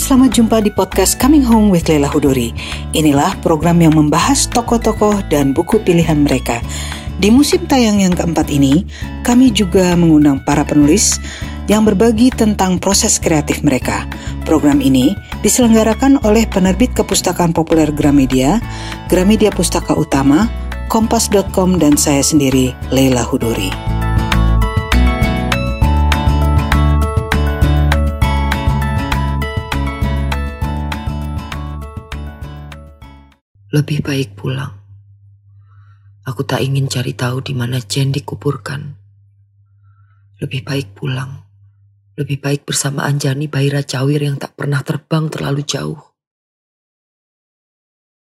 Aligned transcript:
selamat 0.00 0.30
jumpa 0.32 0.56
di 0.64 0.72
podcast 0.72 1.20
Coming 1.20 1.44
Home 1.44 1.68
with 1.68 1.84
Leila 1.84 2.08
Hudori. 2.08 2.56
Inilah 2.96 3.36
program 3.44 3.84
yang 3.84 3.92
membahas 3.92 4.48
tokoh-tokoh 4.48 5.28
dan 5.28 5.52
buku 5.52 5.76
pilihan 5.84 6.24
mereka. 6.24 6.64
Di 7.20 7.28
musim 7.28 7.68
tayang 7.68 8.00
yang 8.00 8.16
keempat 8.16 8.48
ini, 8.48 8.88
kami 9.20 9.52
juga 9.52 9.92
mengundang 10.00 10.40
para 10.40 10.64
penulis 10.64 11.20
yang 11.68 11.84
berbagi 11.84 12.32
tentang 12.32 12.80
proses 12.80 13.20
kreatif 13.20 13.60
mereka. 13.60 14.08
Program 14.48 14.80
ini 14.80 15.12
diselenggarakan 15.44 16.24
oleh 16.24 16.48
penerbit 16.48 16.96
kepustakaan 16.96 17.52
populer 17.52 17.92
Gramedia, 17.92 18.56
Gramedia 19.12 19.52
Pustaka 19.52 19.92
Utama, 19.92 20.48
Kompas.com 20.88 21.76
dan 21.76 22.00
saya 22.00 22.24
sendiri, 22.24 22.72
Leila 22.88 23.20
Hudori. 23.20 23.99
Lebih 33.70 34.02
baik 34.02 34.34
pulang. 34.34 34.82
Aku 36.26 36.42
tak 36.42 36.58
ingin 36.58 36.90
cari 36.90 37.14
tahu 37.14 37.38
di 37.38 37.54
mana 37.54 37.78
Jen 37.78 38.10
dikuburkan. 38.10 38.98
Lebih 40.42 40.66
baik 40.66 40.98
pulang. 40.98 41.46
Lebih 42.18 42.42
baik 42.42 42.66
bersama 42.66 43.06
Anjani 43.06 43.46
Baira 43.46 43.86
Cawir 43.86 44.26
yang 44.26 44.42
tak 44.42 44.58
pernah 44.58 44.82
terbang 44.82 45.30
terlalu 45.30 45.62
jauh. 45.62 46.02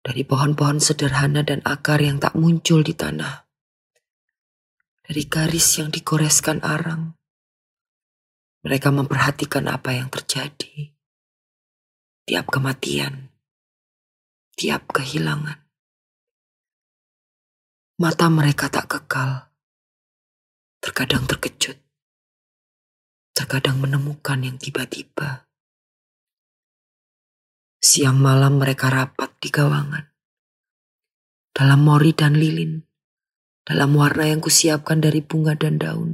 Dari 0.06 0.22
pohon-pohon 0.22 0.78
sederhana 0.78 1.42
dan 1.42 1.66
akar 1.66 1.98
yang 1.98 2.22
tak 2.22 2.38
muncul 2.38 2.86
di 2.86 2.94
tanah. 2.94 3.50
Dari 5.02 5.26
garis 5.26 5.82
yang 5.82 5.90
dikoreskan 5.90 6.62
arang. 6.62 7.18
Mereka 8.62 8.94
memperhatikan 8.94 9.66
apa 9.66 9.98
yang 9.98 10.14
terjadi. 10.14 10.94
Tiap 12.30 12.54
kematian 12.54 13.23
tiap 14.54 14.94
kehilangan. 14.94 15.66
Mata 17.98 18.28
mereka 18.30 18.70
tak 18.70 18.90
kekal, 18.90 19.50
terkadang 20.82 21.26
terkejut, 21.26 21.78
terkadang 23.34 23.82
menemukan 23.82 24.42
yang 24.46 24.58
tiba-tiba. 24.62 25.50
Siang 27.84 28.18
malam 28.18 28.62
mereka 28.62 28.90
rapat 28.94 29.34
di 29.42 29.50
gawangan, 29.50 30.06
dalam 31.54 31.80
mori 31.86 32.14
dan 32.14 32.38
lilin, 32.38 32.82
dalam 33.66 33.94
warna 33.98 34.30
yang 34.30 34.42
kusiapkan 34.42 35.02
dari 35.02 35.22
bunga 35.22 35.54
dan 35.58 35.78
daun, 35.82 36.12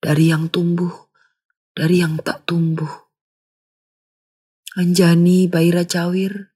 dari 0.00 0.32
yang 0.32 0.48
tumbuh, 0.52 0.92
dari 1.72 2.00
yang 2.04 2.20
tak 2.20 2.44
tumbuh. 2.44 2.88
Anjani 4.76 5.48
Baira 5.48 5.88
Cawir, 5.88 6.55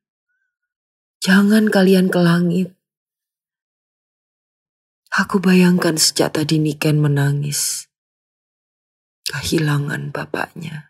Jangan 1.21 1.69
kalian 1.69 2.09
ke 2.09 2.17
langit. 2.17 2.73
Aku 5.13 5.37
bayangkan 5.37 6.01
sejak 6.01 6.33
tadi 6.33 6.57
Niken 6.57 6.97
menangis. 6.97 7.93
Kehilangan 9.29 10.17
bapaknya. 10.17 10.89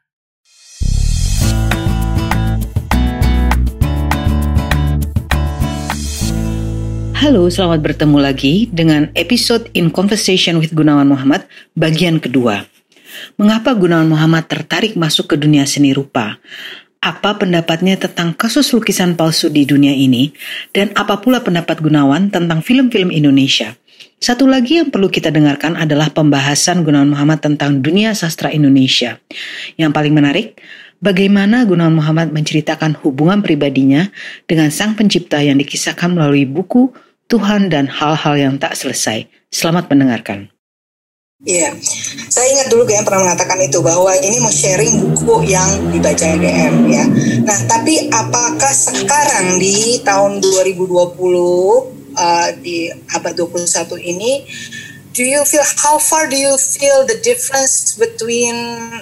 Halo, 7.18 7.50
selamat 7.50 7.82
bertemu 7.82 8.18
lagi 8.22 8.70
dengan 8.70 9.10
episode 9.18 9.66
In 9.74 9.90
Conversation 9.90 10.62
with 10.62 10.70
Gunawan 10.70 11.10
Muhammad 11.10 11.50
bagian 11.74 12.22
kedua. 12.22 12.70
Mengapa 13.34 13.74
Gunawan 13.74 14.06
Muhammad 14.06 14.46
tertarik 14.46 14.94
masuk 14.94 15.34
ke 15.34 15.36
dunia 15.42 15.66
seni 15.66 15.90
rupa? 15.90 16.38
Apa 17.00 17.40
pendapatnya 17.40 17.96
tentang 17.96 18.36
kasus 18.36 18.76
lukisan 18.76 19.16
palsu 19.16 19.48
di 19.48 19.64
dunia 19.64 19.96
ini, 19.96 20.36
dan 20.76 20.92
apa 20.92 21.16
pula 21.24 21.40
pendapat 21.40 21.80
Gunawan 21.80 22.28
tentang 22.28 22.60
film-film 22.60 23.08
Indonesia. 23.08 23.72
Satu 24.20 24.44
lagi 24.44 24.76
yang 24.76 24.92
perlu 24.92 25.08
kita 25.08 25.32
dengarkan 25.32 25.80
adalah 25.80 26.12
pembahasan 26.12 26.84
Gunawan 26.84 27.16
Muhammad 27.16 27.40
tentang 27.40 27.80
dunia 27.80 28.12
sastra 28.12 28.52
Indonesia. 28.52 29.16
Yang 29.80 29.90
paling 29.96 30.12
menarik, 30.12 30.60
bagaimana 31.00 31.64
Gunawan 31.64 31.96
Muhammad 31.96 32.28
menceritakan 32.36 33.00
hubungan 33.00 33.40
pribadinya 33.40 34.12
dengan 34.44 34.68
sang 34.68 34.92
pencipta 34.92 35.40
yang 35.40 35.56
dikisahkan 35.56 36.12
melalui 36.12 36.44
buku 36.44 36.92
Tuhan 37.32 37.72
dan 37.72 37.88
hal-hal 37.88 38.36
yang 38.36 38.54
tak 38.60 38.76
selesai. 38.76 39.24
Selamat 39.48 39.88
mendengarkan. 39.88 40.52
Iya, 41.40 41.72
saya 42.28 42.52
ingat 42.52 42.68
dulu 42.68 42.84
GM 42.84 43.00
pernah 43.00 43.24
mengatakan 43.24 43.56
itu 43.64 43.80
bahwa 43.80 44.12
ini 44.12 44.44
mau 44.44 44.52
sharing 44.52 44.92
buku 45.08 45.48
yang 45.48 45.88
dibaca 45.88 46.36
GM 46.36 46.84
ya. 46.84 47.04
Nah, 47.48 47.58
tapi 47.64 48.12
apakah 48.12 48.68
sekarang 48.68 49.56
di 49.56 50.04
tahun 50.04 50.44
2020 50.44 50.84
uh, 50.84 52.48
di 52.60 52.92
abad 52.92 53.32
21 53.32 53.56
ini 54.04 54.44
do 55.16 55.24
you 55.24 55.40
feel 55.48 55.64
how 55.80 55.96
far 55.96 56.28
do 56.28 56.36
you 56.36 56.60
feel 56.60 57.08
the 57.08 57.16
difference 57.24 57.96
between 57.96 58.52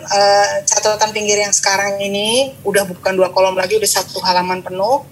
uh, 0.07 0.63
catatan 0.63 1.11
pinggir 1.11 1.43
yang 1.43 1.51
sekarang 1.51 1.99
ini? 1.99 2.55
Udah 2.63 2.87
bukan 2.87 3.19
dua 3.19 3.35
kolom 3.35 3.59
lagi 3.59 3.83
udah 3.83 3.91
satu 3.91 4.23
halaman 4.23 4.63
penuh 4.63 5.03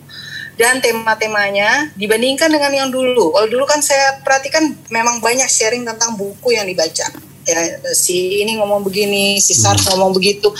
dan 0.57 0.81
tema-temanya 0.81 1.93
dibandingkan 1.95 2.49
dengan 2.49 2.73
yang 2.73 2.89
dulu. 2.89 3.37
Kalau 3.37 3.49
dulu 3.49 3.65
kan 3.69 3.85
saya 3.85 4.21
perhatikan 4.25 4.73
memang 4.89 5.21
banyak 5.21 5.47
sharing 5.47 5.85
tentang 5.85 6.17
buku 6.17 6.57
yang 6.57 6.65
dibaca. 6.65 7.13
Ya, 7.47 7.61
si 7.95 8.43
ini 8.43 8.59
ngomong 8.59 8.83
begini, 8.83 9.39
si 9.39 9.55
Sars 9.55 9.87
hmm. 9.87 9.95
ngomong 9.95 10.17
begitu. 10.17 10.51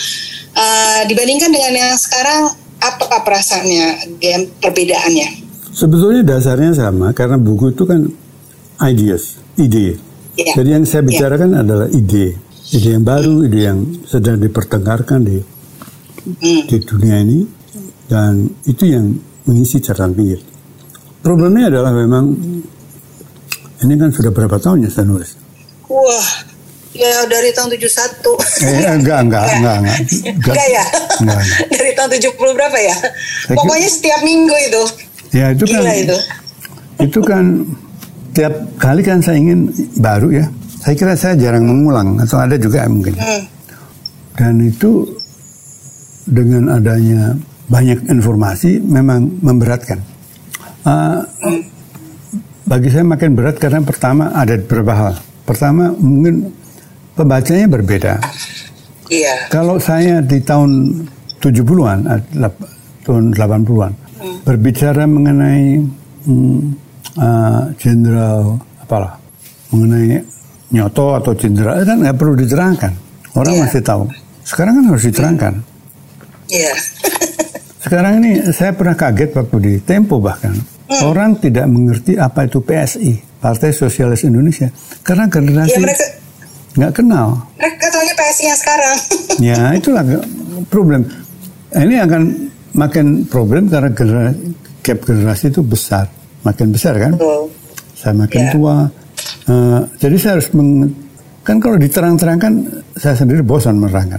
Uh, 0.55 1.03
dibandingkan 1.11 1.51
dengan 1.51 1.73
yang 1.75 1.93
sekarang, 1.99 2.55
apa 2.79 3.25
perasaannya, 3.27 4.15
game 4.23 4.47
perbedaannya? 4.63 5.29
Sebetulnya 5.75 6.23
dasarnya 6.23 6.73
sama 6.77 7.11
karena 7.11 7.41
buku 7.41 7.75
itu 7.75 7.85
kan 7.89 8.07
ideas, 8.87 9.41
ide. 9.59 9.99
Ya. 10.37 10.53
Jadi 10.55 10.69
yang 10.77 10.85
saya 10.85 11.03
ya. 11.03 11.09
bicarakan 11.11 11.51
ya. 11.57 11.59
adalah 11.65 11.89
ide, 11.91 12.39
ide 12.71 12.89
yang 12.95 13.05
baru, 13.05 13.49
ide 13.49 13.61
yang 13.67 13.79
sedang 14.07 14.39
dipertengkarkan 14.39 15.21
di 15.27 15.37
hmm. 15.41 16.63
di 16.71 16.77
dunia 16.85 17.17
ini 17.25 17.41
dan 18.07 18.47
itu 18.63 18.85
yang 18.87 19.19
mengisi 19.47 19.79
catatan 19.81 20.13
pinggir. 20.13 20.43
Problemnya 21.23 21.71
adalah 21.71 21.91
memang 21.95 22.25
ini 23.83 23.95
kan 23.99 24.11
sudah 24.11 24.31
berapa 24.31 24.59
tahun 24.59 24.87
ya 24.87 24.91
saya 24.91 25.07
nulis? 25.07 25.35
Wah, 25.87 26.29
ya 26.95 27.27
dari 27.31 27.51
tahun 27.55 27.75
71. 27.75 27.83
Eh, 28.63 28.89
enggak, 28.99 29.19
enggak, 29.27 29.45
enggak, 29.59 29.77
enggak. 29.81 29.99
Enggak, 30.03 30.55
enggak 30.55 30.69
ya? 30.71 30.85
Enggak, 31.23 31.39
enggak. 31.43 31.69
dari 31.79 31.93
tahun 31.95 32.11
70 32.19 32.59
berapa 32.59 32.79
ya? 32.79 32.97
Saya 33.47 33.57
Pokoknya 33.59 33.89
setiap 33.91 34.21
minggu 34.27 34.57
itu. 34.67 34.83
Ya, 35.35 35.47
itu 35.53 35.65
kan. 35.69 35.83
itu. 35.93 36.19
Itu 36.97 37.21
kan 37.21 37.45
tiap 38.33 38.55
kali 38.81 39.03
kan 39.05 39.19
saya 39.21 39.37
ingin 39.39 39.71
baru 40.01 40.29
ya. 40.33 40.47
Saya 40.81 40.95
kira 40.95 41.15
saya 41.19 41.35
jarang 41.35 41.67
mengulang 41.67 42.17
atau 42.23 42.39
ada 42.39 42.55
juga 42.57 42.87
mungkin. 42.87 43.19
Hmm. 43.19 43.43
Dan 44.37 44.55
itu 44.63 45.05
dengan 46.27 46.77
adanya 46.77 47.35
banyak 47.67 48.07
informasi 48.07 48.79
memang 48.83 49.43
memberatkan. 49.43 49.99
Uh, 50.87 51.23
bagi 52.67 52.91
saya 52.91 53.07
makin 53.07 53.35
berat 53.35 53.59
karena 53.59 53.83
pertama 53.83 54.31
ada 54.35 54.59
beberapa 54.59 54.93
hal. 54.95 55.15
Pertama 55.47 55.95
mungkin 55.95 56.51
pembacanya 57.15 57.67
berbeda. 57.71 58.19
Iya. 59.07 59.51
Kalau 59.51 59.79
saya 59.79 60.19
di 60.19 60.43
tahun 60.43 61.03
70-an, 61.39 61.99
eh, 62.11 62.23
tahun 63.07 63.25
80-an, 63.35 63.93
hmm. 63.95 64.37
berbicara 64.43 65.07
mengenai 65.07 65.79
hmm, 66.27 66.59
uh, 67.15 67.63
jenderal 67.79 68.59
hmm, 68.59 68.59
uh, 68.59 68.83
apalah, 68.83 69.15
mengenai 69.71 70.19
nyoto 70.75 71.15
atau 71.15 71.33
jenderal 71.39 71.87
kan 71.87 72.03
nggak 72.03 72.19
perlu 72.19 72.35
diterangkan. 72.35 72.93
Orang 73.39 73.55
yeah. 73.55 73.63
masih 73.63 73.83
tahu. 73.87 74.11
Sekarang 74.43 74.83
kan 74.83 74.85
harus 74.91 75.05
diterangkan. 75.07 75.55
Iya. 76.51 76.75
Yeah. 76.75 77.26
Sekarang 77.87 78.19
ini 78.19 78.43
saya 78.51 78.75
pernah 78.75 78.99
kaget 78.99 79.31
waktu 79.31 79.57
di 79.63 79.73
Tempo 79.79 80.19
bahkan. 80.19 80.51
Hmm. 80.91 81.07
Orang 81.07 81.39
tidak 81.39 81.71
mengerti 81.71 82.19
apa 82.19 82.43
itu 82.43 82.59
PSI, 82.59 83.39
Partai 83.39 83.71
Sosialis 83.71 84.27
Indonesia. 84.27 84.67
Karena 85.07 85.31
generasi 85.31 85.79
ya, 85.79 85.83
mereka, 85.87 86.07
nggak 86.75 86.93
kenal. 86.99 87.47
Mereka 87.55 87.87
tahunya 87.87 88.15
PSI 88.19 88.43
yang 88.51 88.59
sekarang. 88.59 88.97
ya 89.55 89.61
itulah 89.79 90.03
problem. 90.67 91.07
Ini 91.79 91.95
akan 92.11 92.23
makin 92.75 93.07
problem 93.31 93.71
karena 93.71 93.91
generasi, 93.95 94.39
gap 94.83 94.99
generasi 95.07 95.45
itu 95.55 95.63
besar. 95.63 96.11
Makin 96.43 96.75
besar 96.75 96.99
kan? 96.99 97.15
Betul. 97.15 97.55
Saya 97.95 98.15
makin 98.19 98.43
yeah. 98.43 98.51
tua. 98.51 98.77
Uh, 99.47 99.81
jadi 100.03 100.17
saya 100.19 100.33
harus 100.43 100.51
meng, 100.59 100.91
kan 101.47 101.63
kalau 101.63 101.79
diterang-terangkan 101.79 102.67
saya 102.99 103.15
sendiri 103.15 103.47
bosan 103.47 103.79
menerangkan. 103.79 104.19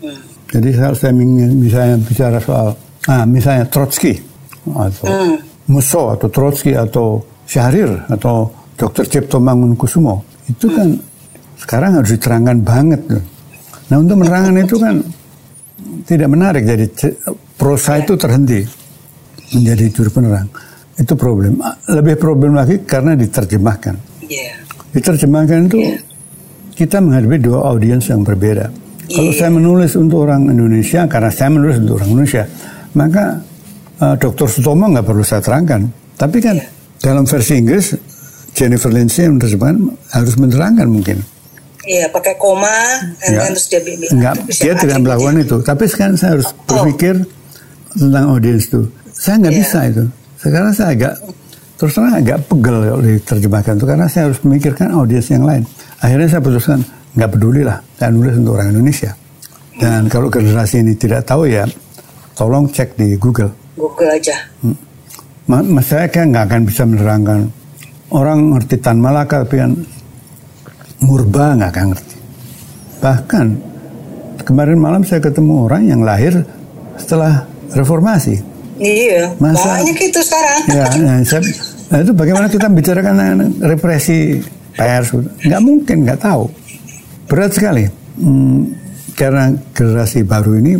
Hmm. 0.00 0.16
Jadi 0.48 0.68
saya, 0.72 0.96
saya 0.96 1.12
misalnya 1.12 2.00
bicara 2.00 2.40
soal 2.40 2.72
Nah, 3.02 3.26
misalnya 3.26 3.66
Trotsky 3.66 4.14
atau 4.62 5.06
hmm. 5.10 5.36
Musso 5.70 6.14
atau 6.14 6.28
Trotsky 6.30 6.78
atau 6.78 7.18
Syahrir 7.46 7.90
atau 8.06 8.46
Dr. 8.78 9.04
Cipto 9.10 9.42
Mangunkusumo 9.42 10.22
itu 10.46 10.70
kan 10.70 10.86
hmm. 10.86 11.58
sekarang 11.58 11.98
harus 11.98 12.10
diterangkan 12.14 12.58
banget. 12.62 13.00
Nah 13.90 13.96
untuk 13.98 14.22
menerangkan 14.22 14.56
itu 14.62 14.76
kan 14.78 15.02
tidak 16.06 16.28
menarik. 16.30 16.62
Jadi 16.62 16.86
prosa 17.58 17.98
itu 17.98 18.14
terhenti 18.14 18.62
menjadi 19.52 19.84
juru 19.92 20.10
penerang. 20.10 20.48
Itu 20.96 21.18
problem. 21.18 21.58
Lebih 21.90 22.16
problem 22.16 22.54
lagi 22.54 22.80
karena 22.86 23.18
diterjemahkan. 23.18 23.94
Yeah. 24.26 24.56
Diterjemahkan 24.94 25.68
itu 25.68 25.78
Yeah. 25.82 25.98
kita 26.72 27.04
menghadapi 27.04 27.36
dua 27.42 27.68
audiens 27.68 28.06
yang 28.08 28.24
berbeda. 28.24 28.70
Kalau 29.12 29.28
Iya. 29.28 29.44
saya 29.44 29.50
menulis 29.52 29.92
untuk 29.98 30.24
orang 30.24 30.48
Indonesia, 30.48 31.04
karena 31.04 31.28
saya 31.28 31.52
menulis 31.52 31.76
untuk 31.84 32.00
orang 32.00 32.16
Indonesia, 32.16 32.44
maka 32.92 33.40
uh, 33.98 34.14
Dr. 34.16 34.46
Sutomo 34.48 34.88
nggak 34.88 35.06
perlu 35.06 35.22
saya 35.22 35.40
terangkan. 35.40 35.86
Tapi 36.14 36.38
kan 36.38 36.56
Iya. 36.56 36.68
dalam 37.02 37.24
versi 37.26 37.58
Inggris, 37.58 37.96
Jennifer 38.52 38.92
Lindsay 38.92 39.26
yang 39.26 39.36
menerjemahkan 39.36 39.76
harus 40.12 40.34
menerangkan 40.36 40.86
mungkin. 40.86 41.18
Iya, 41.82 42.06
pakai 42.14 42.38
koma, 42.38 42.70
Enggak. 43.26 43.42
then 43.42 43.52
terus 43.58 43.66
dia 43.66 43.80
bilang. 43.82 44.12
Enggak, 44.14 44.34
dia 44.46 44.74
tidak 44.78 44.98
melakukan 45.02 45.34
itu. 45.42 45.56
Tapi 45.60 45.84
sekarang 45.90 46.14
saya 46.14 46.38
harus 46.38 46.48
berpikir 46.62 47.14
tentang 47.90 48.24
audiens 48.30 48.70
itu. 48.70 48.86
Saya 49.10 49.34
nggak 49.42 49.54
Iya. 49.54 49.60
bisa 49.66 49.78
itu. 49.90 50.04
Sekarang 50.38 50.70
saya 50.70 50.88
agak 50.94 51.14
terus 51.74 51.92
terang 51.98 52.14
agak 52.14 52.38
pegel 52.46 52.76
kalau 52.86 53.02
diterjemahkan 53.02 53.72
itu 53.74 53.86
karena 53.86 54.06
saya 54.06 54.22
harus 54.30 54.38
memikirkan 54.46 54.88
audiens 54.94 55.26
yang 55.26 55.42
lain. 55.42 55.66
Akhirnya 55.98 56.28
saya 56.30 56.38
putuskan 56.40 56.78
nggak 57.18 57.30
peduli 57.34 57.62
lah, 57.66 57.82
saya 57.98 58.14
nulis 58.14 58.34
untuk 58.38 58.54
orang 58.54 58.70
Indonesia. 58.70 59.10
Dan 59.74 60.06
kalau 60.06 60.30
generasi 60.30 60.78
ini 60.78 60.94
tidak 60.94 61.26
tahu 61.26 61.50
ya, 61.50 61.66
tolong 62.34 62.68
cek 62.68 62.94
di 62.94 63.16
Google. 63.16 63.52
Google 63.74 64.10
aja. 64.12 64.36
Ma- 65.46 65.64
Mas 65.64 65.90
saya 65.90 66.06
kan 66.06 66.30
nggak 66.30 66.44
akan 66.48 66.60
bisa 66.64 66.82
menerangkan 66.84 67.50
orang 68.10 68.54
ngerti 68.54 68.76
Tan 68.78 68.98
Malaka 68.98 69.42
tapi 69.42 69.58
kan 69.58 69.72
Murba 71.02 71.58
nggak 71.58 71.70
akan 71.70 71.86
ngerti. 71.92 72.16
Bahkan 73.02 73.46
kemarin 74.46 74.78
malam 74.78 75.02
saya 75.02 75.18
ketemu 75.18 75.66
orang 75.66 75.82
yang 75.86 76.00
lahir 76.02 76.46
setelah 76.94 77.46
reformasi. 77.74 78.38
Iya, 78.78 79.34
Masa- 79.38 79.78
banyak 79.78 79.98
itu 79.98 80.20
sekarang. 80.22 80.60
Ya, 80.70 80.84
nah, 80.98 81.18
saya, 81.28 81.42
nah 81.90 81.98
itu 82.02 82.12
bagaimana 82.14 82.46
kita 82.46 82.66
bicarakan 82.66 83.14
represi 83.58 84.42
pers? 84.74 85.10
Nggak 85.42 85.62
mungkin, 85.62 85.96
nggak 86.06 86.20
tahu. 86.22 86.46
Berat 87.26 87.54
sekali. 87.54 87.86
Hmm, 88.18 88.74
karena 89.14 89.50
generasi 89.72 90.22
baru 90.22 90.58
ini 90.58 90.78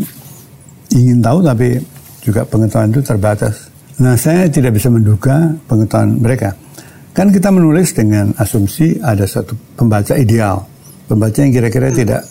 ingin 0.93 1.19
tahu 1.25 1.41
tapi 1.41 1.81
juga 2.23 2.47
pengetahuan 2.47 2.93
itu 2.93 3.03
terbatas. 3.03 3.73
Nah, 4.01 4.17
saya 4.17 4.49
tidak 4.49 4.79
bisa 4.79 4.89
menduga 4.89 5.53
pengetahuan 5.67 6.17
mereka. 6.17 6.55
Kan 7.13 7.29
kita 7.29 7.53
menulis 7.53 7.93
dengan 7.93 8.33
asumsi 8.41 8.97
ada 9.05 9.29
satu 9.29 9.53
pembaca 9.77 10.17
ideal, 10.17 10.65
pembaca 11.05 11.37
yang 11.45 11.53
kira-kira 11.53 11.93
tidak 11.93 12.25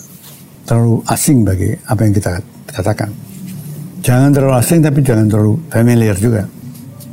terlalu 0.65 1.05
asing 1.05 1.45
bagi 1.45 1.69
apa 1.85 2.01
yang 2.01 2.13
kita 2.17 2.31
katakan. 2.71 3.09
Jangan 4.01 4.33
terlalu 4.33 4.55
asing 4.57 4.79
tapi 4.81 5.05
jangan 5.05 5.29
terlalu 5.29 5.53
familiar 5.69 6.17
juga. 6.17 6.41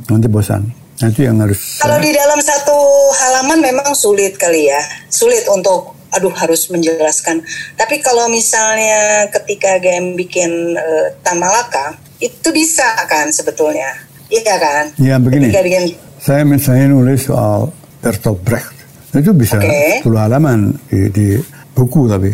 Nanti 0.09 0.25
bosan. 0.25 0.65
Nah, 0.99 1.07
itu 1.07 1.21
yang 1.29 1.37
harus 1.39 1.79
Kalau 1.79 2.01
di 2.01 2.11
dalam 2.11 2.39
satu 2.41 2.75
halaman 3.13 3.61
memang 3.61 3.93
sulit 3.93 4.35
kali 4.35 4.67
ya, 4.67 4.81
sulit 5.07 5.45
untuk 5.47 5.98
aduh 6.09 6.33
harus 6.33 6.69
menjelaskan. 6.69 7.41
Tapi 7.73 8.01
kalau 8.01 8.27
misalnya 8.27 9.27
ketika 9.29 9.77
game 9.77 10.13
bikin 10.13 10.73
eh, 10.73 11.07
Tan 11.21 11.37
Malaka, 11.37 11.97
itu 12.17 12.49
bisa 12.49 12.83
kan 13.05 13.29
sebetulnya, 13.29 13.93
iya 14.27 14.55
kan? 14.57 14.85
Ya, 14.97 15.15
begini. 15.17 15.49
Ketika 15.49 15.63
bikin, 15.63 15.83
Saya 16.19 16.43
misalnya 16.43 16.91
nulis 16.91 17.25
soal 17.25 17.71
Bertolt 18.03 18.43
Brecht. 18.43 18.75
Itu 19.09 19.31
bisa 19.31 19.55
Oke. 19.57 20.03
10 20.03 20.19
halaman 20.19 20.75
di, 20.85 21.09
di 21.09 21.27
buku 21.71 22.05
tapi. 22.05 22.29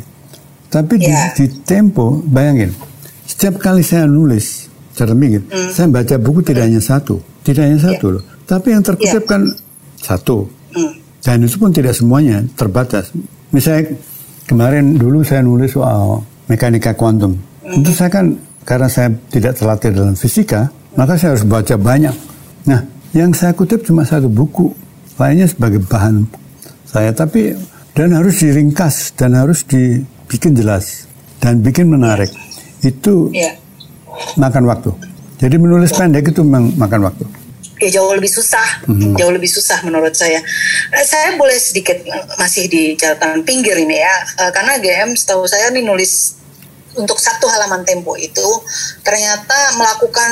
Tapi 0.67 0.93
di, 0.99 1.07
Ya. 1.07 1.31
di 1.31 1.47
tempo, 1.63 2.19
bayangin. 2.25 2.73
Setiap 3.23 3.61
kali 3.61 3.79
saya 3.79 4.09
nulis, 4.09 4.67
cara 4.91 5.13
mikir, 5.13 5.45
Hmm. 5.47 5.71
saya 5.71 5.87
baca 5.87 6.15
buku 6.17 6.43
tidak 6.43 6.67
hanya 6.67 6.81
satu. 6.81 7.21
Tidak 7.45 7.61
hanya 7.61 7.79
satu 7.79 8.19
loh. 8.19 8.23
Tapi 8.43 8.73
yang 8.73 8.83
terkutip 8.83 9.23
Ya. 9.23 9.29
kan 9.29 9.41
satu. 10.01 10.49
hmm, 10.75 10.91
Dan 11.21 11.41
itu 11.41 11.57
pun 11.57 11.71
tidak 11.71 11.93
semuanya, 11.93 12.43
terbatas. 12.53 13.09
Misalnya 13.55 13.95
kemarin 14.51 14.99
dulu 14.99 15.23
saya 15.23 15.39
nulis 15.39 15.71
soal 15.71 16.19
mekanika 16.51 16.91
kuantum. 16.91 17.39
Itu 17.63 17.95
saya 17.95 18.11
kan, 18.11 18.35
karena 18.67 18.91
saya 18.91 19.15
tidak 19.31 19.55
terlatih 19.55 19.95
dalam 19.95 20.11
fisika, 20.19 20.67
maka 20.99 21.15
saya 21.15 21.39
harus 21.39 21.47
baca 21.47 21.75
banyak. 21.79 22.11
Nah, 22.67 22.83
yang 23.15 23.31
saya 23.31 23.55
kutip 23.55 23.87
cuma 23.87 24.03
satu 24.03 24.27
buku, 24.27 24.75
lainnya 25.15 25.47
sebagai 25.47 25.79
bahan 25.87 26.27
saya. 26.83 27.15
Tapi, 27.15 27.55
dan 27.95 28.11
harus 28.11 28.43
diringkas, 28.43 29.15
dan 29.15 29.39
harus 29.39 29.63
dibikin 29.63 30.51
jelas, 30.51 31.07
dan 31.39 31.63
bikin 31.63 31.87
menarik. 31.87 32.27
Itu 32.83 33.31
ya. 33.31 33.55
makan 34.35 34.67
waktu. 34.67 34.91
Jadi 35.39 35.55
menulis 35.55 35.95
pendek 35.95 36.27
itu 36.27 36.43
memang 36.43 36.75
makan 36.75 37.07
waktu. 37.07 37.44
Ya 37.79 37.89
jauh 37.99 38.15
lebih 38.15 38.31
susah, 38.31 38.87
jauh 39.19 39.33
lebih 39.35 39.51
susah 39.51 39.83
menurut 39.83 40.15
saya. 40.15 40.39
Eh, 40.95 41.05
saya 41.05 41.35
boleh 41.35 41.59
sedikit 41.59 41.99
eh, 41.99 42.25
masih 42.39 42.71
di 42.71 42.95
catatan 42.95 43.43
pinggir 43.43 43.75
ini 43.75 43.99
ya, 43.99 44.15
Eh, 44.35 44.51
karena 44.51 44.79
GM 44.79 45.15
setahu 45.15 45.47
saya 45.47 45.71
nih 45.71 45.83
nulis 45.83 46.39
untuk 46.95 47.19
satu 47.19 47.47
halaman 47.51 47.83
tempo 47.83 48.15
itu 48.15 48.47
ternyata 49.03 49.75
melakukan 49.75 50.31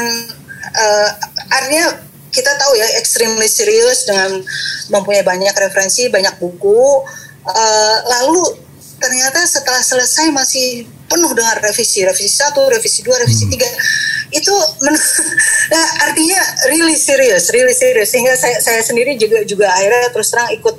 eh, 0.71 1.09
artinya 1.51 1.91
kita 2.33 2.49
tahu 2.57 2.73
ya 2.79 2.87
extremely 2.97 3.45
serius 3.45 4.09
dengan 4.09 4.41
mempunyai 4.89 5.21
banyak 5.21 5.53
referensi, 5.53 6.09
banyak 6.09 6.33
buku, 6.41 7.05
eh, 7.45 7.97
lalu 8.09 8.41
ternyata 9.03 9.43
setelah 9.43 9.83
selesai 9.83 10.31
masih 10.31 10.87
penuh 11.11 11.35
dengan 11.35 11.59
revisi, 11.59 12.07
revisi 12.07 12.31
satu, 12.31 12.63
revisi 12.71 13.03
dua, 13.03 13.19
revisi 13.19 13.51
tiga, 13.51 13.67
itu 14.31 14.55
men- 14.79 14.97
nah, 15.73 15.87
artinya 16.07 16.39
really 16.71 16.95
serius, 16.95 17.51
really 17.51 17.75
serius 17.75 18.15
sehingga 18.15 18.39
saya 18.39 18.63
saya 18.63 18.79
sendiri 18.79 19.19
juga 19.19 19.43
juga 19.43 19.67
akhirnya 19.75 20.09
terus 20.15 20.31
terang 20.31 20.49
ikut 20.55 20.75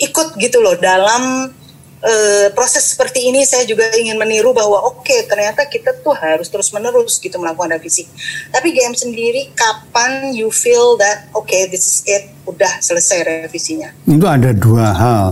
ikut 0.00 0.28
gitu 0.42 0.58
loh 0.58 0.74
dalam 0.80 1.52
eh, 2.00 2.48
proses 2.56 2.96
seperti 2.96 3.28
ini 3.28 3.44
saya 3.44 3.68
juga 3.68 3.88
ingin 3.96 4.16
meniru 4.16 4.52
bahwa 4.56 4.80
oke 4.88 5.16
ternyata 5.28 5.68
kita 5.68 6.00
tuh 6.00 6.16
harus 6.16 6.48
terus 6.48 6.72
menerus 6.72 7.20
gitu 7.20 7.36
melakukan 7.36 7.76
revisi. 7.76 8.08
Tapi 8.52 8.72
GM 8.72 8.96
sendiri 8.96 9.52
kapan 9.54 10.32
you 10.32 10.48
feel 10.48 10.96
that 10.96 11.28
okay 11.36 11.68
this 11.68 11.84
is 11.86 11.98
it 12.08 12.32
udah 12.48 12.80
selesai 12.80 13.46
revisinya? 13.46 13.92
Itu 14.08 14.26
ada 14.26 14.50
dua 14.52 14.86
hal. 14.92 15.26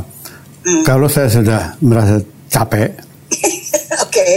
Hmm. 0.64 0.84
Kalau 0.84 1.08
saya 1.08 1.32
sudah 1.32 1.80
merasa 1.80 2.20
capek, 2.48 2.90
Oke. 4.04 4.28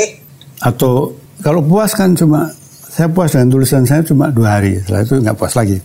atau 0.62 1.12
kalau 1.39 1.60
puas 1.60 1.91
kan 1.91 2.13
cuma 2.13 2.51
saya 2.86 3.08
puas 3.08 3.32
dengan 3.32 3.50
tulisan 3.50 3.82
saya 3.82 4.03
cuma 4.03 4.27
dua 4.30 4.60
hari 4.60 4.77
setelah 4.77 5.01
itu 5.01 5.15
nggak 5.18 5.36
puas 5.36 5.56
lagi. 5.56 5.77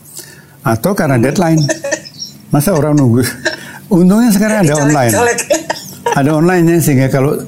Atau 0.61 0.91
karena 0.93 1.15
deadline. 1.17 1.63
Masa 2.53 2.75
orang 2.75 2.95
nunggu? 2.95 3.23
Untungnya 3.87 4.31
sekarang 4.31 4.67
ada 4.67 4.75
online. 4.77 5.15
ada 6.13 6.31
online 6.33 6.79
sehingga 6.79 7.07
kalau 7.07 7.39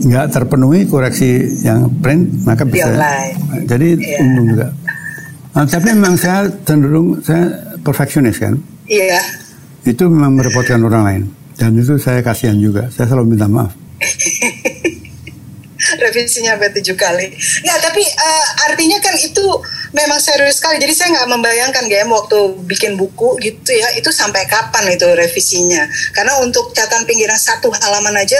nggak 0.00 0.26
terpenuhi 0.28 0.84
koreksi 0.84 1.40
yang 1.60 1.88
print 2.00 2.44
maka 2.44 2.64
bisa. 2.64 2.88
online. 2.88 3.64
jadi 3.64 3.88
Iya. 3.96 4.18
untung 4.20 4.46
juga. 4.48 4.66
Nah, 5.50 5.64
tapi 5.66 5.88
memang 5.90 6.14
saya 6.14 6.46
cenderung 6.62 7.18
saya 7.20 7.48
perfeksionis 7.80 8.36
kan? 8.36 8.54
Iya. 8.84 9.18
itu 9.80 10.04
memang 10.04 10.36
merepotkan 10.36 10.76
orang 10.84 11.02
lain. 11.02 11.22
Dan 11.56 11.72
itu 11.74 11.96
saya 11.96 12.20
kasihan 12.20 12.56
juga. 12.56 12.84
Saya 12.92 13.08
selalu 13.08 13.32
minta 13.32 13.48
maaf 13.48 13.72
revisinya 16.04 16.56
sampai 16.56 16.70
tujuh 16.76 16.96
kali. 16.96 17.26
Nggak, 17.64 17.78
tapi 17.80 18.02
eh, 18.04 18.46
artinya 18.68 18.98
kan 19.00 19.16
itu 19.16 19.44
memang 19.96 20.20
serius 20.20 20.60
sekali. 20.60 20.76
Jadi 20.78 20.92
saya 20.92 21.08
nggak 21.16 21.28
membayangkan 21.30 21.84
GM 21.88 22.10
waktu 22.12 22.38
bikin 22.68 22.94
buku 23.00 23.40
gitu 23.40 23.70
ya, 23.72 23.88
itu 23.96 24.12
sampai 24.12 24.44
kapan 24.46 24.92
itu 24.92 25.08
revisinya. 25.08 25.88
Karena 26.12 26.38
untuk 26.44 26.76
catatan 26.76 27.08
pinggiran 27.08 27.40
satu 27.40 27.72
halaman 27.72 28.20
aja 28.20 28.38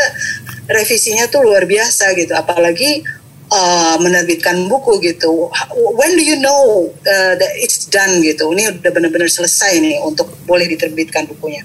revisinya 0.68 1.26
tuh 1.32 1.42
luar 1.42 1.64
biasa 1.64 2.12
gitu. 2.14 2.36
Apalagi 2.36 3.02
eh, 3.50 3.96
menerbitkan 3.98 4.68
buku 4.68 5.00
gitu. 5.00 5.48
When 5.96 6.12
do 6.14 6.22
you 6.22 6.38
know 6.38 6.92
eh, 7.08 7.34
that 7.40 7.52
it's 7.56 7.88
done 7.88 8.20
gitu? 8.20 8.52
Ini 8.52 8.78
udah 8.78 8.90
benar-benar 8.92 9.32
selesai 9.32 9.80
nih 9.80 9.96
untuk 10.04 10.28
boleh 10.44 10.68
diterbitkan 10.68 11.24
bukunya. 11.24 11.64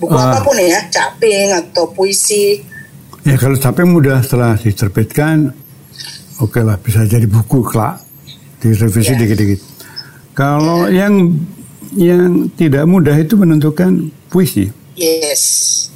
Buku 0.00 0.16
Ah. 0.16 0.32
apa 0.32 0.38
pun 0.42 0.58
ya, 0.58 0.90
caping 0.90 1.54
atau 1.54 1.92
puisi. 1.92 2.73
Ya 3.24 3.40
kalau 3.40 3.56
capek 3.56 3.88
mudah 3.88 4.20
setelah 4.20 4.52
diterbitkan, 4.60 5.56
oke 6.44 6.60
lah 6.60 6.76
bisa 6.76 7.08
jadi 7.08 7.24
buku 7.24 7.64
kelak, 7.64 8.04
direvisi 8.60 9.16
Ya. 9.16 9.20
dikit-dikit. 9.24 9.60
Kalau 10.36 10.92
yang 10.92 11.32
yang 11.96 12.52
tidak 12.58 12.84
mudah 12.84 13.16
itu 13.16 13.38
menentukan 13.38 14.12
puisi. 14.28 14.68
Yes, 14.98 15.42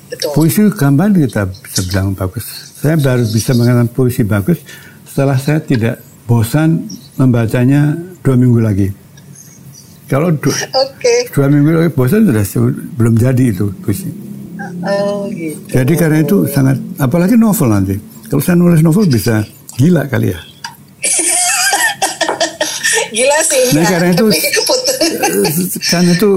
betul. 0.09 0.31
Puisi 0.33 0.63
gambar 0.73 1.13
kita 1.13 1.43
bisa 1.53 1.81
bilang 1.91 2.17
bagus. 2.17 2.45
Saya 2.79 2.97
baru 2.97 3.27
bisa 3.27 3.53
mengatakan 3.53 3.91
puisi 3.91 4.23
bagus 4.25 4.63
setelah 5.05 5.37
saya 5.37 5.59
tidak 5.61 5.99
bosan 6.25 6.87
membacanya 7.19 7.93
dua 8.23 8.39
minggu 8.39 8.61
lagi. 8.63 8.89
Kalau 10.09 10.33
dua, 10.33 10.55
Oke. 10.89 11.29
dua 11.35 11.47
minggu 11.53 11.77
lagi 11.77 11.93
bosan 11.93 12.25
sudah 12.25 12.47
belum 12.97 13.21
jadi 13.21 13.45
itu 13.53 13.69
puisi. 13.85 14.28
Oh 14.83 15.31
gitu. 15.31 15.63
Jadi 15.71 15.93
karena 15.95 16.19
itu 16.23 16.47
sangat, 16.51 16.77
apalagi 16.99 17.39
novel 17.39 17.71
nanti. 17.71 17.97
Kalau 18.29 18.43
saya 18.43 18.59
nulis 18.59 18.83
novel 18.83 19.07
bisa 19.09 19.47
gila 19.79 20.05
kali 20.11 20.35
ya. 20.35 20.41
Gila 23.09 23.39
sih. 23.41 23.73
Nah 23.73 23.83
ya. 23.83 23.89
karena 23.89 24.09
itu 24.13 24.27
kan 25.93 26.05
itu 26.05 26.31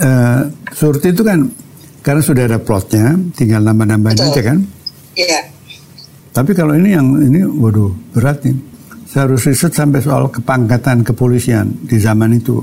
uh, 0.00 0.40
surti 0.72 1.12
itu 1.12 1.20
kan 1.20 1.44
karena 2.00 2.22
sudah 2.22 2.46
ada 2.46 2.58
plotnya, 2.62 3.18
tinggal 3.34 3.60
nambah-nambahin 3.66 4.30
aja 4.30 4.40
kan. 4.40 4.62
Iya. 5.18 5.40
Tapi 6.30 6.54
kalau 6.54 6.78
ini 6.78 6.94
yang 6.94 7.18
ini, 7.18 7.42
waduh 7.42 7.90
berat 8.14 8.46
nih. 8.46 8.54
Saya 9.10 9.26
harus 9.26 9.42
riset 9.48 9.72
sampai 9.74 10.04
soal 10.04 10.30
kepangkatan 10.30 11.02
kepolisian 11.02 11.72
di 11.82 11.96
zaman 11.98 12.36
itu, 12.36 12.62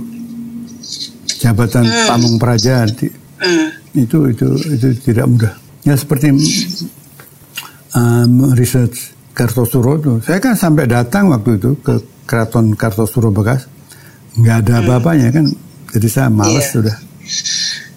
jabatan 1.41 1.83
hmm. 1.83 2.07
pamung 2.07 2.36
praja 2.38 2.88
di, 2.88 3.10
hmm. 3.10 3.82
Itu 3.93 4.17
itu 4.33 4.47
itu 4.73 4.88
tidak 5.05 5.25
mudah. 5.29 5.53
Ya 5.83 5.93
seperti 5.93 6.33
um, 7.93 8.53
research 8.57 9.13
Kartosuro 9.33 9.97
itu, 9.97 10.13
saya 10.21 10.38
kan 10.38 10.53
sampai 10.53 10.85
datang 10.85 11.33
waktu 11.33 11.57
itu 11.57 11.73
ke 11.81 11.97
keraton 12.29 12.77
Kartosuro 12.77 13.33
bekas, 13.33 13.65
nggak 14.38 14.57
ada 14.65 14.73
hmm. 14.77 14.81
apa-apanya 14.85 15.27
kan, 15.33 15.45
jadi 15.89 16.07
saya 16.07 16.27
males 16.29 16.69
yeah. 16.69 16.73
sudah. 16.73 16.95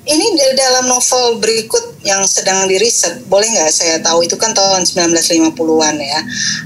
Ini 0.07 0.27
dalam 0.55 0.87
novel 0.87 1.43
berikut 1.43 1.99
yang 2.07 2.23
sedang 2.31 2.71
diriset, 2.71 3.27
boleh 3.27 3.47
nggak 3.53 3.75
saya 3.75 3.99
tahu 3.99 4.23
itu 4.23 4.39
kan 4.39 4.55
tahun 4.55 4.87
1950-an 4.87 5.97
ya. 5.99 6.21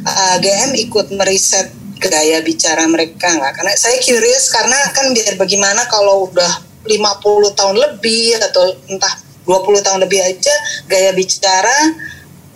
Uh, 0.04 0.36
GM 0.44 0.76
ikut 0.76 1.08
meriset 1.16 1.72
gaya 2.00 2.40
bicara 2.44 2.84
mereka 2.84 3.32
nggak? 3.32 3.52
Karena 3.56 3.72
saya 3.76 3.96
curious 4.00 4.52
karena 4.52 4.76
kan 4.92 5.12
biar 5.12 5.34
bagaimana 5.40 5.88
kalau 5.88 6.28
udah 6.28 6.69
50 6.84 7.58
tahun 7.58 7.76
lebih 7.76 8.40
atau 8.40 8.72
entah 8.88 9.14
20 9.44 9.84
tahun 9.84 9.98
lebih 10.04 10.20
aja 10.20 10.54
gaya 10.88 11.10
bicara 11.12 11.76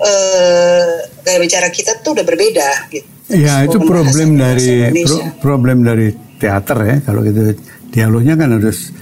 uh, 0.00 0.97
gaya 1.25 1.38
bicara 1.40 1.69
kita 1.69 2.00
tuh 2.00 2.16
udah 2.16 2.25
berbeda 2.25 2.71
gitu. 2.93 3.09
Ya 3.33 3.64
itu 3.64 3.81
problem 3.81 4.37
dari 4.37 4.93
pro, 5.04 5.16
problem 5.40 5.81
dari 5.81 6.12
teater 6.37 6.78
ya 6.85 6.97
kalau 7.04 7.25
gitu 7.25 7.57
dialognya 7.88 8.37
kan 8.37 8.52
harus 8.57 8.93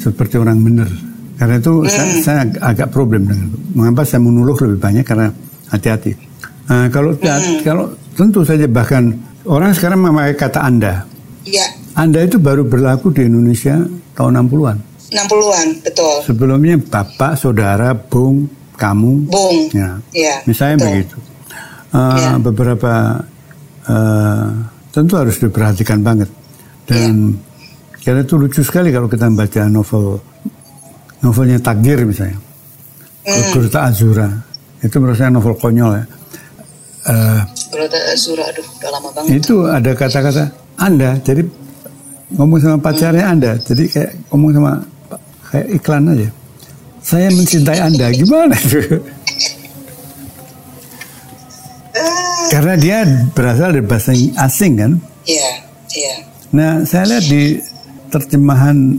seperti 0.00 0.40
orang 0.40 0.62
benar 0.64 0.88
karena 1.38 1.54
itu 1.62 1.72
hmm. 1.86 1.88
saya, 1.88 2.06
saya 2.18 2.40
agak 2.58 2.90
problem 2.90 3.30
dengan 3.30 3.54
itu. 3.54 3.58
Mengapa 3.78 4.02
saya 4.02 4.18
menuluh 4.18 4.58
lebih 4.58 4.82
banyak 4.82 5.06
karena 5.06 5.30
hati-hati. 5.70 6.18
Nah, 6.66 6.90
kalau 6.90 7.14
hmm. 7.14 7.62
kalau 7.62 7.94
tentu 8.18 8.42
saja 8.42 8.66
bahkan 8.66 9.14
orang 9.46 9.70
sekarang 9.70 10.02
memakai 10.02 10.34
kata 10.34 10.60
Anda. 10.66 11.06
Iya. 11.46 11.66
Anda 11.98 12.22
itu 12.22 12.38
baru 12.38 12.62
berlaku 12.62 13.10
di 13.10 13.26
Indonesia 13.26 13.74
tahun 14.14 14.46
60-an. 14.46 14.78
60-an, 15.10 15.66
betul. 15.82 16.14
Sebelumnya 16.22 16.78
bapak, 16.78 17.34
saudara, 17.34 17.90
bung, 17.90 18.46
kamu. 18.78 19.26
Bung. 19.26 19.66
Ya. 19.74 19.98
ya 20.14 20.34
Misalnya 20.46 20.78
betul. 20.78 20.86
begitu. 20.94 21.16
Uh, 21.90 22.14
ya. 22.14 22.30
Beberapa 22.38 22.92
uh, 23.90 24.46
tentu 24.94 25.18
harus 25.18 25.42
diperhatikan 25.42 25.98
banget. 26.06 26.30
Dan 26.86 27.34
ya. 27.34 27.98
karena 28.06 28.22
itu 28.22 28.34
lucu 28.38 28.62
sekali 28.62 28.94
kalau 28.94 29.10
kita 29.10 29.26
membaca 29.26 29.66
novel 29.66 30.22
novelnya 31.18 31.58
Tagir 31.58 32.06
misalnya, 32.06 32.38
hmm. 33.26 33.50
Gurta 33.50 33.90
Azura, 33.90 34.30
itu 34.86 34.94
menurut 35.02 35.18
saya 35.18 35.34
novel 35.34 35.58
konyol 35.58 35.98
ya. 35.98 36.04
Uh, 37.10 37.42
Azura, 38.14 38.46
aduh, 38.46 38.62
udah 38.62 38.90
lama 38.94 39.08
banget. 39.10 39.42
Itu 39.42 39.66
ada 39.66 39.90
kata-kata 39.98 40.44
Anda, 40.78 41.18
jadi 41.26 41.42
ngomong 42.34 42.58
sama 42.60 42.76
pacarnya. 42.82 43.24
Anda, 43.28 43.52
jadi 43.60 43.84
kayak 43.88 44.10
ngomong 44.32 44.50
sama 44.56 44.72
kayak 45.48 45.66
iklan 45.80 46.12
aja. 46.12 46.28
Saya 47.00 47.28
mencintai 47.32 47.80
Anda, 47.80 48.06
gimana 48.12 48.56
itu? 48.58 49.00
Karena 52.48 52.74
dia 52.76 53.04
berasal 53.32 53.76
dari 53.76 53.84
bahasa 53.84 54.12
asing 54.16 54.72
kan? 54.76 54.92
Iya, 55.28 55.50
iya. 55.96 56.14
Nah, 56.52 56.80
saya 56.84 57.16
lihat 57.16 57.24
di 57.28 57.60
terjemahan 58.08 58.96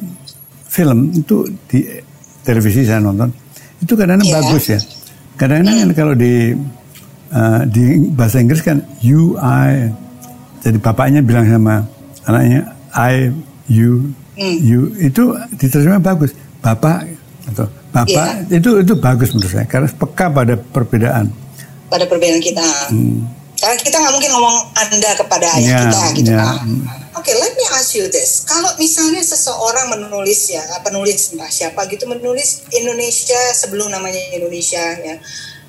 film 0.70 1.10
itu 1.18 1.50
di 1.66 1.82
televisi 2.46 2.86
saya 2.86 3.02
nonton 3.02 3.34
itu 3.82 3.94
kadang-kadang 3.98 4.30
yeah. 4.30 4.38
bagus 4.38 4.64
ya 4.70 4.80
kadang-kadang 5.36 5.76
kan 5.82 5.90
kalau 5.98 6.14
di 6.14 6.54
uh, 7.34 7.62
di 7.66 8.06
bahasa 8.14 8.38
Inggris 8.40 8.62
kan 8.62 8.86
you 9.02 9.34
I 9.42 9.90
jadi 10.62 10.78
bapaknya 10.78 11.26
bilang 11.26 11.50
sama 11.50 11.84
anaknya 12.30 12.70
I 12.96 13.34
you 13.70 14.14
mm. 14.38 14.58
you 14.62 14.80
itu 14.98 15.36
diterjemah 15.60 16.02
bagus 16.02 16.34
bapak 16.60 17.10
atau 17.50 17.66
bapak 17.90 18.50
yeah. 18.50 18.58
itu 18.62 18.82
itu 18.82 18.94
bagus 18.98 19.34
menurut 19.34 19.50
saya 19.50 19.66
karena 19.66 19.90
peka 19.90 20.30
pada 20.30 20.54
perbedaan 20.58 21.34
pada 21.90 22.06
perbedaan 22.06 22.42
kita 22.42 22.66
hmm. 22.94 23.40
Karena 23.60 23.76
kita 23.76 24.00
nggak 24.00 24.14
mungkin 24.16 24.32
ngomong 24.32 24.58
Anda 24.72 25.12
kepada 25.20 25.46
ayah 25.60 25.68
yeah, 25.68 25.82
kita 25.84 26.00
gitu 26.16 26.32
yeah. 26.32 26.48
kan. 26.48 26.58
Oke, 27.20 27.28
okay, 27.28 27.36
let 27.36 27.52
me 27.60 27.66
ask 27.76 27.92
you 27.92 28.08
this. 28.08 28.48
Kalau 28.48 28.72
misalnya 28.80 29.20
seseorang 29.20 29.92
menulis 29.92 30.48
ya, 30.48 30.64
penulis 30.80 31.36
entah 31.36 31.52
siapa 31.52 31.84
gitu 31.92 32.08
menulis 32.08 32.64
Indonesia 32.72 33.36
sebelum 33.52 33.92
namanya 33.92 34.32
Indonesia 34.32 34.80
ya, 34.80 35.20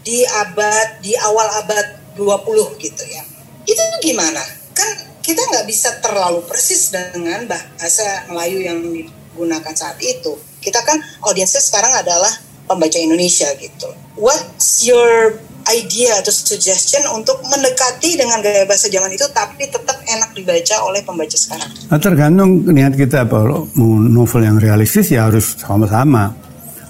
di 0.07 0.23
abad 0.23 1.03
di 1.03 1.19
awal 1.19 1.50
abad 1.67 2.15
20 2.15 2.79
gitu 2.79 3.03
ya. 3.11 3.27
Itu 3.67 3.83
gimana? 4.07 4.39
Kan 4.71 5.10
kita 5.31 5.43
nggak 5.47 5.67
bisa 5.71 5.89
terlalu 6.03 6.43
persis 6.43 6.91
dengan 6.91 7.47
bahasa 7.47 8.27
Melayu 8.27 8.59
yang 8.67 8.83
digunakan 8.83 9.75
saat 9.79 9.95
itu. 10.03 10.35
Kita 10.59 10.83
kan 10.83 10.99
audiensnya 11.23 11.63
sekarang 11.63 11.95
adalah 11.95 12.35
pembaca 12.67 12.99
Indonesia 12.99 13.47
gitu. 13.55 13.95
What's 14.19 14.83
your 14.83 15.39
idea 15.71 16.19
atau 16.19 16.35
suggestion 16.35 17.07
untuk 17.15 17.39
mendekati 17.47 18.19
dengan 18.19 18.43
gaya 18.43 18.67
bahasa 18.67 18.91
zaman 18.91 19.15
itu 19.15 19.23
tapi 19.31 19.71
tetap 19.71 20.03
enak 20.03 20.35
dibaca 20.35 20.77
oleh 20.83 21.01
pembaca 21.07 21.37
sekarang? 21.39 21.71
Nah, 21.87 22.01
tergantung 22.03 22.67
niat 22.67 22.99
kita 22.99 23.23
kalau 23.31 23.71
mau 23.79 24.03
novel 24.03 24.43
yang 24.43 24.59
realistis 24.59 25.15
ya 25.15 25.31
harus 25.31 25.55
sama-sama 25.55 26.35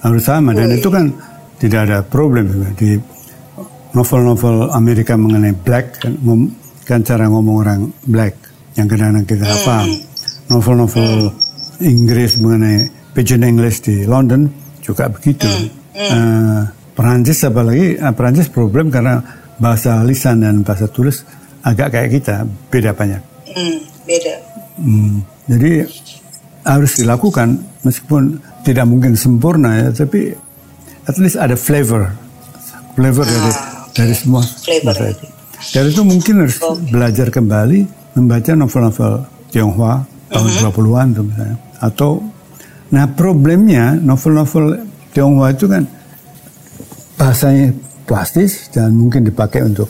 harus 0.01 0.25
sama 0.25 0.57
dan 0.57 0.73
oh, 0.73 0.79
itu 0.81 0.89
kan 0.89 1.13
tidak 1.61 1.81
ada 1.93 1.99
problem 2.01 2.49
di 2.73 2.97
novel-novel 3.93 4.73
Amerika 4.73 5.13
mengenai 5.19 5.53
black 5.53 6.01
kan, 6.01 6.17
kan 6.91 7.07
cara 7.07 7.31
ngomong 7.31 7.57
orang 7.63 7.81
black 8.11 8.35
yang 8.75 8.91
kadang-kadang 8.91 9.27
kita 9.31 9.47
hmm. 9.47 9.63
paham 9.63 9.89
novel-novel 10.51 11.31
hmm. 11.31 11.87
Inggris 11.87 12.35
mengenai 12.43 12.91
pidgin 13.15 13.47
English 13.47 13.87
di 13.87 14.03
London 14.11 14.51
juga 14.83 15.07
begitu 15.07 15.47
hmm. 15.47 15.95
Hmm. 15.95 16.11
Uh, 16.11 16.61
Perancis 16.99 17.39
apalagi 17.47 17.95
uh, 17.97 18.11
Perancis 18.11 18.51
problem 18.51 18.91
karena 18.91 19.23
bahasa 19.61 20.03
lisan 20.03 20.43
dan 20.43 20.67
bahasa 20.67 20.91
tulis 20.91 21.23
agak 21.61 21.93
kayak 21.93 22.11
kita 22.21 22.49
beda 22.73 22.97
banyak. 22.97 23.21
Hmm, 23.53 23.79
beda. 24.09 24.35
Hmm, 24.81 25.21
jadi 25.45 25.85
harus 26.65 26.93
dilakukan 26.97 27.61
meskipun 27.85 28.41
tidak 28.65 28.89
mungkin 28.89 29.13
sempurna 29.17 29.77
ya, 29.77 29.89
tapi 29.93 30.33
at 31.05 31.17
least 31.21 31.37
ada 31.37 31.57
flavor, 31.57 32.09
flavor 32.97 33.25
ah, 33.25 33.29
dari 33.29 33.51
okay. 33.53 33.65
dari 33.97 34.15
semua 34.17 34.43
flavor 34.45 34.97
itu. 35.05 35.27
Dari 35.61 35.93
itu 35.93 36.03
mungkin 36.03 36.49
harus 36.49 36.57
belajar 36.89 37.29
kembali 37.29 37.85
membaca 38.17 38.51
novel-novel 38.57 39.13
Tionghoa 39.53 39.95
tahun 40.33 40.49
uh 40.49 40.57
-huh. 40.57 40.73
20-an 40.73 41.07
tuh 41.13 41.25
misalnya. 41.29 41.57
Atau 41.81 42.11
nah 42.91 43.05
problemnya 43.07 43.95
novel-novel 44.01 44.83
Tionghoa 45.13 45.53
itu 45.53 45.69
kan 45.69 45.85
bahasanya 47.21 47.77
plastis 48.09 48.73
dan 48.73 48.97
mungkin 48.97 49.23
dipakai 49.29 49.63
untuk 49.63 49.87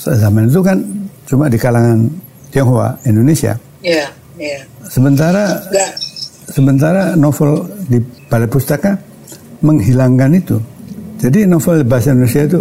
zaman 0.00 0.48
itu 0.48 0.64
kan 0.64 0.80
cuma 1.28 1.46
di 1.52 1.60
kalangan 1.60 2.08
Tionghoa 2.50 2.98
Indonesia. 3.06 3.54
Iya, 3.84 4.08
yeah, 4.08 4.08
iya. 4.40 4.50
Yeah. 4.58 4.62
Sementara 4.88 5.60
Gak. 5.70 5.92
sementara 6.50 7.14
novel 7.14 7.68
di 7.86 8.02
balai 8.26 8.48
pustaka 8.50 8.98
menghilangkan 9.60 10.34
itu. 10.34 10.56
Jadi 11.20 11.44
novel 11.44 11.84
bahasa 11.84 12.16
Indonesia 12.16 12.48
itu 12.48 12.60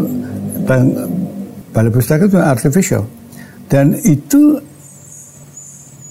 balai 1.72 1.92
pustaka 1.94 2.26
itu 2.26 2.38
artificial 2.40 3.04
dan 3.70 3.94
itu 4.02 4.58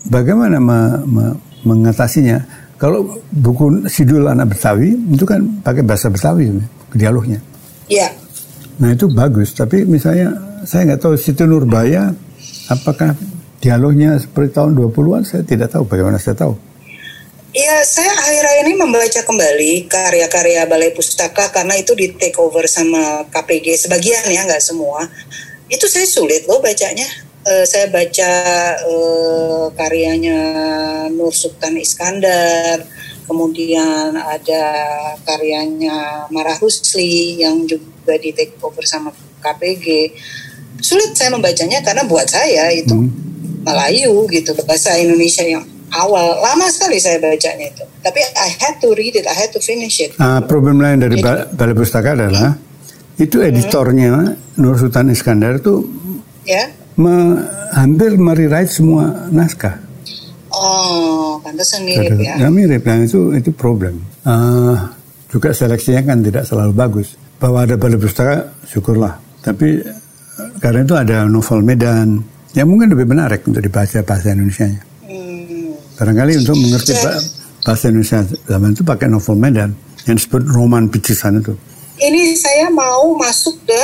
bagaimana 0.06 0.62
me, 0.62 0.80
me, 1.04 1.24
mengatasinya? 1.66 2.38
Kalau 2.78 3.18
buku 3.34 3.90
Sidul 3.90 4.30
Anak 4.30 4.54
Betawi 4.54 4.94
itu 4.94 5.26
kan 5.26 5.42
pakai 5.66 5.82
bahasa 5.82 6.06
Betawi 6.06 6.54
dialognya. 6.94 7.42
Iya. 7.90 8.06
Nah 8.78 8.94
itu 8.94 9.10
bagus, 9.10 9.50
tapi 9.50 9.82
misalnya 9.82 10.30
saya 10.62 10.94
nggak 10.94 11.02
tahu 11.02 11.18
Siti 11.18 11.42
Nurbaya 11.42 12.14
apakah 12.70 13.18
dialognya 13.58 14.14
seperti 14.22 14.54
tahun 14.54 14.78
20-an 14.78 15.22
saya 15.26 15.42
tidak 15.42 15.74
tahu 15.74 15.82
bagaimana 15.90 16.22
saya 16.22 16.38
tahu. 16.38 16.54
Iya, 17.48 17.80
saya 17.80 18.12
akhir-akhir 18.12 18.64
ini 18.68 18.74
membaca 18.76 19.20
kembali 19.24 19.88
karya-karya 19.88 20.68
Balai 20.68 20.92
Pustaka 20.92 21.48
karena 21.48 21.80
itu 21.80 21.96
di 21.96 22.12
take 22.12 22.36
over 22.36 22.68
sama 22.68 23.24
KPG 23.32 23.88
sebagian 23.88 24.20
ya, 24.28 24.44
nggak 24.44 24.60
semua. 24.60 25.08
Itu 25.72 25.88
saya 25.88 26.04
sulit 26.04 26.44
loh 26.44 26.60
bacanya. 26.60 27.08
Uh, 27.48 27.64
saya 27.64 27.88
baca 27.88 28.30
uh, 28.84 29.72
karyanya 29.72 30.40
Nur 31.08 31.32
Sultan 31.32 31.80
Iskandar, 31.80 32.84
kemudian 33.24 34.12
ada 34.12 34.64
karyanya 35.24 36.28
Marah 36.28 36.60
Rusli 36.60 37.40
yang 37.40 37.64
juga 37.64 38.20
di 38.20 38.36
take 38.36 38.60
over 38.60 38.84
sama 38.84 39.08
KPG 39.40 40.12
sulit 40.78 41.14
saya 41.14 41.34
membacanya 41.34 41.82
karena 41.82 42.06
buat 42.06 42.26
saya 42.26 42.70
itu 42.70 42.94
hmm. 42.94 43.66
Melayu 43.66 44.24
gitu 44.30 44.54
bahasa 44.64 44.94
Indonesia 44.96 45.42
yang 45.42 45.66
awal. 45.94 46.40
Lama 46.40 46.66
sekali 46.68 47.00
saya 47.00 47.16
bacanya 47.20 47.66
itu. 47.68 47.84
Tapi 48.04 48.20
I 48.20 48.48
had 48.60 48.76
to 48.80 48.92
read 48.92 49.14
it. 49.16 49.24
I 49.24 49.36
had 49.36 49.50
to 49.54 49.60
finish 49.60 50.02
it. 50.02 50.16
Uh, 50.20 50.40
problem 50.44 50.80
lain 50.82 51.00
dari 51.00 51.16
Jadi, 51.20 51.54
balai 51.56 51.74
pustaka 51.76 52.16
adalah 52.16 52.54
hmm. 52.54 53.22
itu 53.22 53.36
editornya 53.40 54.12
hmm. 54.12 54.60
Nur 54.60 54.74
Sultan 54.76 55.14
Iskandar 55.14 55.62
itu 55.62 55.86
ya. 56.42 56.66
me, 56.98 57.38
hampir 57.72 58.18
merewrite 58.18 58.72
semua 58.72 59.30
naskah. 59.30 59.78
Oh 60.48 61.38
pantesan 61.44 61.86
mirip 61.86 62.18
ya. 62.18 62.34
ya 62.40 62.48
mirip. 62.48 62.82
Nah 62.84 63.04
itu 63.04 63.32
itu 63.36 63.50
problem. 63.54 64.02
Uh, 64.26 64.76
juga 65.28 65.52
seleksinya 65.52 66.02
kan 66.04 66.18
tidak 66.24 66.44
selalu 66.44 66.72
bagus. 66.74 67.14
Bahwa 67.38 67.62
ada 67.62 67.78
balai 67.78 68.00
pustaka 68.00 68.50
syukurlah. 68.66 69.14
Tapi 69.40 69.78
karena 70.58 70.82
itu 70.82 70.94
ada 70.98 71.24
novel 71.30 71.62
Medan. 71.62 72.18
Yang 72.56 72.66
mungkin 72.66 72.88
lebih 72.90 73.06
menarik 73.06 73.44
untuk 73.46 73.62
dibaca 73.62 73.98
bahasa 74.02 74.34
Indonesia. 74.34 74.66
Hmm. 74.66 74.88
Barangkali 75.98 76.38
untuk 76.38 76.54
mengerti 76.54 76.94
bahasa 77.66 77.90
Indonesia 77.90 78.22
zaman 78.46 78.70
itu 78.72 78.86
pakai 78.86 79.10
novel 79.10 79.34
Medan 79.34 79.74
yang 80.06 80.14
disebut 80.14 80.46
roman 80.54 80.86
picisan 80.86 81.42
itu. 81.42 81.58
Ini 81.98 82.38
saya 82.38 82.70
mau 82.70 83.10
masuk 83.18 83.58
ke 83.66 83.80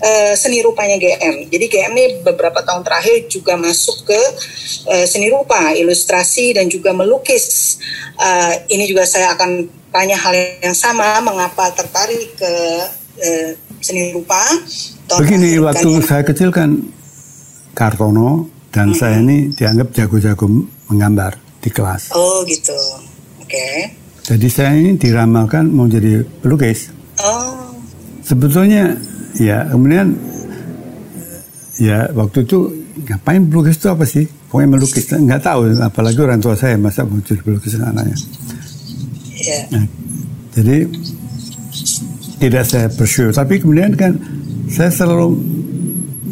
uh, 0.00 0.32
seni 0.32 0.64
rupanya 0.64 0.96
GM. 0.96 1.52
Jadi 1.52 1.64
GM 1.68 1.92
ini 1.92 2.24
beberapa 2.24 2.64
tahun 2.64 2.80
terakhir 2.80 3.28
juga 3.28 3.60
masuk 3.60 4.08
ke 4.08 4.20
uh, 4.88 5.04
seni 5.04 5.28
rupa, 5.28 5.76
ilustrasi 5.76 6.56
dan 6.56 6.72
juga 6.72 6.96
melukis. 6.96 7.76
Uh, 8.16 8.56
ini 8.72 8.88
juga 8.88 9.04
saya 9.04 9.36
akan 9.36 9.68
tanya 9.92 10.16
hal 10.16 10.32
yang 10.64 10.72
sama, 10.72 11.20
mengapa 11.20 11.68
tertarik 11.76 12.32
ke 12.40 12.52
uh, 13.20 13.50
seni 13.84 14.16
rupa 14.16 14.40
Begini, 15.16 15.56
waktu 15.60 15.88
yang... 15.88 16.04
saya 16.04 16.22
kecil 16.24 16.52
kan 16.52 16.76
Kartono 17.72 18.48
dan 18.68 18.92
hmm. 18.92 18.98
saya 18.98 19.20
ini 19.20 19.52
dianggap 19.52 19.92
jago-jago 19.96 20.44
menggambar 20.92 21.47
di 21.62 21.70
kelas. 21.72 22.14
Oh 22.14 22.44
gitu, 22.46 22.76
oke. 23.42 23.48
Okay. 23.48 23.94
Jadi 24.28 24.48
saya 24.52 24.76
ini 24.76 24.92
diramalkan 25.00 25.72
mau 25.72 25.88
jadi 25.88 26.20
pelukis. 26.44 26.92
Oh. 27.24 27.72
Sebetulnya 28.20 28.92
ya 29.40 29.64
kemudian 29.72 30.12
ya 31.80 32.12
waktu 32.12 32.44
itu 32.44 32.68
ngapain 33.08 33.48
pelukis 33.48 33.80
itu 33.80 33.88
apa 33.88 34.04
sih? 34.04 34.28
Pokoknya 34.52 34.68
melukis, 34.76 35.04
nggak 35.08 35.40
tahu. 35.44 35.72
Apalagi 35.80 36.18
orang 36.20 36.40
tua 36.44 36.52
saya 36.56 36.76
masa 36.76 37.08
mau 37.08 37.20
jadi 37.24 37.40
pelukis 37.40 37.80
anaknya. 37.80 38.16
Yeah. 39.38 39.64
Nah, 39.72 39.84
jadi 40.52 40.76
tidak 42.36 42.64
saya 42.68 42.86
bersyukur. 42.92 43.32
Tapi 43.32 43.64
kemudian 43.64 43.96
kan 43.96 44.12
saya 44.68 44.92
selalu 44.92 45.40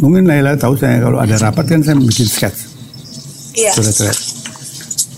mungkin 0.00 0.28
Laila 0.28 0.52
tahu 0.56 0.76
saya 0.76 1.00
kalau 1.00 1.16
ada 1.16 1.36
rapat 1.40 1.64
kan 1.64 1.80
saya 1.80 1.96
bikin 1.96 2.28
sketch. 2.28 2.60
Iya. 3.56 3.72
Surat-surat. 3.72 4.35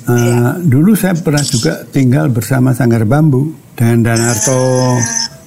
Uh. 0.09 0.57
Dulu 0.65 0.97
saya 0.97 1.13
pernah 1.15 1.45
juga 1.45 1.85
tinggal 1.93 2.33
bersama 2.33 2.73
Sanggar 2.73 3.05
Bambu 3.05 3.53
dan 3.77 4.01
Danarto. 4.01 4.97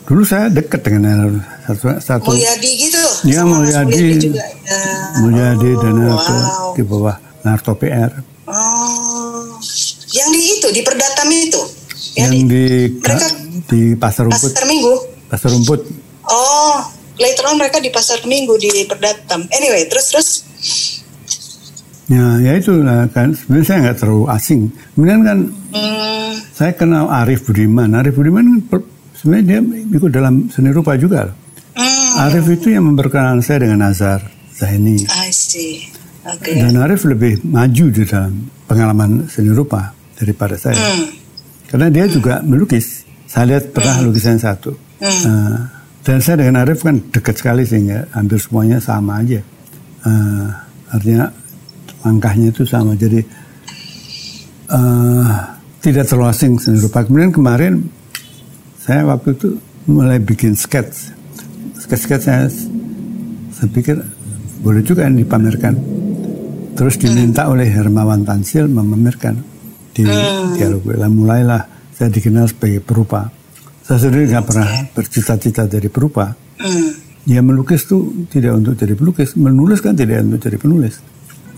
Dulu 0.05 0.21
saya 0.21 0.53
dekat 0.53 0.85
dengan 0.85 1.09
Danarto. 1.09 1.41
Satu, 1.61 1.85
satu. 1.97 2.29
Mulyadi 2.33 2.71
gitu. 2.77 3.03
Iya 3.25 3.41
Mulyadi. 3.41 4.05
Ya. 4.29 4.45
Mulyadi 5.25 5.69
oh, 5.73 5.79
Danarto 5.81 6.35
wow. 6.37 6.71
di 6.77 6.81
bawah 6.85 7.15
Narto 7.41 7.73
PR. 7.73 8.11
Oh, 8.45 9.57
yang 10.13 10.29
di 10.29 10.41
itu 10.57 10.67
di 10.69 10.81
Perdatam 10.85 11.29
itu. 11.31 11.61
Yang, 12.17 12.21
yang 12.21 12.31
di, 12.31 12.43
di 12.45 12.63
mereka 13.01 13.27
di 13.65 13.81
Pasar 13.97 14.23
Rumput. 14.29 14.51
Pasar 14.51 14.65
Minggu. 14.69 14.93
Pasar 15.31 15.49
Rumput. 15.53 15.81
Oh, 16.27 16.77
later 17.17 17.43
on 17.49 17.55
mereka 17.57 17.77
di 17.81 17.89
pasar 17.93 18.21
minggu 18.25 18.57
di 18.57 18.85
Perdatam. 18.85 19.45
Anyway, 19.51 19.85
terus 19.89 20.05
terus. 20.09 20.29
Ya, 22.11 22.25
ya 22.43 22.51
itu 22.59 22.83
kan 23.15 23.31
sebenarnya 23.31 23.65
saya 23.71 23.77
nggak 23.87 23.97
terlalu 24.03 24.25
asing. 24.35 24.61
Kemudian 24.91 25.19
kan 25.23 25.37
hmm. 25.47 26.31
saya 26.51 26.71
kenal 26.75 27.07
Arif 27.07 27.47
Budiman. 27.47 27.95
Arif 27.95 28.19
Budiman 28.19 28.59
kan 28.67 28.83
sebenarnya 29.15 29.43
dia 29.47 29.59
ikut 29.95 30.11
dalam 30.11 30.51
seni 30.51 30.75
rupa 30.75 30.99
juga. 30.99 31.31
Hmm. 31.71 32.27
Arif 32.27 32.51
itu 32.51 32.75
yang 32.75 32.91
memperkenalkan 32.91 33.39
saya 33.39 33.63
dengan 33.63 33.87
Nazar 33.87 34.19
Zaini. 34.51 35.07
I 35.07 35.31
see. 35.31 35.87
Okay. 36.27 36.59
Dan 36.59 36.83
Arif 36.83 37.07
lebih 37.07 37.39
maju 37.47 37.85
di 37.87 38.03
dalam 38.03 38.43
pengalaman 38.67 39.31
seni 39.31 39.55
rupa 39.55 39.95
daripada 40.19 40.59
saya. 40.59 40.75
Hmm. 40.75 41.15
Karena 41.71 41.87
dia 41.87 42.11
juga 42.11 42.43
melukis. 42.43 43.07
Saya 43.23 43.55
lihat 43.55 43.71
pernah 43.71 44.03
hmm. 44.03 44.05
lukisan 44.11 44.35
satu. 44.35 44.75
Hmm. 44.99 45.21
Uh, 45.23 45.57
dan 46.03 46.19
saya 46.19 46.43
dengan 46.43 46.67
Arif 46.67 46.83
kan 46.83 46.99
dekat 47.07 47.39
sekali 47.39 47.63
sehingga 47.63 48.03
hampir 48.11 48.35
semuanya 48.35 48.83
sama 48.83 49.23
aja. 49.23 49.39
Uh, 50.03 50.51
artinya 50.91 51.31
langkahnya 52.05 52.53
itu 52.53 52.63
sama. 52.67 52.93
Jadi 52.97 53.21
uh, 54.69 55.29
tidak 55.81 56.05
terlalu 56.09 56.27
asing 56.29 56.57
seni 56.61 56.81
rupa. 56.81 57.05
Kemudian 57.05 57.33
kemarin 57.33 57.73
saya 58.81 59.05
waktu 59.05 59.33
itu 59.37 59.57
mulai 59.89 60.17
bikin 60.21 60.53
sketch. 60.57 61.13
Sketch-sketch 61.81 62.23
saya, 62.23 62.45
saya 63.51 63.67
pikir 63.73 63.97
boleh 64.61 64.85
juga 64.85 65.09
yang 65.09 65.17
dipamerkan. 65.17 65.73
Terus 66.77 66.95
diminta 66.97 67.51
oleh 67.51 67.67
Hermawan 67.67 68.23
Tansil 68.23 68.69
memamerkan 68.69 69.37
di 69.91 70.07
hmm. 70.07 70.55
dialog. 70.55 70.81
Mulailah 71.09 71.67
saya 71.91 72.07
dikenal 72.07 72.47
sebagai 72.47 72.79
perupa 72.79 73.41
saya 73.91 74.07
sendiri 74.07 74.31
nggak 74.31 74.45
pernah 74.47 74.69
bercita-cita 74.95 75.67
jadi 75.67 75.91
perupa. 75.91 76.31
Hmm. 76.61 76.95
Ya 77.27 77.43
melukis 77.43 77.83
tuh 77.85 78.07
tidak 78.31 78.57
untuk 78.57 78.79
jadi 78.79 78.95
pelukis, 78.95 79.35
menulis 79.35 79.83
kan 79.83 79.99
tidak 79.99 80.23
untuk 80.23 80.39
jadi 80.41 80.57
penulis. 80.57 81.03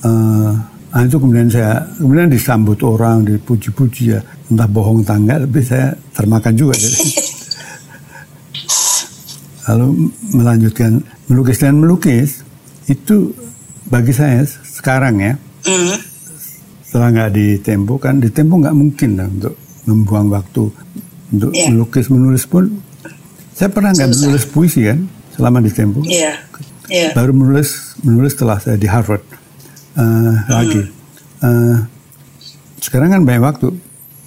Uh, 0.03 0.51
nah 0.91 1.01
itu 1.07 1.17
kemudian 1.17 1.49
saya 1.49 1.81
kemudian 1.97 2.27
disambut 2.27 2.79
orang, 2.83 3.23
dipuji-puji 3.23 4.13
ya, 4.13 4.19
entah 4.51 4.67
bohong 4.67 5.01
tangga, 5.07 5.39
tapi 5.41 5.59
saya 5.63 5.95
termakan 6.11 6.53
juga. 6.53 6.75
Jadi. 6.75 6.99
Lalu 9.71 9.87
melanjutkan 10.35 10.91
melukis 11.31 11.57
dan 11.63 11.79
melukis 11.79 12.29
itu 12.91 13.31
bagi 13.87 14.11
saya 14.11 14.43
sekarang 14.67 15.23
ya, 15.23 15.33
mm. 15.63 15.95
setelah 16.83 17.09
nggak 17.15 17.31
di 17.31 17.47
tempo 17.63 17.95
kan 17.95 18.19
di 18.19 18.27
tempo 18.27 18.59
nggak 18.59 18.75
mungkin 18.75 19.15
lah 19.15 19.27
untuk 19.31 19.55
membuang 19.87 20.27
waktu 20.35 20.63
untuk 21.31 21.51
yeah. 21.55 21.71
melukis 21.71 22.11
menulis 22.11 22.43
pun 22.43 22.67
saya 23.53 23.69
pernah 23.69 23.93
nggak 23.93 24.09
menulis 24.17 24.45
puisi 24.49 24.81
kan 24.83 25.05
selama 25.33 25.61
di 25.61 25.71
Tempo. 25.73 26.01
Yeah. 26.05 26.41
Yeah. 26.89 27.13
Baru 27.13 27.33
menulis 27.33 27.97
menulis 28.01 28.33
setelah 28.37 28.57
saya 28.59 28.77
di 28.77 28.89
Harvard 28.89 29.21
uh, 29.97 30.33
lagi. 30.49 30.81
Uh, 31.43 31.77
sekarang 32.83 33.09
kan 33.11 33.21
banyak 33.23 33.43
waktu, 33.43 33.69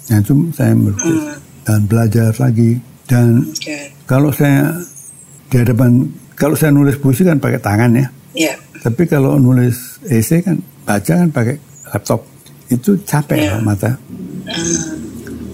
yang 0.07 0.23
itu 0.23 0.33
saya 0.55 0.71
melukis 0.73 1.19
mm. 1.19 1.37
dan 1.67 1.79
belajar 1.85 2.31
lagi 2.39 2.79
dan 3.07 3.43
okay. 3.51 3.91
kalau 4.07 4.31
saya 4.31 4.75
di 5.47 5.55
hadapan 5.59 6.07
kalau 6.35 6.55
saya 6.55 6.71
nulis 6.71 6.99
puisi 6.99 7.27
kan 7.27 7.39
pakai 7.39 7.59
tangan 7.59 7.91
ya. 7.95 8.07
Yeah. 8.35 8.57
Tapi 8.83 9.09
kalau 9.09 9.41
nulis 9.41 9.99
esai 10.07 10.43
kan 10.45 10.61
baca 10.87 11.13
kan 11.25 11.29
pakai 11.33 11.55
laptop 11.91 12.23
itu 12.71 12.99
capek 13.03 13.51
yeah. 13.51 13.59
mata. 13.63 13.95
Mm. 14.47 14.79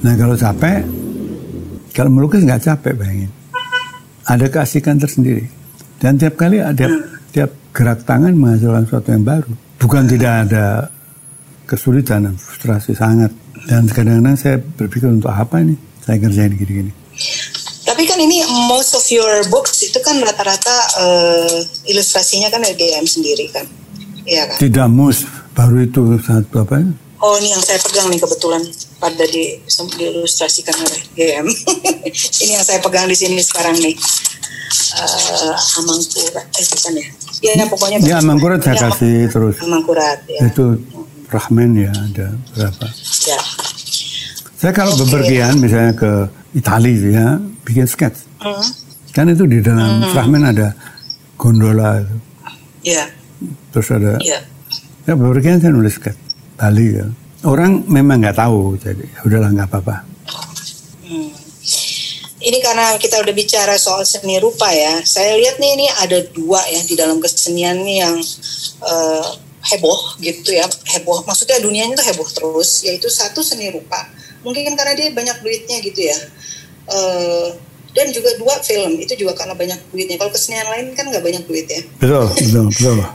Nah 0.06 0.14
kalau 0.20 0.36
capek 0.38 0.86
kalau 1.94 2.10
melukis 2.10 2.42
nggak 2.42 2.62
capek 2.62 2.94
bayangin. 2.98 3.32
Ada 4.24 4.48
keasikan 4.50 4.98
tersendiri. 4.98 5.46
Dan 6.00 6.16
tiap 6.16 6.40
kali 6.40 6.58
ada 6.60 6.88
tiap 7.32 7.52
gerak 7.76 8.06
tangan 8.06 8.34
menghasilkan 8.34 8.84
sesuatu 8.88 9.10
yang 9.14 9.26
baru. 9.26 9.54
Bukan 9.84 10.08
tidak 10.08 10.48
ada 10.48 10.88
kesulitan 11.68 12.32
dan 12.32 12.36
frustrasi 12.40 12.96
sangat. 12.96 13.36
Dan 13.68 13.88
kadang-kadang 13.92 14.40
saya 14.40 14.56
berpikir 14.60 15.12
untuk 15.12 15.32
apa 15.32 15.60
ini 15.60 15.76
saya 16.00 16.20
kerjain 16.24 16.56
gini-gini. 16.56 16.92
Tapi 17.84 18.08
kan 18.08 18.16
ini 18.16 18.44
most 18.72 18.96
of 18.96 19.04
your 19.12 19.44
books 19.52 19.84
itu 19.84 20.00
kan 20.00 20.16
rata-rata 20.24 20.76
uh, 21.04 21.60
ilustrasinya 21.88 22.48
kan 22.48 22.64
LGM 22.64 23.04
sendiri 23.04 23.52
kan. 23.52 23.68
Iya 24.24 24.56
kan? 24.56 24.58
Tidak 24.64 24.88
most, 24.88 25.28
baru 25.52 25.84
itu 25.84 26.16
saat 26.24 26.48
berapa 26.48 26.80
ya? 26.80 26.88
Oh 27.24 27.40
ini 27.40 27.56
yang 27.56 27.64
saya 27.64 27.80
pegang 27.80 28.12
nih 28.12 28.20
kebetulan 28.20 28.60
pada 29.00 29.24
di 29.32 29.56
diilustrasikan 29.96 30.76
oleh 30.76 31.02
GM. 31.16 31.48
ini 32.44 32.52
yang 32.52 32.66
saya 32.68 32.84
pegang 32.84 33.08
di 33.08 33.16
sini 33.16 33.40
sekarang 33.40 33.80
nih. 33.80 33.96
Uh, 34.94 35.56
Amangkurat, 35.80 36.44
eh 36.52 36.66
bukan 36.68 36.94
ya? 37.00 37.08
Ya, 37.40 37.52
ya 37.64 37.66
pokoknya. 37.72 37.98
Ya 38.04 38.16
Amangkurat 38.20 38.60
saya 38.60 38.76
ya, 38.76 38.92
kasih 38.92 39.16
terus. 39.32 39.56
Amangkurat 39.64 40.20
ya. 40.28 40.52
Itu 40.52 40.84
Rahmen 41.32 41.72
ya 41.80 41.96
ada 41.96 42.28
berapa? 42.60 42.86
Ya. 43.24 43.40
Saya 44.60 44.72
kalau 44.76 44.92
okay. 44.92 45.08
bepergian 45.08 45.64
misalnya 45.64 45.96
ke 45.96 46.12
Italia 46.60 47.08
ya 47.08 47.28
bikin 47.64 47.88
sketch. 47.88 48.20
Hmm. 48.44 48.68
Kan 49.16 49.32
itu 49.32 49.48
di 49.48 49.64
dalam 49.64 50.04
hmm. 50.04 50.12
Rahmen 50.12 50.44
ada 50.44 50.76
gondola 51.40 52.04
itu. 52.04 52.18
Ya. 52.84 53.08
Terus 53.72 53.88
ada. 53.96 54.20
Ya. 54.20 54.44
Ya 55.08 55.14
bepergian 55.16 55.64
saya 55.64 55.72
nulis 55.72 55.96
sketch. 55.96 56.23
Bali 56.64 56.96
ya. 56.96 57.08
Orang 57.44 57.84
memang 57.92 58.24
nggak 58.24 58.40
tahu, 58.40 58.80
jadi 58.80 59.04
ya 59.04 59.20
udahlah 59.28 59.52
nggak 59.52 59.68
apa-apa. 59.68 59.96
Hmm. 61.04 61.32
Ini 62.40 62.58
karena 62.64 62.96
kita 62.96 63.20
udah 63.20 63.36
bicara 63.36 63.76
soal 63.76 64.08
seni 64.08 64.40
rupa 64.40 64.72
ya. 64.72 65.04
Saya 65.04 65.36
lihat 65.36 65.60
nih 65.60 65.72
ini 65.76 65.88
ada 66.00 66.24
dua 66.32 66.64
ya 66.72 66.80
di 66.88 66.96
dalam 66.96 67.20
kesenian 67.20 67.84
nih 67.84 68.08
yang 68.08 68.16
uh, 68.80 69.28
heboh 69.64 70.20
gitu 70.20 70.52
ya 70.52 70.68
heboh 70.92 71.24
maksudnya 71.24 71.56
dunianya 71.64 71.96
tuh 71.96 72.08
heboh 72.12 72.28
terus 72.28 72.84
yaitu 72.84 73.08
satu 73.08 73.40
seni 73.40 73.72
rupa 73.72 73.96
mungkin 74.44 74.76
karena 74.76 74.92
dia 74.92 75.08
banyak 75.16 75.40
duitnya 75.40 75.80
gitu 75.80 76.04
ya 76.04 76.20
uh, 76.92 77.48
dan 77.94 78.10
juga 78.10 78.34
dua 78.42 78.58
film 78.66 78.98
itu 78.98 79.14
juga 79.14 79.38
karena 79.38 79.54
banyak 79.54 79.80
duitnya. 79.94 80.18
Kalau 80.18 80.32
kesenian 80.34 80.66
lain 80.70 80.98
kan 80.98 81.06
nggak 81.10 81.24
banyak 81.24 81.44
duit 81.46 81.66
ya. 81.70 81.82
Betul 82.02 82.26
betul 82.34 82.66
betul. 82.70 82.98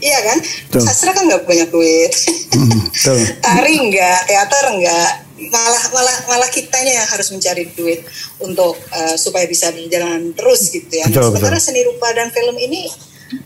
Iya 0.00 0.18
kan? 0.24 0.38
Betul. 0.40 0.80
sastra 0.80 1.12
kan 1.12 1.28
nggak 1.28 1.44
banyak 1.44 1.68
duit. 1.68 2.12
Mm, 2.56 2.88
betul. 2.88 3.18
tari 3.44 3.74
nggak 3.88 4.18
teater 4.24 4.64
nggak. 4.80 5.10
Malah 5.38 5.84
malah 5.92 6.16
malah 6.24 6.48
kitanya 6.48 7.04
yang 7.04 7.08
harus 7.08 7.28
mencari 7.30 7.68
duit 7.76 8.00
untuk 8.40 8.80
uh, 8.96 9.16
supaya 9.20 9.44
bisa 9.44 9.68
berjalan 9.68 10.32
terus 10.32 10.72
gitu 10.72 10.88
ya. 10.88 11.04
Betul, 11.08 11.20
nah, 11.20 11.36
sementara 11.36 11.56
betul. 11.60 11.66
seni 11.68 11.80
rupa 11.84 12.08
dan 12.16 12.32
film 12.32 12.56
ini 12.56 12.88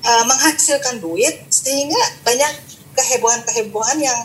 uh, 0.06 0.24
menghasilkan 0.30 1.02
duit 1.02 1.42
sehingga 1.50 1.98
banyak 2.22 2.52
kehebohan-kehebohan 2.94 3.98
yang 3.98 4.18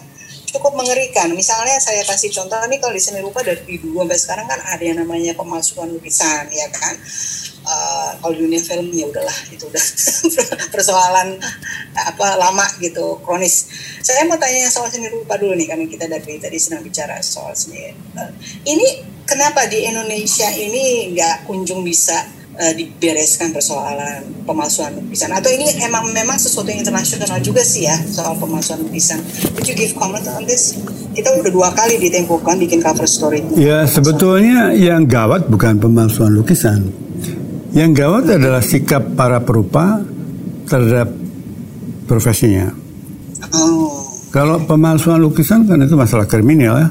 cukup 0.47 0.73
mengerikan. 0.79 1.27
Misalnya 1.35 1.75
saya 1.83 2.01
kasih 2.07 2.31
contoh 2.31 2.55
nih 2.71 2.79
kalau 2.79 2.95
di 2.95 3.03
seni 3.03 3.19
rupa 3.19 3.43
dari 3.43 3.77
dulu 3.77 4.03
sampai 4.03 4.19
sekarang 4.19 4.45
kan 4.47 4.59
ada 4.63 4.83
yang 4.83 4.97
namanya 5.03 5.35
pemalsuan 5.35 5.91
lukisan 5.91 6.47
ya 6.51 6.67
kan. 6.71 6.95
Uh, 7.67 8.15
kalau 8.23 8.31
dunia 8.31 8.63
film 8.63 8.87
ya 8.95 9.11
udahlah 9.11 9.35
itu 9.51 9.67
udah 9.67 9.85
persoalan 10.73 11.35
apa 11.99 12.27
lama 12.39 12.63
gitu 12.79 13.19
kronis. 13.27 13.67
Saya 13.99 14.23
mau 14.23 14.39
tanya 14.39 14.71
soal 14.71 14.87
seni 14.87 15.11
rupa 15.11 15.35
dulu 15.35 15.51
nih 15.51 15.67
karena 15.67 15.83
kita 15.83 16.07
dari 16.07 16.39
tadi 16.39 16.55
sedang 16.55 16.79
bicara 16.87 17.19
soal 17.19 17.51
seni. 17.51 17.91
Uh, 18.15 18.31
ini 18.63 19.03
kenapa 19.27 19.67
di 19.67 19.83
Indonesia 19.83 20.47
ini 20.55 21.11
nggak 21.11 21.43
kunjung 21.43 21.83
bisa 21.83 22.36
uh, 22.57 22.73
dibereskan 22.73 23.53
persoalan 23.53 24.25
pemalsuan 24.43 24.97
lukisan 24.97 25.29
atau 25.31 25.47
ini 25.53 25.69
emang 25.85 26.09
memang 26.11 26.35
sesuatu 26.41 26.67
yang 26.73 26.81
internasional 26.81 27.37
juga 27.39 27.61
sih 27.61 27.85
ya 27.85 27.95
soal 28.09 28.35
pemalsuan 28.35 28.81
lukisan. 28.81 29.21
Could 29.53 29.69
you 29.69 29.77
give 29.77 29.93
comment 29.93 30.25
on 30.33 30.43
this? 30.49 30.75
Kita 31.13 31.33
udah 31.33 31.51
dua 31.53 31.69
kali 31.73 32.01
di 32.01 32.09
kan 32.13 32.57
bikin 32.57 32.81
cover 32.81 33.05
story. 33.05 33.45
Ya 33.57 33.85
sebetulnya 33.85 34.73
yang 34.73 35.05
gawat 35.05 35.49
bukan 35.49 35.77
pemalsuan 35.77 36.33
lukisan. 36.33 36.89
Yang 37.73 37.91
gawat 38.05 38.23
adalah 38.41 38.61
sikap 38.65 39.05
para 39.13 39.37
perupa 39.41 40.01
terhadap 40.65 41.13
profesinya. 42.09 42.73
Oh. 43.53 44.01
Kalau 44.33 44.59
pemalsuan 44.65 45.23
lukisan 45.23 45.65
kan 45.65 45.79
itu 45.81 45.95
masalah 45.95 46.27
kriminal 46.27 46.75
ya, 46.77 46.87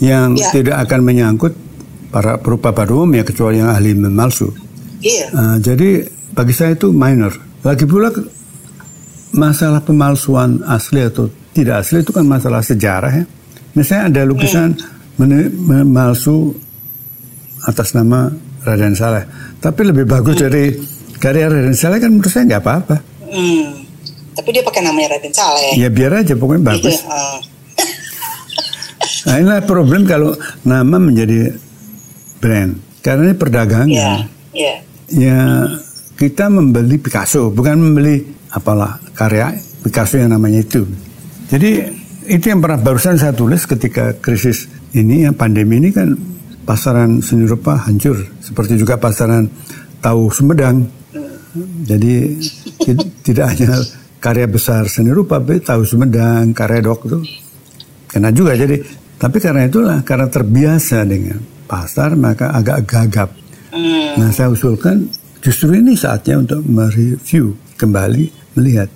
yang 0.00 0.36
ya. 0.36 0.52
tidak 0.52 0.76
akan 0.86 1.00
menyangkut 1.02 1.52
para 2.10 2.36
perupa 2.42 2.74
pada 2.74 2.92
umumnya 2.92 3.22
kecuali 3.22 3.62
yang 3.62 3.70
ahli 3.70 3.96
memalsu. 3.96 4.69
Iya. 5.00 5.26
Uh, 5.32 5.56
jadi 5.60 6.06
bagi 6.36 6.54
saya 6.54 6.76
itu 6.76 6.92
minor. 6.92 7.32
Lagi 7.64 7.84
pula 7.84 8.12
masalah 9.34 9.80
pemalsuan 9.82 10.60
asli 10.66 11.04
atau 11.04 11.28
tidak 11.52 11.84
asli 11.84 12.02
itu 12.02 12.12
kan 12.14 12.24
masalah 12.24 12.62
sejarah 12.62 13.12
ya. 13.12 13.24
Misalnya 13.74 14.04
ada 14.10 14.22
lukisan 14.26 14.74
hmm. 15.18 15.50
memalsu 15.56 16.54
atas 17.68 17.92
nama 17.92 18.32
Raden 18.64 18.96
Saleh, 18.96 19.24
tapi 19.60 19.88
lebih 19.88 20.08
bagus 20.08 20.36
hmm. 20.36 20.44
dari 20.48 20.64
karya 21.20 21.48
Raden 21.48 21.76
Saleh 21.76 22.00
kan 22.00 22.10
menurut 22.12 22.32
saya 22.32 22.44
nggak 22.48 22.62
apa-apa. 22.64 22.96
Hmm. 23.30 23.84
Tapi 24.36 24.48
dia 24.56 24.62
pakai 24.64 24.82
namanya 24.84 25.16
Raden 25.16 25.34
Saleh. 25.34 25.76
Ya 25.76 25.88
biar 25.92 26.24
aja 26.24 26.34
pokoknya 26.34 26.64
bagus. 26.76 26.96
Gitu, 26.98 27.06
uh. 27.06 27.38
nah 29.28 29.34
inilah 29.38 29.62
problem 29.68 30.02
kalau 30.08 30.34
nama 30.66 30.96
menjadi 30.96 31.54
brand 32.40 32.80
karena 33.04 33.30
ini 33.30 33.36
perdagangan. 33.36 33.88
Yeah. 33.88 34.18
Yeah 34.50 34.89
ya 35.10 35.66
kita 36.14 36.46
membeli 36.52 36.96
Picasso 37.00 37.50
bukan 37.50 37.76
membeli 37.80 38.22
apalah 38.54 38.98
karya 39.14 39.54
Picasso 39.80 40.20
yang 40.20 40.36
namanya 40.36 40.60
itu. 40.60 40.84
Jadi 41.50 41.70
itu 42.30 42.44
yang 42.46 42.62
pernah 42.62 42.78
barusan 42.78 43.18
saya 43.18 43.34
tulis 43.34 43.66
ketika 43.66 44.14
krisis 44.22 44.70
ini 44.94 45.26
yang 45.26 45.34
pandemi 45.34 45.82
ini 45.82 45.90
kan 45.90 46.14
pasaran 46.62 47.18
seni 47.18 47.48
rupa 47.48 47.74
hancur 47.88 48.20
seperti 48.38 48.78
juga 48.78 49.00
pasaran 49.00 49.50
tahu 49.98 50.30
Sumedang. 50.30 50.86
Jadi 51.82 52.38
tidak 53.26 53.46
hanya 53.56 53.74
karya 54.22 54.46
besar 54.46 54.86
seni 54.86 55.10
rupa, 55.10 55.42
tapi 55.42 55.58
tahu 55.58 55.82
Sumedang, 55.82 56.54
karya 56.54 56.78
dok 56.84 57.00
itu 57.10 57.18
kena 58.06 58.30
juga. 58.30 58.54
Jadi 58.54 58.78
tapi 59.18 59.36
karena 59.42 59.66
itulah 59.66 59.98
karena 60.06 60.30
terbiasa 60.30 61.02
dengan 61.04 61.42
pasar 61.66 62.14
maka 62.14 62.54
agak 62.54 62.78
gagap 62.86 63.30
Hmm. 63.70 64.18
Nah 64.18 64.30
saya 64.34 64.50
usulkan 64.50 65.06
justru 65.40 65.74
ini 65.78 65.96
saatnya 65.96 66.42
untuk 66.42 66.60
mereview 66.66 67.54
kembali 67.80 68.56
melihat 68.58 68.90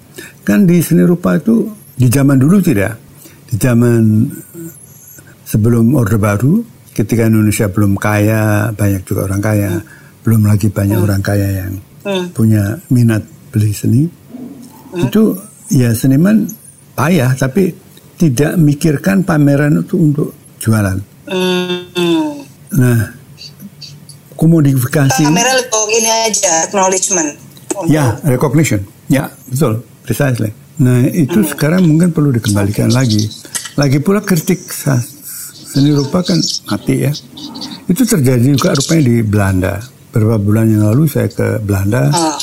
kan 0.44 0.68
di 0.68 0.82
seni 0.84 1.02
rupa 1.06 1.40
itu 1.40 1.66
di 1.96 2.06
zaman 2.10 2.37
dulu 2.37 2.60
tidak 2.60 2.98
di 3.48 3.56
zaman 3.56 4.28
sebelum 5.46 5.94
orde 5.94 6.18
baru 6.18 6.60
ketika 6.94 7.26
Indonesia 7.26 7.66
belum 7.70 7.96
kaya 7.96 8.70
banyak 8.74 9.02
juga 9.06 9.30
orang 9.30 9.42
kaya 9.42 9.70
belum 10.26 10.42
lagi 10.46 10.68
banyak 10.70 10.98
hmm. 10.98 11.06
orang 11.06 11.22
kaya 11.22 11.48
yang 11.64 11.72
hmm. 12.04 12.26
punya 12.34 12.76
minat 12.90 13.22
beli 13.54 13.70
seni 13.70 14.02
hmm. 14.04 15.06
itu 15.06 15.22
ya 15.72 15.90
seniman 15.96 16.44
payah 16.94 17.32
tapi 17.34 17.72
tidak 18.14 18.54
mikirkan 18.56 19.26
pameran 19.26 19.82
itu 19.82 19.98
untuk 19.98 20.30
jualan. 20.62 20.98
Hmm. 21.26 22.38
Nah 22.78 23.23
komodifikasi. 24.44 25.24
Kamera 25.24 25.57
untuk 25.57 25.88
ini 25.88 26.11
aja 26.28 26.68
acknowledgement. 26.68 27.33
Ya, 27.88 28.20
recognition. 28.28 28.85
Ya, 29.09 29.33
betul, 29.48 29.80
precisely. 30.04 30.52
Nah, 30.76 31.09
itu 31.09 31.40
hmm. 31.40 31.48
sekarang 31.57 31.88
mungkin 31.88 32.12
perlu 32.12 32.28
dikembalikan 32.37 32.92
lagi. 32.92 33.24
Lagi 33.80 33.98
pula 34.04 34.20
kritik 34.20 34.61
seni 34.68 35.90
rupa 35.96 36.20
kan 36.20 36.38
mati 36.68 37.09
ya. 37.09 37.12
Itu 37.88 38.04
terjadi 38.04 38.54
juga 38.54 38.76
rupanya 38.76 39.02
di 39.02 39.16
Belanda. 39.24 39.74
Beberapa 40.14 40.38
bulan 40.38 40.70
yang 40.70 40.87
lalu 40.94 41.11
saya 41.11 41.26
ke 41.26 41.59
Belanda 41.59 42.12
oh. 42.14 42.38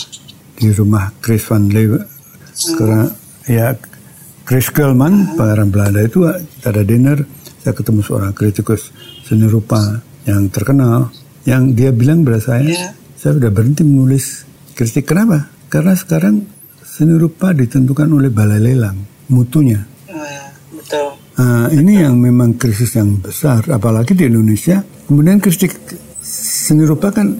di 0.60 0.68
rumah 0.76 1.14
Chris 1.24 1.46
van 1.48 1.72
Leeuwen. 1.72 2.04
Sekarang 2.52 3.08
hmm. 3.08 3.48
ya 3.48 3.72
Chris 4.44 4.68
Kelman, 4.74 5.32
hmm. 5.32 5.40
pangeran 5.40 5.70
Belanda 5.72 6.00
itu 6.04 6.28
kita 6.28 6.68
ada 6.76 6.84
dinner. 6.84 7.20
Saya 7.62 7.78
ketemu 7.78 8.02
seorang 8.04 8.34
kritikus 8.34 8.92
seni 9.24 9.46
rupa 9.48 9.80
yang 10.26 10.50
terkenal 10.52 11.14
yang 11.46 11.74
dia 11.74 11.90
bilang 11.90 12.22
pada 12.22 12.38
saya, 12.38 12.66
yeah. 12.66 12.92
saya 13.18 13.38
sudah 13.38 13.50
berhenti 13.50 13.82
menulis 13.82 14.46
kritik. 14.78 15.10
Kenapa? 15.10 15.50
Karena 15.72 15.98
sekarang 15.98 16.46
seni 16.86 17.16
rupa 17.18 17.56
ditentukan 17.56 18.10
oleh 18.12 18.30
balai 18.30 18.62
lelang, 18.62 18.98
mutunya. 19.32 19.82
Uh, 20.06 20.50
betul. 20.76 21.18
Nah, 21.42 21.72
ini 21.74 22.04
yang 22.04 22.20
memang 22.20 22.60
krisis 22.60 22.94
yang 22.94 23.18
besar, 23.18 23.66
apalagi 23.72 24.14
di 24.14 24.30
Indonesia. 24.30 24.84
Kemudian 25.10 25.42
kritik 25.42 25.74
seni 26.22 26.86
rupa 26.86 27.10
kan 27.10 27.34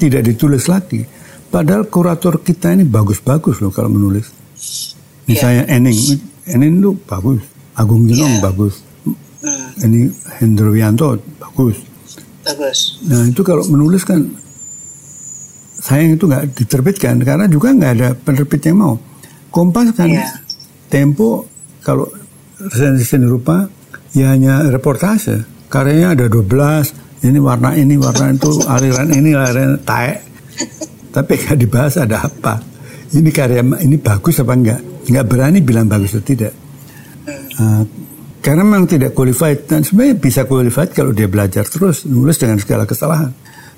tidak 0.00 0.24
ditulis 0.24 0.66
lagi. 0.66 1.04
Padahal 1.52 1.84
kurator 1.92 2.40
kita 2.40 2.72
ini 2.72 2.88
bagus-bagus 2.88 3.60
loh 3.60 3.68
kalau 3.68 3.92
menulis. 3.92 4.32
Misalnya 5.28 5.68
yeah. 5.68 5.76
Ening, 5.76 5.98
Ening 6.48 6.80
itu 6.80 6.96
bagus. 7.04 7.44
Agung 7.76 8.08
Jenong 8.08 8.40
yeah. 8.40 8.42
bagus. 8.42 8.74
Hmm. 9.42 9.84
Ini 9.84 10.00
Hendro 10.40 10.72
Wianto 10.72 11.20
bagus. 11.36 11.91
Bagus. 12.42 12.98
Nah 13.06 13.26
itu 13.30 13.40
kalau 13.46 13.62
menulis 13.70 14.02
kan 14.02 14.22
sayang 15.82 16.14
itu 16.14 16.24
nggak 16.26 16.54
diterbitkan 16.54 17.18
karena 17.26 17.46
juga 17.50 17.74
nggak 17.74 17.92
ada 17.98 18.08
penerbit 18.14 18.62
yang 18.66 18.78
mau. 18.78 18.94
Kompas 19.52 19.92
kan 19.94 20.08
yeah. 20.10 20.30
Tempo 20.86 21.46
kalau 21.82 22.06
resensi 22.58 23.04
seni 23.04 23.26
rupa 23.26 23.66
ya 24.14 24.34
hanya 24.34 24.68
reportase. 24.68 25.50
Karyanya 25.72 26.12
ada 26.12 26.26
12, 26.28 27.24
ini 27.24 27.40
warna 27.40 27.72
ini, 27.72 27.96
warna 27.96 28.28
itu, 28.28 28.60
aliran 28.68 29.08
ini, 29.08 29.32
aliran 29.32 29.80
taek. 29.80 30.20
Tapi 31.16 31.32
nggak 31.32 31.58
dibahas 31.64 31.96
ada 31.96 32.28
apa. 32.28 32.60
Ini 33.12 33.28
karya 33.32 33.64
ini 33.80 33.96
bagus 33.96 34.40
apa 34.44 34.52
enggak? 34.52 34.80
Nggak 35.08 35.26
berani 35.28 35.58
bilang 35.64 35.88
bagus 35.88 36.12
atau 36.12 36.24
tidak. 36.28 36.52
Uh, 37.56 37.84
karena 38.42 38.66
memang 38.66 38.90
tidak 38.90 39.14
qualified 39.14 39.70
dan 39.70 39.86
sebenarnya 39.86 40.18
bisa 40.18 40.42
qualified 40.50 40.90
kalau 40.90 41.14
dia 41.14 41.30
belajar 41.30 41.62
terus 41.62 42.02
nulis 42.02 42.34
dengan 42.42 42.58
segala 42.58 42.82
kesalahan. 42.82 43.30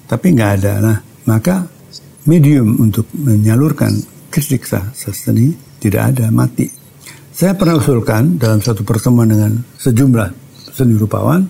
Tapi 0.08 0.26
nggak 0.32 0.50
ada. 0.60 0.72
Nah, 0.80 0.96
maka 1.28 1.68
medium 2.24 2.80
untuk 2.80 3.04
menyalurkan 3.12 3.92
kritik 4.32 4.64
seni 4.96 5.52
tidak 5.76 6.16
ada, 6.16 6.32
mati. 6.32 6.64
Saya 7.28 7.52
pernah 7.52 7.76
usulkan 7.76 8.40
dalam 8.40 8.64
satu 8.64 8.80
pertemuan 8.88 9.28
dengan 9.28 9.52
sejumlah 9.76 10.32
seni 10.72 10.96
rupawan, 10.96 11.44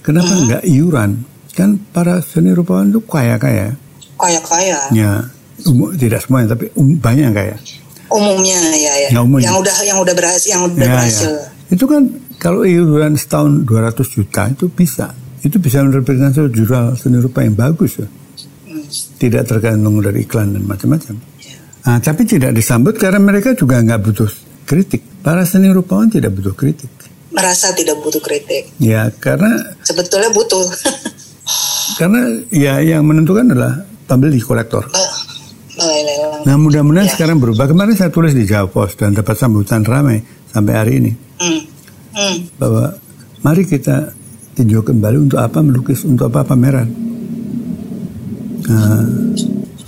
kenapa 0.00 0.32
hmm. 0.32 0.42
nggak 0.48 0.62
iuran? 0.64 1.10
Kan 1.52 1.76
para 1.92 2.24
seni 2.24 2.56
rupawan 2.56 2.88
itu 2.88 3.04
kaya-kaya. 3.04 3.76
Kaya-kaya. 4.16 4.78
Ya, 4.88 5.20
umum, 5.68 5.92
tidak 6.00 6.24
semuanya 6.24 6.56
tapi 6.56 6.72
um, 6.80 6.96
banyak 6.96 7.28
yang 7.28 7.36
kaya. 7.36 7.56
Umumnya 8.08 8.56
ya 8.72 8.92
ya. 9.04 9.08
ya 9.12 9.20
umumnya. 9.20 9.52
Yang 9.52 9.56
udah 9.68 9.76
yang 9.84 9.98
udah 10.00 10.14
berhasil, 10.16 10.48
yang 10.48 10.62
udah 10.64 10.76
ya, 10.80 10.80
ya. 10.80 10.94
berhasil. 10.96 11.30
Ya. 11.30 11.53
Itu 11.74 11.90
kan 11.90 12.06
kalau 12.38 12.62
iuran 12.62 13.18
setahun 13.18 13.66
200 13.66 13.98
juta 14.06 14.46
itu 14.46 14.70
bisa. 14.70 15.10
Itu 15.42 15.58
bisa 15.58 15.82
menerbitkan 15.82 16.30
satu 16.30 16.48
jurnal 16.48 16.94
seni 16.94 17.18
rupa 17.18 17.42
yang 17.42 17.58
bagus 17.58 17.98
ya. 17.98 18.06
Tidak 19.18 19.42
tergantung 19.42 19.98
dari 19.98 20.22
iklan 20.22 20.54
dan 20.54 20.62
macam-macam. 20.64 21.18
Nah, 21.84 21.98
tapi 21.98 22.22
tidak 22.24 22.54
disambut 22.54 22.94
karena 22.94 23.18
mereka 23.18 23.52
juga 23.52 23.82
nggak 23.82 24.00
butuh 24.00 24.30
kritik. 24.64 25.02
Para 25.20 25.42
seni 25.42 25.68
rupawan 25.68 26.08
tidak 26.08 26.32
butuh 26.32 26.54
kritik. 26.54 26.88
Merasa 27.34 27.74
tidak 27.74 27.98
butuh 28.00 28.22
kritik. 28.22 28.70
Ya, 28.78 29.10
karena 29.18 29.74
Sebetulnya 29.82 30.30
butuh. 30.30 30.62
karena 32.00 32.20
ya 32.54 32.78
yang 32.80 33.02
menentukan 33.04 33.50
adalah 33.50 33.82
pembeli 34.06 34.38
kolektor. 34.38 34.86
Balai 35.74 36.00
lelang. 36.06 36.42
Nah, 36.46 36.56
mudah-mudahan 36.56 37.10
Ya. 37.10 37.12
sekarang 37.18 37.42
berubah. 37.42 37.66
Kemarin 37.66 37.98
saya 37.98 38.08
tulis 38.08 38.30
di 38.30 38.46
Jawa 38.46 38.70
Post 38.70 39.02
dan 39.02 39.10
dapat 39.10 39.34
sambutan 39.34 39.82
ramai 39.82 40.22
sampai 40.46 40.72
hari 40.72 40.92
ini. 41.02 41.10
Bahwa 42.60 42.94
mari 43.42 43.66
kita 43.66 44.14
tinjau 44.54 44.86
kembali 44.86 45.28
untuk 45.28 45.38
apa 45.42 45.58
melukis, 45.60 46.06
untuk 46.06 46.30
apa 46.30 46.46
pameran. 46.46 46.88
Nah, 48.64 49.02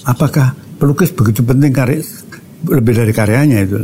apakah 0.05 0.53
pelukis 0.77 1.15
begitu 1.15 1.41
penting 1.47 1.73
karya 1.73 2.03
lebih 2.67 2.93
dari 2.99 3.13
karyanya 3.15 3.59
itu? 3.63 3.79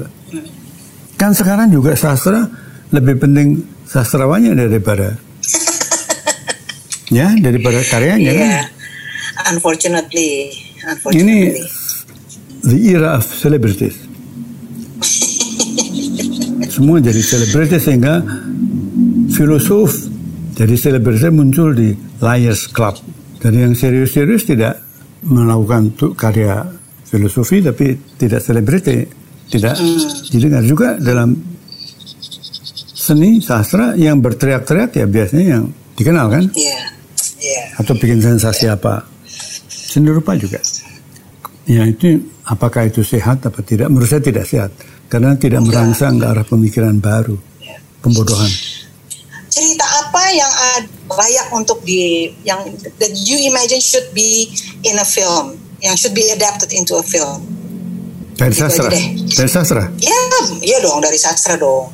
Kan 1.16 1.32
sekarang 1.32 1.70
juga 1.70 1.94
sastra 1.94 2.44
lebih 2.90 3.22
penting 3.22 3.62
sastrawannya 3.86 4.58
daripada 4.58 5.16
ya 7.08 7.30
daripada 7.38 7.78
karyanya 7.86 8.32
kan. 8.34 8.48
Iya. 8.48 8.62
Unfortunately, 9.52 10.52
Ini 10.52 10.86
unfortunately. 10.86 11.66
the 12.68 12.78
era 12.94 13.16
of 13.18 13.24
celebrities. 13.26 13.96
Semua 16.72 16.96
jadi 17.04 17.20
selebritis 17.20 17.84
sehingga 17.84 18.24
filosof 19.28 19.92
jadi 20.56 20.72
selebritis 20.72 21.28
muncul 21.28 21.76
di 21.76 21.92
Liars 22.16 22.72
Club. 22.72 22.96
Dari 23.36 23.60
yang 23.60 23.74
serius-serius 23.76 24.48
tidak 24.48 24.80
melakukan 25.26 25.92
tu- 25.92 26.14
karya 26.16 26.64
filosofi 27.04 27.60
tapi 27.60 27.92
tidak 28.16 28.40
selebriti, 28.40 29.04
tidak 29.52 29.76
didengar 30.32 30.64
juga 30.64 30.96
dalam 30.96 31.36
seni 32.96 33.42
sastra 33.42 33.92
yang 33.98 34.22
berteriak-teriak 34.22 34.90
ya 34.94 35.04
biasanya 35.04 35.44
yang 35.58 35.64
dikenal 35.92 36.26
kan 36.30 36.44
Iya. 36.54 36.78
Iya. 37.42 37.62
atau 37.82 37.98
bikin 37.98 38.22
sensasi 38.22 38.70
apa 38.70 39.02
seni 39.66 40.06
rupa 40.08 40.38
juga 40.38 40.62
ya 41.66 41.82
itu 41.82 42.22
apakah 42.46 42.86
itu 42.86 43.02
sehat 43.02 43.42
apa 43.42 43.58
tidak 43.66 43.90
menurut 43.90 44.06
saya 44.06 44.22
tidak 44.22 44.46
sehat 44.46 44.70
karena 45.12 45.36
tidak 45.36 45.60
merangsang 45.60 46.16
ke 46.16 46.24
arah 46.24 46.46
pemikiran 46.48 46.96
baru 46.96 47.36
pembodohan. 48.00 48.48
Cerita 49.52 49.84
apa 49.84 50.32
yang 50.32 50.48
layak 51.12 51.52
untuk 51.52 51.84
di 51.84 52.32
yang 52.40 52.64
that 52.96 53.12
you 53.12 53.36
imagine 53.44 53.76
should 53.84 54.08
be 54.16 54.48
in 54.80 54.96
a 54.96 55.04
film? 55.04 55.60
Yang 55.84 56.08
should 56.08 56.16
be 56.16 56.24
adapted 56.32 56.72
into 56.72 56.96
a 56.96 57.04
film? 57.04 57.44
Dari 58.40 58.48
Gitu 58.48 58.64
sastra? 58.64 58.88
dari 58.88 59.50
sastra? 59.52 59.84
Ya 60.00 60.16
iya 60.64 60.80
dong 60.80 61.04
dari 61.04 61.20
sastra 61.20 61.60
dong. 61.60 61.92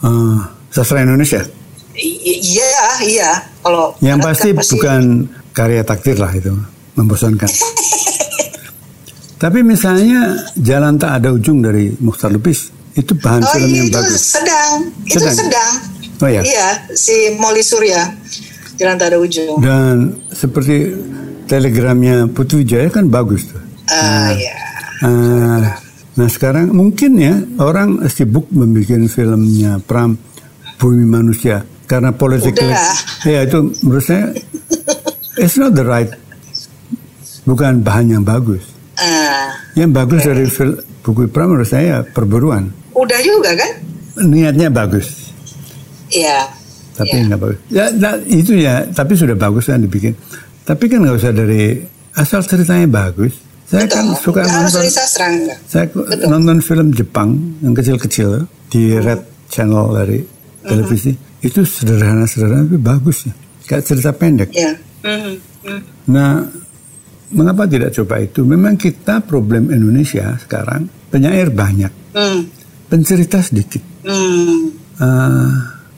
Eh, 0.00 0.38
sastra 0.72 1.04
Indonesia? 1.04 1.44
I- 1.92 2.40
iya 2.40 2.72
iya. 3.04 3.30
Kalau 3.60 3.92
yang 4.00 4.16
pasti 4.24 4.56
kan 4.56 4.64
bukan 4.64 5.00
karya 5.52 5.84
takdir 5.84 6.16
lah 6.16 6.32
itu 6.32 6.56
membosankan 6.96 7.48
tapi 9.36 9.60
misalnya 9.60 10.32
jalan 10.56 10.96
tak 10.96 11.20
ada 11.20 11.28
ujung 11.32 11.60
dari 11.60 11.92
Mukhtar 12.00 12.32
Lubis 12.32 12.72
itu 12.96 13.12
bahan 13.12 13.44
oh 13.44 13.52
film 13.52 13.68
iya 13.68 13.76
yang 13.76 13.88
itu 13.92 13.96
bagus. 14.00 14.22
sedang. 14.24 14.72
Itu 15.04 15.18
Sedang. 15.20 15.36
sedang. 15.36 15.72
Oh, 16.16 16.28
iya? 16.32 16.40
iya 16.40 16.68
si 16.96 17.12
Molly 17.36 17.60
Surya 17.60 18.08
jalan 18.80 18.96
tak 18.96 19.12
ada 19.12 19.18
ujung. 19.20 19.60
Dan 19.60 20.16
seperti 20.32 20.96
telegramnya 21.44 22.32
Putri 22.32 22.64
Jaya 22.64 22.88
kan 22.88 23.12
bagus 23.12 23.52
tuh. 23.52 23.60
Ah 23.92 24.32
iya. 24.32 24.54
Ah, 25.04 25.76
nah 26.16 26.28
sekarang 26.32 26.72
mungkin 26.72 27.20
ya 27.20 27.36
orang 27.60 28.00
sibuk 28.08 28.48
membuat 28.48 29.12
filmnya 29.12 29.76
Pram 29.84 30.16
Bumi 30.80 31.04
Manusia 31.04 31.64
karena 31.84 32.10
politik 32.16 32.56
ya 33.24 33.44
itu 33.44 33.76
menurut 33.84 34.04
saya 34.04 34.32
it's 35.38 35.60
not 35.60 35.76
the 35.76 35.84
right 35.84 36.10
bukan 37.44 37.84
bahan 37.84 38.18
yang 38.18 38.24
bagus 38.26 38.75
Ah, 38.96 39.52
yang 39.74 39.92
bagus 39.92 40.24
dari 40.24 40.44
fil- 40.46 40.80
buku 41.00 41.28
Pram 41.28 41.52
menurut 41.52 41.68
saya 41.68 42.00
perburuan. 42.02 42.72
Udah 42.90 43.20
juga 43.20 43.52
kan? 43.52 43.70
Niatnya 44.24 44.68
bagus. 44.68 45.30
Iya. 46.08 46.48
Tapi 46.92 47.12
Iya. 47.12 47.24
nggak 47.28 47.40
bagus. 47.40 47.58
Ya 47.68 47.84
nah, 47.92 48.16
itu 48.22 48.52
ya 48.56 48.88
tapi 48.88 49.12
sudah 49.12 49.36
bagus 49.36 49.68
kan 49.68 49.78
dibikin. 49.78 50.16
Tapi 50.62 50.88
kan 50.88 50.98
nggak 50.98 51.12
usah 51.14 51.30
dari 51.30 51.76
asal 52.12 52.40
ceritanya 52.40 52.88
bagus. 52.88 53.36
Saya 53.66 53.84
Betul. 53.84 53.92
kan 53.92 54.06
suka 54.16 54.40
Nggak 54.40 54.54
nonton 54.56 54.80
dari 54.80 54.90
sastra 54.90 55.26
Saya 55.66 55.86
ku- 55.90 56.06
nonton 56.24 56.58
film 56.60 56.88
Jepang 56.90 57.30
yang 57.60 57.74
kecil-kecil 57.74 58.30
di 58.66 58.96
Red 58.96 59.20
Channel 59.46 59.92
dari 59.92 60.18
televisi. 60.62 61.12
Itu 61.38 61.62
sederhana-sederhana 61.62 62.64
tapi 62.64 62.78
bagus 62.78 63.28
ya. 63.28 63.34
Kayak 63.66 63.82
cerita 63.84 64.10
pendek. 64.10 64.48
Iya. 64.50 64.72
Mhm, 65.02 65.32
mhm. 65.62 65.80
Nah, 66.08 66.46
mengapa 67.32 67.66
tidak 67.66 67.90
coba 67.94 68.22
itu? 68.22 68.46
Memang 68.46 68.74
kita 68.76 69.22
problem 69.22 69.70
Indonesia 69.70 70.36
sekarang 70.38 70.86
penyair 71.10 71.50
banyak, 71.50 71.92
Hmm. 72.14 72.46
pencerita 72.86 73.42
sedikit. 73.42 73.82
Hmm. 74.06 74.70
Eh, 74.96 75.50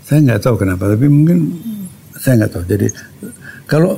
saya 0.04 0.18
nggak 0.24 0.40
tahu 0.40 0.56
kenapa, 0.56 0.88
tapi 0.90 1.06
mungkin 1.06 1.52
saya 2.16 2.44
nggak 2.44 2.52
tahu. 2.52 2.64
Jadi 2.66 2.86
kalau 3.64 3.94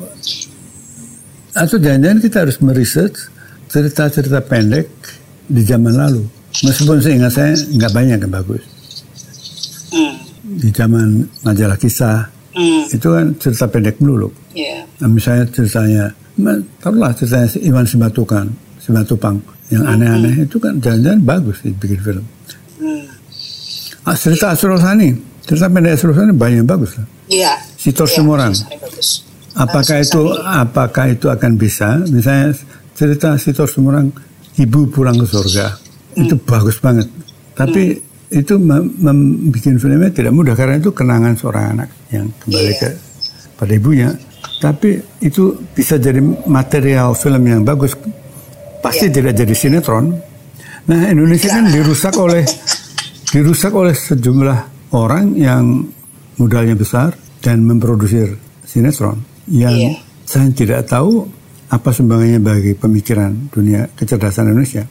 atau 1.50 1.76
jangan-jangan 1.76 2.18
kita 2.22 2.36
harus 2.46 2.56
meriset 2.62 3.12
cerita-cerita 3.66 4.42
pendek 4.42 4.86
di 5.46 5.62
zaman 5.62 5.94
lalu. 5.94 6.22
Meskipun 6.66 6.98
seingat 6.98 7.32
saya 7.34 7.52
nggak 7.54 7.92
banyak 7.94 8.18
yang 8.18 8.32
bagus. 8.32 8.62
Hmm. 9.90 10.14
Di 10.58 10.70
zaman 10.74 11.22
majalah 11.42 11.78
kisah 11.78 12.26
Hmm. 12.50 12.82
itu 12.90 13.06
kan 13.06 13.26
cerita 13.38 13.70
pendek 13.70 14.02
melulu. 14.02 14.26
Nah, 15.00 15.08
misalnya 15.08 15.44
ceritanya, 15.48 16.04
taruhlah 16.76 17.12
ceritanya 17.16 17.48
Iwan 17.60 17.86
Simatupang, 17.88 18.48
Simatupang 18.78 19.40
yang 19.68 19.86
aneh-aneh 19.86 20.44
itu 20.44 20.60
kan 20.60 20.76
jangan-jangan 20.76 21.20
bagus 21.24 21.56
dibikin 21.64 22.00
film. 22.00 22.24
Hmm. 22.76 23.04
Ah, 24.04 24.16
cerita 24.16 24.52
Asrul 24.52 24.76
Sani, 24.76 25.12
cerita 25.44 25.68
pendek 25.68 25.96
Asrul 25.96 26.12
Sani 26.12 26.32
banyak 26.36 26.64
yang 26.64 26.68
bagus. 26.68 27.00
lah. 27.00 27.06
Iya. 27.32 27.52
Sitor 27.76 28.04
bagus. 28.08 29.24
Apakah 29.56 29.96
Ah, 29.98 30.04
itu 30.04 30.20
apakah 30.38 31.04
itu 31.10 31.26
akan 31.26 31.52
bisa? 31.56 31.98
Misalnya 32.06 32.52
cerita 32.92 33.34
Sitor 33.40 33.66
Sumorang, 33.66 34.12
ibu 34.60 34.84
pulang 34.88 35.16
ke 35.16 35.26
surga, 35.26 35.74
itu 36.14 36.36
bagus 36.44 36.76
banget. 36.78 37.08
Tapi 37.56 37.96
itu 38.30 38.54
mem- 38.56 38.94
membuat 39.00 39.80
filmnya 39.80 40.12
tidak 40.12 40.32
mudah 40.32 40.54
karena 40.54 40.78
itu 40.78 40.92
kenangan 40.92 41.34
seorang 41.34 41.64
anak 41.74 41.88
yang 42.12 42.30
kembali 42.44 42.68
Iya. 42.68 42.78
ke 42.78 42.88
pada 43.56 43.72
ibunya. 43.74 44.10
Tapi 44.60 45.00
itu 45.24 45.56
bisa 45.72 45.96
jadi 45.96 46.20
material 46.44 47.16
film 47.16 47.42
yang 47.48 47.64
bagus. 47.64 47.96
Pasti 48.84 49.08
tidak 49.08 49.32
jadi 49.32 49.54
sinetron. 49.56 50.12
Nah 50.88 51.00
Indonesia 51.08 51.48
kan 51.48 51.68
dirusak 51.72 52.12
oleh 52.20 52.44
dirusak 53.32 53.72
oleh 53.72 53.96
sejumlah 53.96 54.92
orang 54.92 55.32
yang 55.38 55.86
modalnya 56.36 56.76
besar 56.76 57.14
dan 57.40 57.64
memproduksi 57.64 58.36
sinetron 58.64 59.20
yang 59.48 59.72
Iya. 59.72 59.92
saya 60.28 60.48
tidak 60.52 60.88
tahu 60.88 61.24
apa 61.70 61.88
sumbangannya 61.94 62.40
bagi 62.42 62.72
pemikiran 62.74 63.52
dunia 63.54 63.86
kecerdasan 63.94 64.50
Indonesia. 64.50 64.82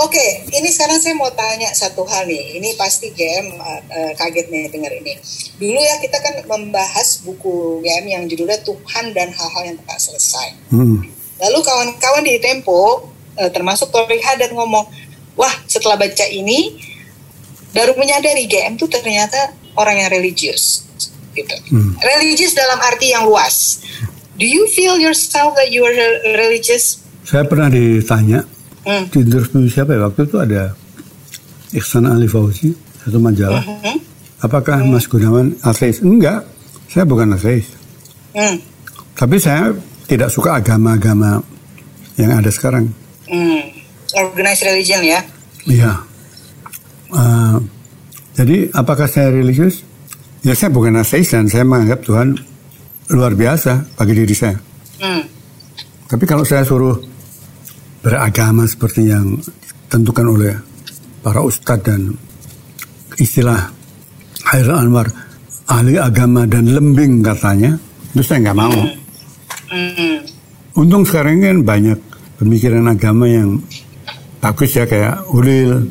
Oke, 0.00 0.48
ini 0.48 0.72
sekarang 0.72 0.96
saya 0.96 1.12
mau 1.12 1.28
tanya 1.36 1.68
satu 1.76 2.08
hal 2.08 2.24
nih. 2.24 2.56
Ini 2.56 2.72
pasti 2.80 3.12
GM 3.12 3.52
uh, 3.52 3.80
uh, 3.84 4.12
kaget 4.16 4.48
nih 4.48 4.72
dengar 4.72 4.88
ini. 4.96 5.12
Dulu 5.60 5.76
ya 5.76 6.00
kita 6.00 6.16
kan 6.24 6.34
membahas 6.48 7.20
buku 7.20 7.84
GM 7.84 8.08
yang 8.08 8.24
judulnya 8.24 8.64
Tuhan 8.64 9.12
dan 9.12 9.28
hal-hal 9.28 9.62
yang 9.68 9.78
tak 9.84 10.00
selesai. 10.00 10.56
Hmm. 10.72 11.04
Lalu 11.36 11.58
kawan-kawan 11.60 12.24
di 12.24 12.40
Tempo, 12.40 13.12
uh, 13.36 13.50
termasuk 13.52 13.92
Torik 13.92 14.24
Haddad 14.24 14.56
ngomong, 14.56 14.88
wah 15.36 15.52
setelah 15.68 16.00
baca 16.00 16.24
ini 16.32 16.80
baru 17.76 17.92
menyadari 18.00 18.48
GM 18.48 18.80
tuh 18.80 18.88
ternyata 18.88 19.52
orang 19.76 20.00
yang 20.00 20.08
religius, 20.08 20.88
gitu. 21.36 21.52
Hmm. 21.76 22.00
Religius 22.00 22.56
dalam 22.56 22.80
arti 22.80 23.12
yang 23.12 23.28
luas. 23.28 23.84
Do 24.40 24.48
you 24.48 24.64
feel 24.72 24.96
yourself 24.96 25.60
that 25.60 25.68
you 25.68 25.84
are 25.84 25.92
religious? 26.40 27.04
Saya 27.28 27.44
pernah 27.44 27.68
ditanya 27.68 28.48
Hmm. 28.80 29.04
di 29.12 29.18
interview 29.20 29.68
siapa 29.68 29.92
ya 29.92 30.08
waktu 30.08 30.24
itu 30.24 30.36
ada 30.40 30.72
Iksan 31.76 32.08
Ali 32.08 32.26
Fauzi 32.26 32.72
satu 33.04 33.20
majalah. 33.20 33.60
Hmm. 33.64 33.98
Apakah 34.40 34.80
Mas 34.88 35.04
Gunawan 35.04 35.52
ateis? 35.60 36.00
Enggak, 36.00 36.44
saya 36.88 37.04
bukan 37.04 37.36
ateis. 37.36 37.68
Hmm. 38.32 38.56
Tapi 39.16 39.36
saya 39.36 39.72
tidak 40.08 40.32
suka 40.32 40.58
agama-agama 40.58 41.44
yang 42.16 42.32
ada 42.36 42.48
sekarang. 42.48 42.88
Hmm. 43.28 43.62
Organized 44.16 44.64
religion 44.64 45.00
ya. 45.04 45.20
Iya. 45.68 45.92
Eh, 47.10 47.56
jadi 48.34 48.56
apakah 48.72 49.06
saya 49.06 49.28
religius? 49.30 49.84
Ya 50.40 50.56
saya 50.56 50.72
bukan 50.72 50.96
ateis 50.96 51.28
dan 51.30 51.46
saya 51.52 51.68
menganggap 51.68 52.00
Tuhan 52.00 52.32
luar 53.12 53.36
biasa 53.36 53.92
bagi 54.00 54.16
diri 54.16 54.34
saya. 54.34 54.56
Hmm. 54.98 55.22
Tapi 56.08 56.24
kalau 56.24 56.42
saya 56.48 56.64
suruh 56.64 56.96
beragama 58.00 58.64
seperti 58.64 59.12
yang 59.12 59.36
ditentukan 59.36 60.26
oleh 60.26 60.54
para 61.20 61.44
ustadz 61.44 61.84
dan 61.84 62.16
istilah 63.20 63.68
Hairul 64.50 64.76
Anwar 64.76 65.08
ahli 65.70 65.94
agama 66.00 66.48
dan 66.50 66.66
lembing 66.66 67.22
katanya, 67.22 67.78
itu 68.10 68.22
saya 68.26 68.50
nggak 68.50 68.58
mau. 68.58 68.74
Untung 70.74 71.06
sekarang 71.06 71.38
kan 71.44 71.62
banyak 71.62 71.98
pemikiran 72.42 72.90
agama 72.90 73.30
yang 73.30 73.62
bagus 74.42 74.74
ya 74.74 74.88
kayak 74.88 75.22
Ulil, 75.30 75.86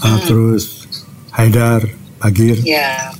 uh, 0.00 0.18
terus 0.24 0.88
Haidar, 1.36 1.84
Bagir. 2.22 2.56
Yeah. 2.64 3.12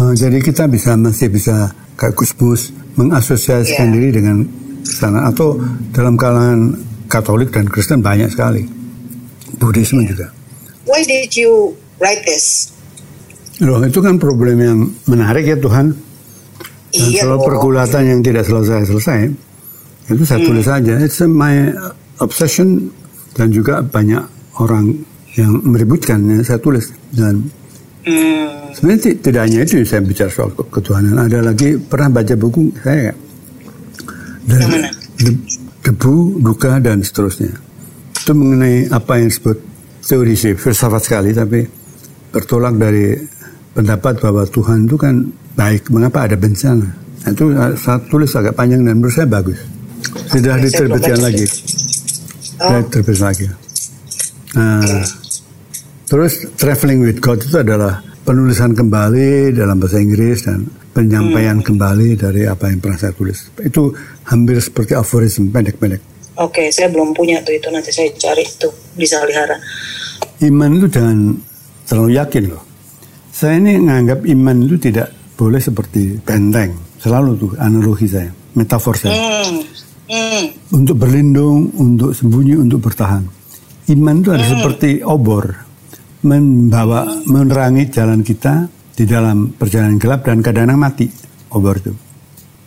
Uh, 0.00 0.16
jadi 0.16 0.40
kita 0.40 0.64
bisa 0.72 0.96
masih 0.96 1.28
bisa 1.28 1.68
kayak 2.00 2.16
Kusmus 2.16 2.72
mengasosiasikan 2.96 3.92
yeah. 3.92 3.94
diri 3.98 4.08
dengan 4.16 4.36
sana 4.86 5.28
atau 5.28 5.60
dalam 5.92 6.16
kalangan 6.16 6.72
Katolik 7.12 7.52
dan 7.52 7.68
Kristen 7.68 8.00
banyak 8.00 8.32
sekali. 8.32 8.64
Buddhisme 9.60 10.00
yeah. 10.00 10.08
juga. 10.16 10.26
Why 10.88 11.04
did 11.04 11.36
you 11.36 11.76
write 12.00 12.24
this? 12.24 12.72
Loh, 13.60 13.84
itu 13.84 14.00
kan 14.00 14.16
problem 14.16 14.56
yang 14.56 14.78
menarik 15.04 15.44
ya 15.44 15.60
Tuhan. 15.60 15.92
Dan 16.92 17.08
iya, 17.08 17.24
kalau 17.24 17.44
pergulatan 17.44 18.04
yang 18.04 18.20
tidak 18.24 18.48
selesai-selesai, 18.48 19.28
itu 20.08 20.22
saya 20.24 20.40
hmm. 20.40 20.48
tulis 20.48 20.64
saja. 20.64 20.92
It's 21.04 21.20
my 21.20 21.72
obsession 22.20 22.88
dan 23.36 23.52
juga 23.52 23.84
banyak 23.84 24.24
orang 24.60 25.04
yang 25.36 25.64
meributkan 25.64 26.20
yang 26.28 26.44
saya 26.44 26.60
tulis 26.60 26.92
dan 27.16 27.48
hmm. 28.04 28.76
sebenarnya 28.76 29.16
tidak 29.16 29.42
hanya 29.48 29.58
itu 29.64 29.80
saya 29.88 30.04
bicara 30.04 30.28
soal 30.28 30.52
ketuhanan. 30.52 31.16
Ada 31.16 31.40
lagi 31.40 31.80
pernah 31.80 32.12
baca 32.12 32.34
buku 32.36 32.68
saya 32.84 33.16
dan 34.44 34.60
debu, 35.92 36.40
duka 36.40 36.80
dan 36.80 37.04
seterusnya. 37.04 37.52
Itu 38.16 38.32
mengenai 38.32 38.88
apa 38.88 39.20
yang 39.20 39.28
disebut 39.28 39.58
teori 40.02 40.34
sih, 40.34 40.56
filsafat 40.56 41.02
sekali 41.04 41.30
tapi 41.36 41.60
bertolak 42.32 42.74
dari 42.80 43.14
pendapat 43.76 44.18
bahwa 44.24 44.48
Tuhan 44.48 44.88
itu 44.88 44.96
kan 44.96 45.14
baik. 45.54 45.92
Mengapa 45.92 46.24
ada 46.24 46.36
bencana? 46.36 46.88
Nah, 47.22 47.30
itu 47.30 47.44
saya 47.78 47.98
tulis 48.08 48.32
agak 48.34 48.56
panjang 48.56 48.82
dan 48.82 48.98
menurut 48.98 49.14
saya 49.14 49.28
bagus. 49.28 49.60
Sudah 50.32 50.58
diterbitkan 50.58 51.20
lagi. 51.22 51.46
Oh. 52.62 52.78
diterbit 52.82 53.18
lagi. 53.18 53.46
Nah, 54.54 54.84
terus 56.06 56.46
traveling 56.60 57.02
with 57.02 57.18
God 57.18 57.40
itu 57.42 57.56
adalah 57.58 58.04
penulisan 58.22 58.76
kembali 58.76 59.56
dalam 59.56 59.78
bahasa 59.82 59.98
Inggris 59.98 60.46
dan 60.46 60.66
penyampaian 60.92 61.58
hmm. 61.58 61.66
kembali 61.66 62.08
dari 62.20 62.42
apa 62.44 62.68
yang 62.68 62.78
pernah 62.80 62.98
saya 63.00 63.12
tulis. 63.16 63.48
Itu 63.60 63.92
hampir 64.28 64.60
seperti 64.60 64.92
aforisme 64.96 65.48
pendek-pendek. 65.48 66.00
Oke, 66.40 66.64
okay, 66.64 66.66
saya 66.72 66.88
belum 66.88 67.12
punya 67.12 67.44
tuh 67.44 67.52
itu 67.56 67.68
nanti 67.68 67.92
saya 67.92 68.08
cari 68.16 68.44
itu 68.44 68.68
di 68.96 69.04
Salihara. 69.04 69.56
Iman 70.44 70.80
itu 70.80 70.88
jangan 70.88 71.36
terlalu 71.84 72.10
yakin 72.16 72.44
loh 72.48 72.72
saya 73.32 73.56
ini 73.56 73.80
menganggap 73.80 74.28
iman 74.28 74.56
itu 74.68 74.76
tidak 74.76 75.08
boleh 75.40 75.56
seperti 75.56 76.20
benteng. 76.20 76.76
Selalu 77.00 77.30
tuh 77.40 77.50
analogi 77.58 78.06
saya, 78.06 78.28
metafor 78.54 78.94
saya. 78.94 79.16
Mm. 79.16 79.58
Mm. 80.12 80.44
Untuk 80.70 80.96
berlindung, 81.00 81.72
untuk 81.74 82.12
sembunyi, 82.12 82.60
untuk 82.60 82.84
bertahan. 82.84 83.24
Iman 83.90 84.20
itu 84.20 84.30
ada 84.30 84.44
mm. 84.44 84.52
seperti 84.52 84.90
obor, 85.02 85.48
membawa, 86.22 87.08
menerangi 87.24 87.88
jalan 87.90 88.20
kita 88.20 88.68
di 88.92 89.04
dalam 89.08 89.56
perjalanan 89.56 89.96
gelap 89.96 90.24
dan 90.24 90.44
kadang-kadang 90.44 90.80
mati 90.80 91.06
obor 91.52 91.80
itu. 91.80 91.92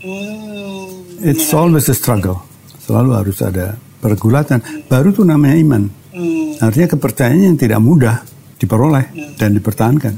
Mm. 0.06 1.26
It's 1.26 1.50
always 1.54 1.90
a 1.90 1.96
struggle. 1.98 2.46
Selalu 2.86 3.10
harus 3.18 3.38
ada 3.42 3.78
pergulatan. 4.02 4.62
Baru 4.86 5.14
tuh 5.14 5.26
namanya 5.26 5.58
iman. 5.58 5.84
Mm. 6.14 6.62
Artinya 6.62 6.88
kepercayaan 6.98 7.54
yang 7.54 7.58
tidak 7.58 7.82
mudah 7.82 8.22
diperoleh 8.62 9.06
mm. 9.10 9.42
dan 9.42 9.58
dipertahankan. 9.58 10.14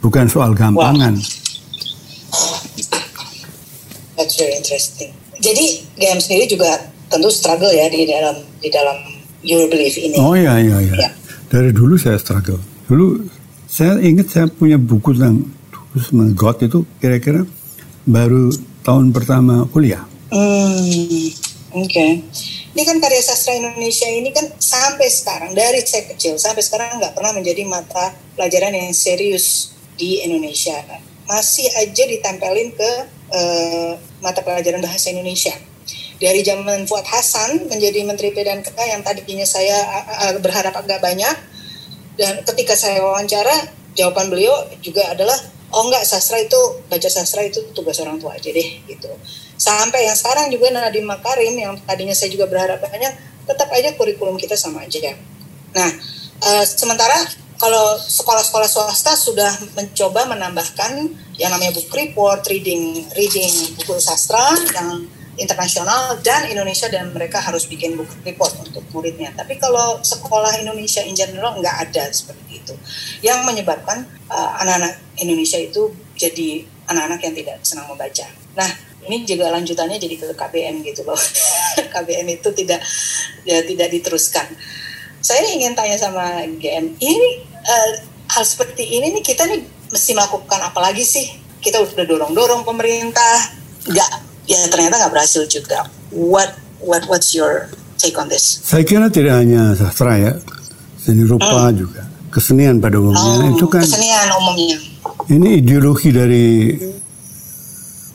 Bukan 0.00 0.26
soal 0.28 0.56
gampangan. 0.56 1.16
Wow. 1.16 2.60
That's 4.16 4.36
very 4.36 4.52
interesting. 4.60 5.16
Jadi 5.40 5.88
GM 5.96 6.20
sendiri 6.20 6.44
juga 6.44 6.76
tentu 7.08 7.32
struggle 7.32 7.72
ya 7.72 7.88
di 7.88 8.04
dalam 8.04 8.36
di 8.60 8.68
dalam 8.68 8.96
your 9.40 9.64
belief 9.72 9.96
ini. 9.96 10.20
Oh 10.20 10.36
iya 10.36 10.60
iya 10.60 10.76
iya. 10.84 10.94
Ya. 11.08 11.10
Dari 11.48 11.72
dulu 11.72 11.96
saya 11.96 12.20
struggle. 12.20 12.60
Dulu 12.84 13.24
saya 13.70 14.02
ingat 14.02 14.26
saya 14.34 14.46
punya 14.50 14.76
buku 14.76 15.14
tentang 15.14 15.46
God 16.34 16.56
itu 16.66 16.82
kira-kira 16.98 17.46
baru 18.02 18.50
tahun 18.82 19.14
pertama 19.14 19.70
kuliah. 19.70 20.02
Hmm, 20.34 20.74
Oke. 21.70 21.86
Okay 21.86 22.10
ini 22.70 22.82
kan 22.86 22.96
karya 23.02 23.22
sastra 23.22 23.58
Indonesia 23.58 24.06
ini 24.06 24.30
kan 24.30 24.46
sampai 24.58 25.10
sekarang 25.10 25.52
dari 25.58 25.82
saya 25.82 26.06
kecil 26.06 26.38
sampai 26.38 26.62
sekarang 26.62 27.02
nggak 27.02 27.18
pernah 27.18 27.34
menjadi 27.34 27.66
mata 27.66 28.14
pelajaran 28.38 28.70
yang 28.70 28.94
serius 28.94 29.74
di 29.98 30.22
Indonesia 30.22 30.78
masih 31.26 31.66
aja 31.78 32.04
ditempelin 32.06 32.70
ke 32.74 32.90
uh, 33.34 33.92
mata 34.22 34.40
pelajaran 34.46 34.78
bahasa 34.78 35.10
Indonesia 35.10 35.54
dari 36.22 36.46
zaman 36.46 36.86
Fuad 36.86 37.06
Hasan 37.10 37.66
menjadi 37.66 38.06
Menteri 38.06 38.30
PDNK 38.30 38.76
yang 38.78 39.02
tadinya 39.02 39.46
saya 39.46 39.76
uh, 40.30 40.38
berharap 40.38 40.74
agak 40.78 41.02
banyak 41.02 41.36
dan 42.20 42.44
ketika 42.44 42.76
saya 42.76 43.00
wawancara 43.00 43.72
jawaban 43.96 44.28
beliau 44.28 44.52
juga 44.84 45.08
adalah 45.08 45.34
oh 45.72 45.88
enggak 45.88 46.04
sastra 46.04 46.36
itu 46.36 46.84
baca 46.92 47.08
sastra 47.08 47.40
itu 47.48 47.64
tugas 47.72 47.96
orang 48.04 48.20
tua 48.20 48.36
aja 48.36 48.52
deh 48.52 48.68
gitu. 48.84 49.08
Sampai 49.56 50.04
yang 50.04 50.16
sekarang 50.16 50.52
juga 50.52 50.68
Nadiem 50.68 51.08
Makarim 51.08 51.56
yang 51.56 51.72
tadinya 51.88 52.12
saya 52.12 52.28
juga 52.28 52.44
berharap 52.44 52.84
banyak 52.84 53.16
tetap 53.48 53.72
aja 53.72 53.96
kurikulum 53.96 54.36
kita 54.36 54.52
sama 54.52 54.84
aja. 54.84 55.16
Nah 55.72 55.90
uh, 56.44 56.64
sementara 56.68 57.16
kalau 57.60 57.96
sekolah-sekolah 58.00 58.68
swasta 58.68 59.12
sudah 59.16 59.52
mencoba 59.76 60.24
menambahkan 60.28 61.12
yang 61.36 61.52
namanya 61.52 61.76
book 61.76 61.92
report, 61.92 62.40
reading, 62.48 63.04
reading 63.16 63.52
buku 63.76 64.00
sastra 64.00 64.56
yang 64.76 65.08
internasional 65.40 66.20
dan 66.20 66.44
Indonesia 66.52 66.86
dan 66.92 67.08
mereka 67.10 67.40
harus 67.40 67.64
bikin 67.64 67.96
book 67.96 68.12
report 68.22 68.52
untuk 68.60 68.84
muridnya. 68.92 69.32
Tapi 69.32 69.56
kalau 69.56 69.98
sekolah 70.04 70.60
Indonesia 70.60 71.00
in 71.00 71.16
general 71.16 71.56
nggak 71.56 71.76
ada 71.88 72.12
seperti 72.12 72.60
itu, 72.60 72.74
yang 73.24 73.42
menyebabkan 73.48 74.04
uh, 74.28 74.60
anak-anak 74.60 75.00
uh, 75.00 75.22
Indonesia 75.24 75.56
itu 75.56 75.88
jadi 76.14 76.68
anak-anak 76.92 77.20
yang 77.24 77.34
tidak 77.34 77.56
senang 77.64 77.88
membaca. 77.88 78.28
Nah 78.54 78.70
ini 79.08 79.24
juga 79.24 79.48
lanjutannya 79.48 79.96
jadi 79.96 80.14
ke 80.20 80.26
KBM 80.36 80.84
gitu 80.84 81.08
loh. 81.08 81.16
KBM 81.96 82.28
itu 82.36 82.48
tidak 82.52 82.84
ya 83.48 83.64
tidak 83.64 83.88
diteruskan. 83.88 84.44
Saya 85.20 85.52
ingin 85.52 85.72
tanya 85.76 85.96
sama 85.96 86.44
GM, 86.60 86.96
ini 87.00 87.28
uh, 87.64 87.90
hal 88.28 88.44
seperti 88.44 88.88
ini 88.88 89.12
nih 89.16 89.24
kita 89.24 89.44
nih 89.48 89.60
mesti 89.88 90.12
melakukan 90.12 90.60
apa 90.60 90.80
lagi 90.80 91.04
sih? 91.04 91.28
Kita 91.60 91.76
udah 91.76 92.08
dorong-dorong 92.08 92.64
pemerintah, 92.64 93.52
nggak 93.84 94.29
ya 94.50 94.66
ternyata 94.66 94.98
nggak 94.98 95.12
berhasil 95.14 95.46
juga. 95.46 95.86
What 96.10 96.58
what 96.82 97.06
what's 97.06 97.30
your 97.30 97.70
take 97.94 98.18
on 98.18 98.26
this? 98.26 98.58
Saya 98.66 98.82
kira 98.82 99.06
tidak 99.06 99.38
hanya 99.38 99.78
sastra 99.78 100.18
ya, 100.18 100.32
seni 100.98 101.22
rupa 101.22 101.70
hmm. 101.70 101.78
juga, 101.78 102.02
kesenian 102.34 102.82
pada 102.82 102.98
umumnya 102.98 103.46
oh, 103.46 103.54
itu 103.54 103.66
kan. 103.70 103.86
Kesenian 103.86 104.28
umumnya. 104.34 104.78
Ini 105.30 105.48
ideologi 105.62 106.10
dari 106.10 106.74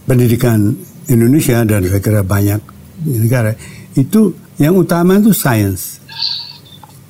pendidikan 0.03 0.75
Indonesia 1.07 1.63
dan 1.63 1.81
saya 1.87 2.01
kira 2.03 2.21
banyak 2.27 2.59
negara 3.07 3.55
itu 3.95 4.35
yang 4.59 4.75
utama 4.75 5.15
itu 5.15 5.31
sains. 5.31 6.03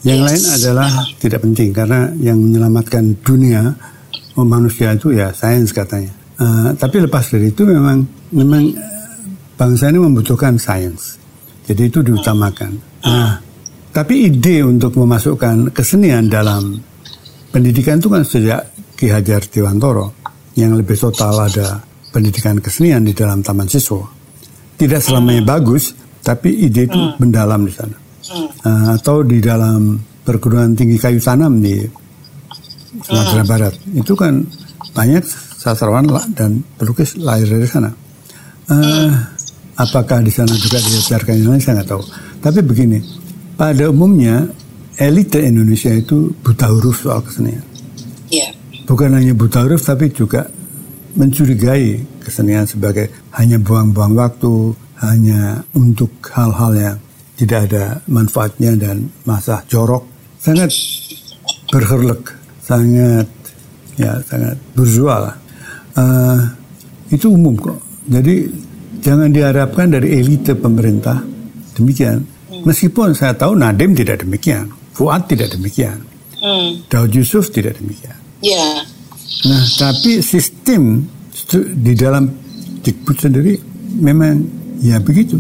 Yang 0.06 0.22
yes. 0.22 0.26
lain 0.30 0.44
adalah 0.62 0.92
tidak 1.18 1.40
penting 1.42 1.74
karena 1.74 2.14
yang 2.22 2.38
menyelamatkan 2.38 3.18
dunia 3.26 3.74
manusia 4.38 4.94
itu 4.94 5.10
ya 5.18 5.34
sains 5.34 5.74
katanya. 5.74 6.14
Uh, 6.36 6.76
tapi 6.78 7.02
lepas 7.02 7.26
dari 7.32 7.50
itu 7.50 7.64
memang 7.66 8.06
memang 8.30 8.76
bangsa 9.56 9.92
ini 9.92 10.00
membutuhkan 10.00 10.60
sains. 10.60 11.20
Jadi 11.66 11.90
itu 11.90 12.00
diutamakan. 12.06 12.72
Nah, 13.08 13.42
tapi 13.90 14.30
ide 14.30 14.62
untuk 14.62 14.94
memasukkan 15.00 15.72
kesenian 15.74 16.30
dalam 16.30 16.78
pendidikan 17.50 17.98
itu 17.98 18.12
kan 18.12 18.22
sejak 18.22 18.62
Ki 18.96 19.08
Hajar 19.10 19.44
Dewantoro 19.48 20.14
yang 20.56 20.76
lebih 20.76 20.96
total 20.96 21.48
ada 21.48 21.80
pendidikan 22.12 22.60
kesenian 22.60 23.04
di 23.04 23.12
dalam 23.12 23.44
taman 23.44 23.68
siswa. 23.68 24.04
Tidak 24.76 25.00
selamanya 25.00 25.44
hmm. 25.44 25.52
bagus, 25.52 25.96
tapi 26.20 26.68
ide 26.68 26.88
itu 26.88 26.96
hmm. 27.00 27.20
mendalam 27.20 27.64
di 27.64 27.74
sana. 27.74 27.98
Uh, 28.66 28.98
atau 28.98 29.22
di 29.22 29.38
dalam 29.38 30.00
perguruan 30.26 30.74
tinggi 30.74 30.98
kayu 30.98 31.22
tanam 31.22 31.62
di 31.64 31.80
Sumatera 33.04 33.44
hmm. 33.44 33.52
Barat. 33.52 33.74
Itu 33.96 34.16
kan 34.16 34.44
banyak 34.96 35.24
sastrawan 35.60 36.08
dan 36.36 36.64
pelukis 36.80 37.20
lahir 37.20 37.48
dari 37.48 37.68
sana. 37.68 37.92
Uh, 38.66 39.35
Apakah 39.76 40.24
di 40.24 40.32
sana 40.32 40.56
juga 40.56 40.80
diajarkan 40.80 41.36
Indonesia 41.36 41.72
saya 41.72 41.84
nggak 41.84 41.90
tahu. 41.92 42.04
Tapi 42.40 42.60
begini, 42.64 43.00
pada 43.60 43.92
umumnya 43.92 44.48
elite 44.96 45.44
Indonesia 45.44 45.92
itu 45.92 46.32
buta 46.40 46.72
huruf 46.72 47.04
soal 47.04 47.20
kesenian. 47.20 47.64
Yeah. 48.32 48.56
Bukan 48.88 49.12
hanya 49.12 49.36
buta 49.36 49.68
huruf 49.68 49.84
tapi 49.84 50.16
juga 50.16 50.48
mencurigai 51.16 52.04
kesenian 52.24 52.68
sebagai 52.68 53.12
hanya 53.36 53.60
buang-buang 53.60 54.16
waktu, 54.16 54.76
hanya 55.04 55.64
untuk 55.76 56.12
hal-hal 56.32 56.72
yang 56.76 56.98
tidak 57.36 57.68
ada 57.72 58.00
manfaatnya 58.08 58.80
dan 58.80 59.12
masa 59.28 59.60
jorok. 59.68 60.08
Sangat 60.40 60.72
berherlek, 61.68 62.32
sangat 62.64 63.28
ya 64.00 64.20
sangat 64.24 64.56
berjual. 64.72 65.36
Uh, 65.96 66.40
itu 67.12 67.32
umum 67.32 67.56
kok. 67.60 67.80
Jadi 68.08 68.48
jangan 69.02 69.30
diharapkan 69.32 69.92
dari 69.92 70.20
elite 70.20 70.56
pemerintah 70.56 71.24
demikian. 71.76 72.24
Meskipun 72.66 73.14
saya 73.14 73.36
tahu 73.36 73.54
Nadim 73.60 73.94
tidak 73.94 74.26
demikian, 74.26 74.72
Fuad 74.96 75.28
tidak 75.28 75.54
demikian, 75.54 76.02
hmm. 76.40 76.88
Daud 76.88 77.12
Yusuf 77.12 77.52
tidak 77.52 77.78
demikian. 77.78 78.16
Yeah. 78.42 78.88
Nah, 79.46 79.64
tapi 79.78 80.24
sistem 80.24 81.06
di 81.78 81.94
dalam 81.94 82.32
Dikbud 82.82 83.18
sendiri 83.18 83.60
memang 84.02 84.42
ya 84.82 84.98
begitu, 85.04 85.38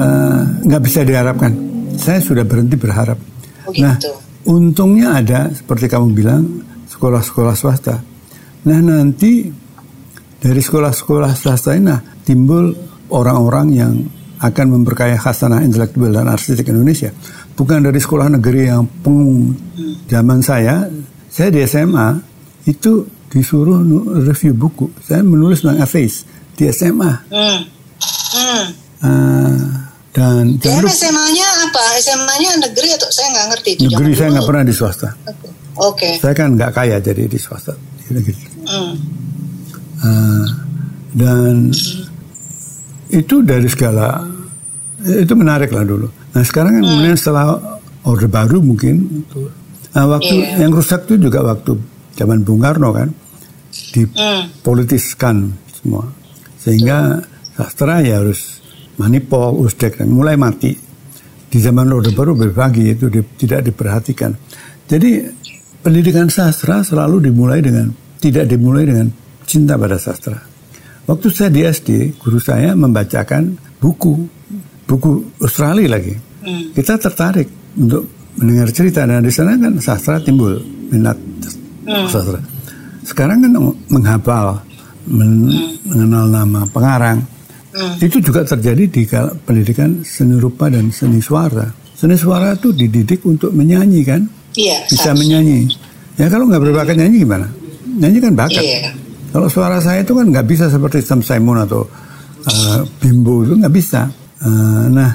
uh, 0.00 0.42
nggak 0.64 0.82
bisa 0.82 1.04
diharapkan. 1.04 1.52
Saya 2.00 2.18
sudah 2.24 2.42
berhenti 2.48 2.80
berharap. 2.80 3.18
Oh, 3.68 3.74
gitu. 3.74 3.84
Nah, 3.84 3.94
untungnya 4.48 5.20
ada 5.20 5.52
seperti 5.52 5.90
kamu 5.90 6.16
bilang 6.16 6.42
sekolah-sekolah 6.88 7.54
swasta. 7.56 7.96
Nah 8.60 8.80
nanti 8.80 9.48
dari 10.40 10.60
sekolah-sekolah 10.60 11.32
swasta 11.32 11.76
ini 11.76 11.88
nah, 11.88 12.00
timbul 12.30 12.70
orang-orang 13.10 13.66
yang 13.74 13.92
akan 14.38 14.66
memperkaya 14.78 15.18
khasanah 15.18 15.66
intelektual 15.66 16.14
dan 16.14 16.30
arsitek 16.30 16.70
Indonesia. 16.70 17.10
Bukan 17.58 17.82
dari 17.82 17.98
sekolah 17.98 18.30
negeri 18.38 18.70
yang 18.70 18.86
pengung. 19.02 19.52
Hmm. 19.52 20.06
Zaman 20.06 20.38
saya, 20.40 20.86
saya 21.26 21.50
di 21.50 21.60
SMA 21.66 22.08
itu 22.70 23.04
disuruh 23.28 23.82
review 24.22 24.54
buku. 24.54 24.86
Saya 25.02 25.26
menulis 25.26 25.60
tentang 25.60 25.82
ateis 25.82 26.24
di 26.54 26.70
SMA. 26.70 27.12
Hmm. 27.28 27.60
Hmm. 28.30 28.64
Uh, 29.00 29.60
dan 30.14 30.56
dan 30.62 30.82
SMA-nya 30.86 31.48
apa? 31.68 31.84
SMA-nya 32.00 32.50
negeri 32.64 32.94
atau 32.96 33.10
saya 33.12 33.28
nggak 33.34 33.46
ngerti 33.52 33.70
itu. 33.76 33.82
Negeri 33.90 34.12
saya 34.14 34.28
nggak 34.38 34.48
pernah 34.48 34.64
di 34.64 34.74
swasta. 34.74 35.08
Oke. 35.26 35.36
Okay. 35.98 36.12
Saya 36.16 36.34
kan 36.38 36.56
nggak 36.56 36.72
kaya 36.72 36.96
jadi 37.02 37.28
di 37.28 37.38
swasta. 37.38 37.76
Hmm. 38.08 38.94
Uh, 40.00 40.46
dan 41.12 41.74
itu 43.10 43.42
dari 43.42 43.66
segala 43.66 44.22
itu 45.00 45.32
menarik 45.32 45.72
lah 45.72 45.84
dulu. 45.84 46.08
Nah 46.36 46.42
sekarang 46.44 46.80
kan 46.80 46.82
hmm. 46.84 46.90
kemudian 46.90 47.16
setelah 47.16 47.46
orde 48.04 48.28
baru 48.28 48.64
mungkin, 48.64 49.24
nah, 49.92 50.06
waktu 50.08 50.34
yeah. 50.40 50.64
yang 50.64 50.72
rusak 50.72 51.04
itu 51.08 51.20
juga 51.28 51.44
waktu 51.44 51.76
zaman 52.16 52.44
Bung 52.44 52.60
Karno 52.60 52.92
kan 52.92 53.08
dipolitiskan 53.70 55.52
semua 55.72 56.04
sehingga 56.60 57.20
sastra 57.56 58.04
ya 58.04 58.20
harus 58.20 58.60
manipol, 59.00 59.64
usdek 59.64 60.00
dan 60.00 60.12
mulai 60.12 60.36
mati 60.36 60.76
di 61.50 61.58
zaman 61.58 61.88
orde 61.90 62.12
baru 62.12 62.36
berbagi 62.36 62.94
itu 62.94 63.08
di, 63.08 63.20
tidak 63.40 63.66
diperhatikan. 63.66 64.36
Jadi 64.86 65.24
pendidikan 65.80 66.28
sastra 66.28 66.84
selalu 66.84 67.32
dimulai 67.32 67.64
dengan 67.64 67.88
tidak 68.20 68.44
dimulai 68.46 68.84
dengan 68.84 69.08
cinta 69.48 69.80
pada 69.80 69.96
sastra. 69.96 70.49
Waktu 71.10 71.26
saya 71.34 71.50
di 71.50 71.66
SD, 71.66 72.22
guru 72.22 72.38
saya 72.38 72.70
membacakan 72.78 73.58
buku 73.82 74.14
buku 74.86 75.26
Australia 75.42 75.98
lagi. 75.98 76.14
Hmm. 76.46 76.70
Kita 76.70 77.02
tertarik 77.02 77.50
untuk 77.74 78.06
mendengar 78.38 78.70
cerita 78.70 79.02
dan 79.02 79.26
di 79.26 79.34
sana 79.34 79.58
kan 79.58 79.74
sastra 79.82 80.22
timbul 80.22 80.62
minat 80.94 81.18
hmm. 81.82 82.06
sastra. 82.06 82.38
Sekarang 83.02 83.42
kan 83.42 83.50
menghafal, 83.90 84.62
men 85.10 85.50
hmm. 85.50 85.90
mengenal 85.90 86.24
nama 86.30 86.62
pengarang. 86.70 87.18
Hmm. 87.74 87.98
Itu 87.98 88.22
juga 88.22 88.46
terjadi 88.46 88.86
di 88.86 89.02
pendidikan 89.42 90.06
seni 90.06 90.38
rupa 90.38 90.70
dan 90.70 90.94
seni 90.94 91.18
suara. 91.18 91.66
Seni 91.98 92.14
suara 92.14 92.54
itu 92.54 92.70
dididik 92.70 93.26
untuk 93.26 93.50
menyanyi 93.50 94.06
kan? 94.06 94.22
Iya. 94.54 94.86
Bisa 94.86 95.10
menyanyi. 95.10 95.66
Ya 96.14 96.30
kalau 96.30 96.46
nggak 96.46 96.70
berbakat 96.70 96.94
nyanyi 96.94 97.26
gimana? 97.26 97.50
Nyanyi 97.98 98.18
kan 98.22 98.32
bakat. 98.38 98.62
Iya. 98.62 99.09
Kalau 99.30 99.46
suara 99.46 99.78
saya 99.78 100.02
itu 100.02 100.10
kan 100.10 100.26
nggak 100.26 100.46
bisa 100.46 100.66
seperti 100.66 101.06
Sam 101.06 101.22
Simon 101.22 101.62
atau 101.62 101.86
uh, 102.46 102.82
Bimbo 102.98 103.46
itu 103.46 103.54
nggak 103.54 103.74
bisa. 103.74 104.10
Uh, 104.42 104.90
nah, 104.90 105.14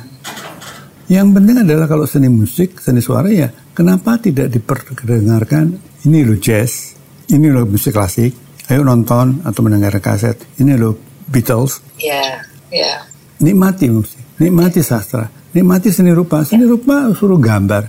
yang 1.11 1.36
penting 1.36 1.68
adalah 1.68 1.86
kalau 1.86 2.07
seni 2.07 2.32
musik, 2.32 2.80
seni 2.80 3.03
suara 3.03 3.28
ya, 3.28 3.51
kenapa 3.76 4.16
tidak 4.18 4.49
diperdengarkan? 4.49 5.78
Ini 6.07 6.24
lo 6.24 6.39
jazz, 6.39 6.95
ini 7.28 7.51
lo 7.51 7.68
musik 7.68 7.91
klasik. 7.91 8.32
Ayo 8.66 8.82
nonton 8.82 9.45
atau 9.45 9.61
mendengar 9.61 9.93
kaset. 10.01 10.41
Ini 10.57 10.74
lo 10.80 10.97
Beatles. 11.30 11.82
Iya, 12.01 12.13
yeah, 12.13 12.34
iya. 12.72 12.82
Yeah. 12.82 12.97
Nikmati 13.36 13.91
musik, 13.91 14.22
nikmati 14.39 14.80
sastra, 14.80 15.28
nikmati 15.51 15.91
seni 15.91 16.16
rupa. 16.16 16.41
Seni 16.47 16.63
rupa 16.63 17.11
suruh 17.11 17.38
gambar. 17.38 17.84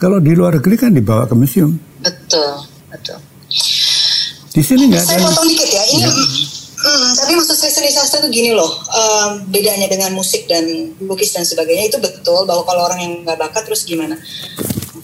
Kalau 0.00 0.18
di 0.18 0.32
luar 0.34 0.58
negeri 0.58 0.76
kan 0.80 0.90
dibawa 0.90 1.30
ke 1.30 1.34
museum. 1.38 1.72
Betul. 2.00 2.79
Di 4.60 4.64
sini 4.68 4.92
nggak 4.92 5.00
ada. 5.00 5.08
Saya 5.08 5.24
potong 5.24 5.48
dikit 5.48 5.70
ya. 5.72 5.82
Ini, 5.88 6.04
ya. 6.04 6.12
Hmm, 6.80 7.12
tapi 7.12 7.32
maksud 7.36 7.56
saya 7.60 7.72
seni 7.76 7.92
sastra 7.92 8.24
itu 8.24 8.32
gini 8.32 8.56
loh, 8.56 8.72
um, 8.88 9.44
bedanya 9.52 9.84
dengan 9.84 10.16
musik 10.16 10.48
dan 10.48 10.64
lukis 10.96 11.36
dan 11.36 11.44
sebagainya 11.44 11.92
itu 11.92 12.00
betul 12.00 12.48
bahwa 12.48 12.64
kalau 12.64 12.88
orang 12.88 13.00
yang 13.04 13.12
nggak 13.20 13.36
bakat 13.36 13.68
terus 13.68 13.84
gimana? 13.84 14.16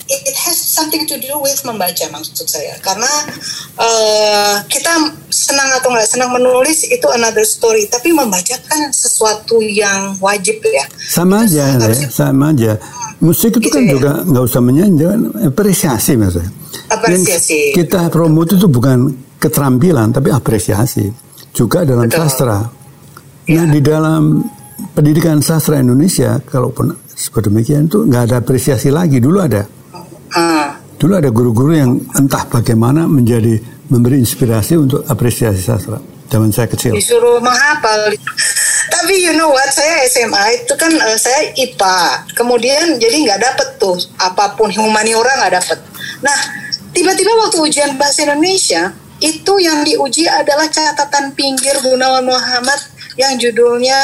It, 0.09 0.21
it 0.25 0.37
has 0.41 0.57
something 0.57 1.05
to 1.05 1.21
do 1.21 1.37
with 1.37 1.61
membaca 1.69 2.09
maksud 2.09 2.49
saya, 2.49 2.81
karena 2.81 3.13
uh, 3.77 4.65
kita 4.73 5.13
senang 5.29 5.69
atau 5.77 5.93
nggak 5.93 6.09
senang 6.09 6.33
menulis 6.33 6.81
itu 6.89 7.05
another 7.13 7.45
story, 7.45 7.85
tapi 7.93 8.09
membacakan 8.09 8.89
sesuatu 8.89 9.61
yang 9.61 10.17
wajib 10.17 10.65
ya. 10.65 10.89
Sama 10.97 11.45
aja, 11.45 11.77
ya, 11.77 12.09
sama 12.09 12.57
aja. 12.57 12.81
Musik 13.21 13.53
itu 13.53 13.69
gitu 13.69 13.77
kan 13.77 13.83
ya? 13.85 13.93
juga 14.01 14.13
nggak 14.25 14.45
usah 14.49 14.61
menyanyi, 14.65 15.05
apresiasi 15.45 16.17
maksudnya. 16.17 16.49
Apresiasi. 16.89 17.77
Yang 17.77 17.85
kita 17.85 18.09
promote 18.09 18.57
itu 18.57 18.65
bukan 18.65 19.26
keterampilan 19.37 20.13
tapi 20.13 20.33
apresiasi 20.33 21.09
juga 21.57 21.85
dalam 21.89 22.09
Betul. 22.09 22.21
sastra. 22.29 22.59
Ya. 23.49 23.63
Nah 23.63 23.67
di 23.73 23.81
dalam 23.81 24.45
pendidikan 24.93 25.41
sastra 25.41 25.81
Indonesia 25.81 26.37
kalaupun 26.45 26.93
seperti 27.09 27.49
demikian 27.49 27.89
itu 27.89 28.05
nggak 28.05 28.23
ada 28.33 28.37
apresiasi 28.45 28.93
lagi 28.93 29.17
dulu 29.23 29.39
ada. 29.41 29.65
Hmm. 30.37 30.69
Dulu 30.97 31.13
ada 31.13 31.29
guru-guru 31.33 31.73
yang 31.77 31.97
entah 32.17 32.45
bagaimana 32.49 33.05
menjadi 33.05 33.61
memberi 33.89 34.21
inspirasi 34.21 34.77
untuk 34.77 35.05
apresiasi 35.09 35.61
sastra. 35.61 36.01
Zaman 36.27 36.51
saya 36.51 36.67
kecil. 36.67 36.93
Disuruh 36.97 37.39
menghafal. 37.39 38.11
Tapi 38.91 39.15
you 39.15 39.33
know 39.39 39.51
what, 39.55 39.71
saya 39.71 40.03
SMA 40.11 40.65
itu 40.65 40.75
kan 40.75 40.91
uh, 40.91 41.15
saya 41.15 41.55
IPA. 41.55 42.27
Kemudian 42.35 42.99
jadi 42.99 43.17
nggak 43.23 43.41
dapet 43.41 43.69
tuh 43.79 43.95
apa 44.19 44.59
pun 44.59 44.69
humaniora 44.75 45.39
nggak 45.45 45.55
dapet. 45.63 45.79
Nah 46.27 46.39
tiba-tiba 46.91 47.31
waktu 47.47 47.57
ujian 47.63 47.95
bahasa 47.95 48.27
Indonesia 48.27 48.91
itu 49.21 49.53
yang 49.63 49.81
diuji 49.87 50.29
adalah 50.29 50.69
catatan 50.69 51.33
pinggir 51.33 51.73
Gunawan 51.81 52.25
Muhammad 52.25 52.81
yang 53.17 53.37
judulnya 53.41 53.97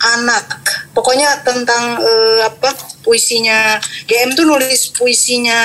anak. 0.00 0.60
Pokoknya 0.92 1.40
tentang 1.44 2.00
uh, 2.00 2.40
apa 2.44 2.72
puisinya. 3.00 3.80
GM 4.04 4.36
tuh 4.36 4.44
nulis 4.44 4.92
puisinya 4.96 5.60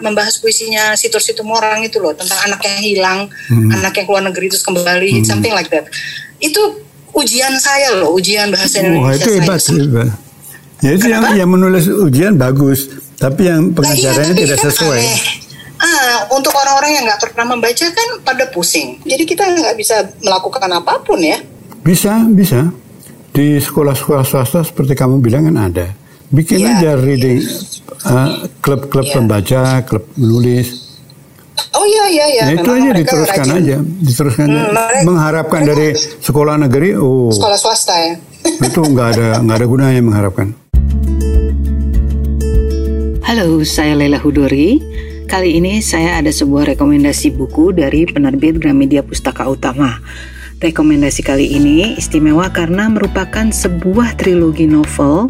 membahas 0.00 0.40
puisinya 0.40 0.96
Situr 0.96 1.20
Morang 1.44 1.84
itu 1.84 2.00
loh 2.00 2.16
tentang 2.16 2.38
anak 2.48 2.60
yang 2.64 2.80
hilang 2.80 3.20
hmm. 3.28 3.74
anak 3.80 3.92
yang 4.00 4.06
keluar 4.08 4.24
negeri 4.24 4.48
terus 4.48 4.64
kembali 4.64 5.20
hmm. 5.20 5.26
something 5.28 5.52
like 5.52 5.68
that. 5.68 5.84
Itu 6.40 6.88
ujian 7.16 7.54
saya 7.58 7.98
loh 7.98 8.14
ujian 8.14 8.52
bahasa 8.52 8.84
Indonesia 8.84 9.08
oh, 9.08 9.12
itu 9.16 9.30
hebat, 9.40 9.60
hebat. 9.64 10.08
ya 10.84 10.90
itu 10.94 11.06
yang, 11.10 11.22
yang 11.34 11.50
menulis 11.50 11.90
ujian 11.90 12.38
bagus 12.38 12.86
tapi 13.18 13.50
yang 13.50 13.74
pengajarannya 13.74 14.30
nah, 14.30 14.38
iya, 14.38 14.42
tidak 14.46 14.58
kan 14.62 14.66
sesuai. 14.70 15.00
aneh 15.02 15.47
Ah, 15.78 16.26
untuk 16.34 16.50
orang-orang 16.58 16.90
yang 16.98 17.04
nggak 17.06 17.22
pernah 17.22 17.54
membaca 17.54 17.86
kan 17.86 18.08
pada 18.26 18.50
pusing. 18.50 18.98
Jadi 19.06 19.22
kita 19.22 19.46
nggak 19.46 19.78
bisa 19.78 20.02
melakukan 20.26 20.66
apa 20.74 20.98
pun 21.06 21.22
ya. 21.22 21.38
Bisa, 21.86 22.26
bisa. 22.34 22.74
Di 23.30 23.62
sekolah-sekolah 23.62 24.26
swasta 24.26 24.66
seperti 24.66 24.98
kamu 24.98 25.22
bilang 25.22 25.46
kan 25.46 25.56
ada. 25.70 25.86
Bikin 26.28 26.60
ya, 26.60 26.76
aja 26.76 26.90
reading 26.98 27.40
uh, 28.04 28.50
klub-klub 28.58 29.06
ya. 29.06 29.14
pembaca, 29.16 29.62
klub 29.86 30.04
menulis. 30.18 30.88
Oh 31.74 31.86
iya 31.86 32.04
iya 32.10 32.26
iya. 32.26 32.42
Nah, 32.50 32.54
itu 32.58 32.70
aja 32.74 32.90
diteruskan 32.94 33.46
rajin. 33.46 33.58
aja, 33.62 33.76
diteruskan. 33.82 34.46
Hmm, 34.50 34.70
mereka, 34.74 35.06
Mengharapkan 35.06 35.60
mereka, 35.62 35.70
dari 35.74 35.88
sekolah 36.22 36.54
negeri, 36.58 36.88
oh. 36.98 37.30
Sekolah 37.30 37.58
swasta 37.58 37.94
ya. 37.96 38.14
itu 38.66 38.80
nggak 38.82 39.08
ada 39.14 39.28
nggak 39.46 39.56
ada 39.62 39.66
gunanya 39.66 40.00
mengharapkan. 40.02 40.48
Halo, 43.22 43.62
saya 43.62 43.94
Lela 43.94 44.18
Hudori. 44.18 44.80
Kali 45.28 45.60
ini 45.60 45.84
saya 45.84 46.24
ada 46.24 46.32
sebuah 46.32 46.72
rekomendasi 46.72 47.36
buku 47.36 47.76
dari 47.76 48.08
penerbit 48.08 48.64
Gramedia 48.64 49.04
Pustaka 49.04 49.44
Utama. 49.44 50.00
Rekomendasi 50.56 51.20
kali 51.20 51.52
ini 51.52 52.00
istimewa 52.00 52.48
karena 52.48 52.88
merupakan 52.88 53.52
sebuah 53.52 54.16
trilogi 54.16 54.64
novel 54.64 55.28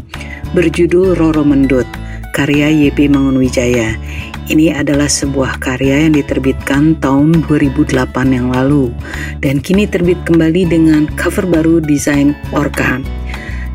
berjudul 0.55 1.18
Roro 1.18 1.42
Mendut, 1.42 1.82
karya 2.30 2.70
YP 2.70 3.11
Mangunwijaya. 3.11 3.99
Ini 4.46 4.78
adalah 4.78 5.11
sebuah 5.11 5.59
karya 5.59 6.07
yang 6.07 6.14
diterbitkan 6.14 7.03
tahun 7.03 7.42
2008 7.51 7.99
yang 8.30 8.55
lalu 8.55 8.94
dan 9.42 9.59
kini 9.59 9.90
terbit 9.90 10.22
kembali 10.22 10.78
dengan 10.78 11.11
cover 11.18 11.42
baru 11.42 11.82
desain 11.82 12.38
Orca. 12.55 13.03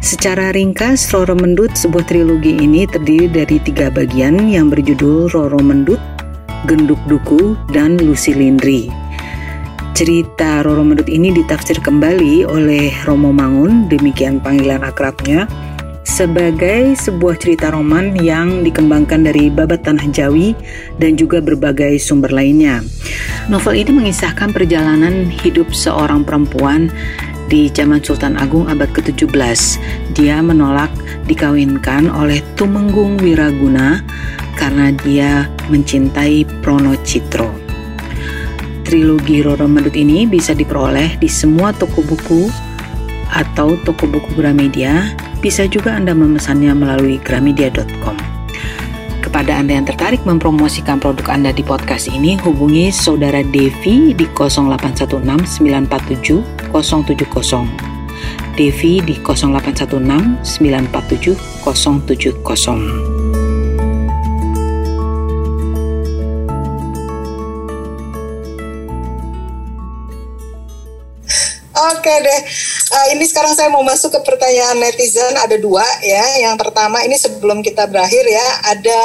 Secara 0.03 0.51
ringkas, 0.51 1.07
Roro 1.15 1.31
Mendut, 1.31 1.79
sebuah 1.79 2.03
trilogi 2.03 2.59
ini 2.59 2.83
terdiri 2.83 3.31
dari 3.31 3.55
tiga 3.63 3.87
bagian 3.87 4.51
yang 4.51 4.67
berjudul 4.67 5.31
Roro 5.31 5.63
Mendut, 5.63 5.97
Genduk 6.67 6.99
Duku, 7.07 7.55
dan 7.71 7.95
Lucy 7.95 8.35
Lindri. 8.35 8.91
Cerita 9.95 10.59
Roro 10.59 10.83
Medut 10.83 11.07
ini 11.07 11.31
ditafsir 11.31 11.79
kembali 11.79 12.43
oleh 12.43 12.91
Romo 13.07 13.31
Mangun, 13.31 13.87
demikian 13.87 14.43
panggilan 14.43 14.83
akrabnya, 14.83 15.47
sebagai 16.03 16.99
sebuah 16.99 17.39
cerita 17.39 17.71
roman 17.71 18.11
yang 18.19 18.59
dikembangkan 18.59 19.23
dari 19.23 19.47
babat 19.47 19.87
tanah 19.87 20.03
Jawi 20.11 20.51
dan 20.99 21.15
juga 21.15 21.39
berbagai 21.39 21.95
sumber 22.03 22.35
lainnya. 22.35 22.83
Novel 23.47 23.87
ini 23.87 24.03
mengisahkan 24.03 24.51
perjalanan 24.51 25.31
hidup 25.31 25.71
seorang 25.71 26.27
perempuan 26.27 26.91
di 27.47 27.71
zaman 27.71 27.99
Sultan 28.03 28.39
Agung 28.39 28.69
abad 28.69 28.89
ke-17. 28.91 29.79
Dia 30.15 30.39
menolak 30.39 30.91
dikawinkan 31.27 32.11
oleh 32.11 32.43
Tumenggung 32.59 33.19
Wiraguna 33.19 34.03
karena 34.55 34.93
dia 35.03 35.47
mencintai 35.67 36.45
Prono 36.61 36.95
Citro. 37.01 37.51
Trilogi 38.83 39.41
Roro 39.41 39.65
Medut 39.65 39.95
ini 39.95 40.27
bisa 40.27 40.53
diperoleh 40.53 41.17
di 41.17 41.25
semua 41.25 41.73
toko 41.73 42.03
buku 42.05 42.51
atau 43.33 43.73
toko 43.81 44.05
buku 44.05 44.37
Gramedia. 44.37 45.15
Bisa 45.41 45.67
juga 45.67 45.97
Anda 45.97 46.13
memesannya 46.15 46.71
melalui 46.71 47.19
gramedia.com. 47.19 48.15
Kepada 49.23 49.57
Anda 49.57 49.81
yang 49.81 49.87
tertarik 49.89 50.21
mempromosikan 50.29 51.01
produk 51.01 51.33
Anda 51.33 51.49
di 51.49 51.65
podcast 51.65 52.05
ini, 52.05 52.37
hubungi 52.37 52.93
Saudara 52.93 53.41
Devi 53.41 54.13
di 54.13 54.25
0816 54.29 55.57
947 55.57 56.62
070. 56.73 57.93
Devi 58.57 59.01
di 59.01 59.15
0816 59.21 60.61
947 60.61 61.37
070. 61.61 63.13
Oke 71.73 72.13
deh, 72.19 72.41
uh, 72.93 73.07
ini 73.15 73.25
sekarang 73.25 73.57
saya 73.57 73.71
mau 73.71 73.81
masuk 73.81 74.13
ke 74.13 74.19
pertanyaan 74.21 74.77
netizen. 74.77 75.33
Ada 75.39 75.57
dua 75.57 75.83
ya. 76.03 76.45
Yang 76.45 76.67
pertama 76.67 77.01
ini 77.01 77.17
sebelum 77.17 77.65
kita 77.65 77.89
berakhir 77.89 78.23
ya, 78.27 78.47
ada 78.69 79.01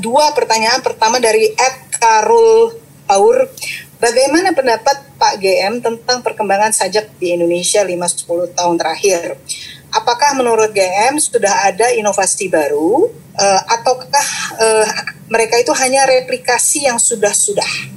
dua 0.00 0.32
pertanyaan. 0.32 0.80
Pertama 0.80 1.20
dari 1.20 1.52
Ed 1.52 1.76
Karul 2.00 2.72
Aur. 3.12 3.50
Bagaimana 3.96 4.52
pendapat 4.52 5.16
Pak 5.16 5.40
GM 5.40 5.80
tentang 5.80 6.20
perkembangan 6.20 6.68
sajak 6.68 7.16
di 7.16 7.32
Indonesia 7.32 7.80
5-10 7.80 8.52
tahun 8.52 8.76
terakhir? 8.76 9.40
Apakah 9.88 10.36
menurut 10.36 10.76
GM 10.76 11.16
sudah 11.16 11.64
ada 11.64 11.88
inovasi 11.96 12.52
baru 12.52 13.08
uh, 13.32 13.60
ataukah 13.72 14.26
uh, 14.60 14.86
mereka 15.32 15.56
itu 15.56 15.72
hanya 15.80 16.04
replikasi 16.04 16.84
yang 16.84 17.00
sudah-sudah? 17.00 17.96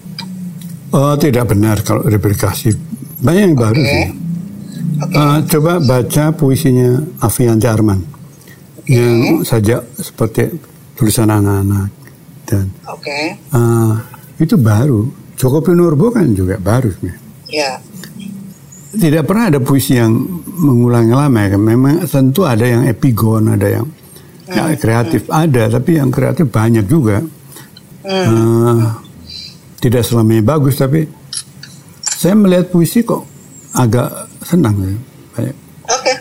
Oh, 0.96 1.20
tidak 1.20 1.52
benar 1.52 1.84
kalau 1.84 2.08
replikasi. 2.08 2.72
Banyak 3.20 3.44
yang 3.52 3.58
baru 3.60 3.76
okay. 3.76 3.92
sih. 3.92 4.08
Okay. 5.00 5.16
Uh, 5.20 5.38
coba 5.52 5.84
baca 5.84 6.24
puisinya 6.32 7.04
Avianti 7.20 7.68
Arman 7.68 8.00
okay. 8.80 8.96
yang 8.96 9.44
saja 9.44 9.84
seperti 10.00 10.48
tulisan 10.96 11.28
anak-anak 11.28 11.92
dan 12.48 12.72
okay. 12.88 13.36
uh, 13.52 14.00
itu 14.40 14.56
baru. 14.56 15.19
Joko 15.40 15.64
Pinurbo 15.64 16.12
kan 16.12 16.36
juga 16.36 16.60
baru 16.60 16.92
sebenarnya. 16.92 17.24
Yeah. 17.48 17.80
Tidak 18.92 19.24
pernah 19.24 19.56
ada 19.56 19.60
puisi 19.64 19.96
yang 19.96 20.12
mengulangi 20.60 21.16
lama 21.16 21.40
ya. 21.48 21.56
Memang 21.56 22.04
tentu 22.04 22.44
ada 22.44 22.68
yang 22.68 22.84
epigon, 22.84 23.56
ada 23.56 23.80
yang 23.80 23.88
hmm. 23.88 24.52
ya, 24.52 24.76
kreatif 24.76 25.32
hmm. 25.32 25.40
ada, 25.48 25.64
tapi 25.80 25.96
yang 25.96 26.12
kreatif 26.12 26.52
banyak 26.52 26.84
juga. 26.84 27.24
Hmm. 28.04 28.28
Uh, 28.28 28.80
tidak 29.80 30.04
selamanya 30.04 30.44
bagus, 30.44 30.76
tapi 30.76 31.08
saya 32.04 32.36
melihat 32.36 32.68
puisi 32.68 33.08
kok 33.08 33.24
agak 33.80 34.28
senang 34.44 34.76
ya. 34.76 34.92
Oke. 34.92 35.52
Okay. 35.88 36.16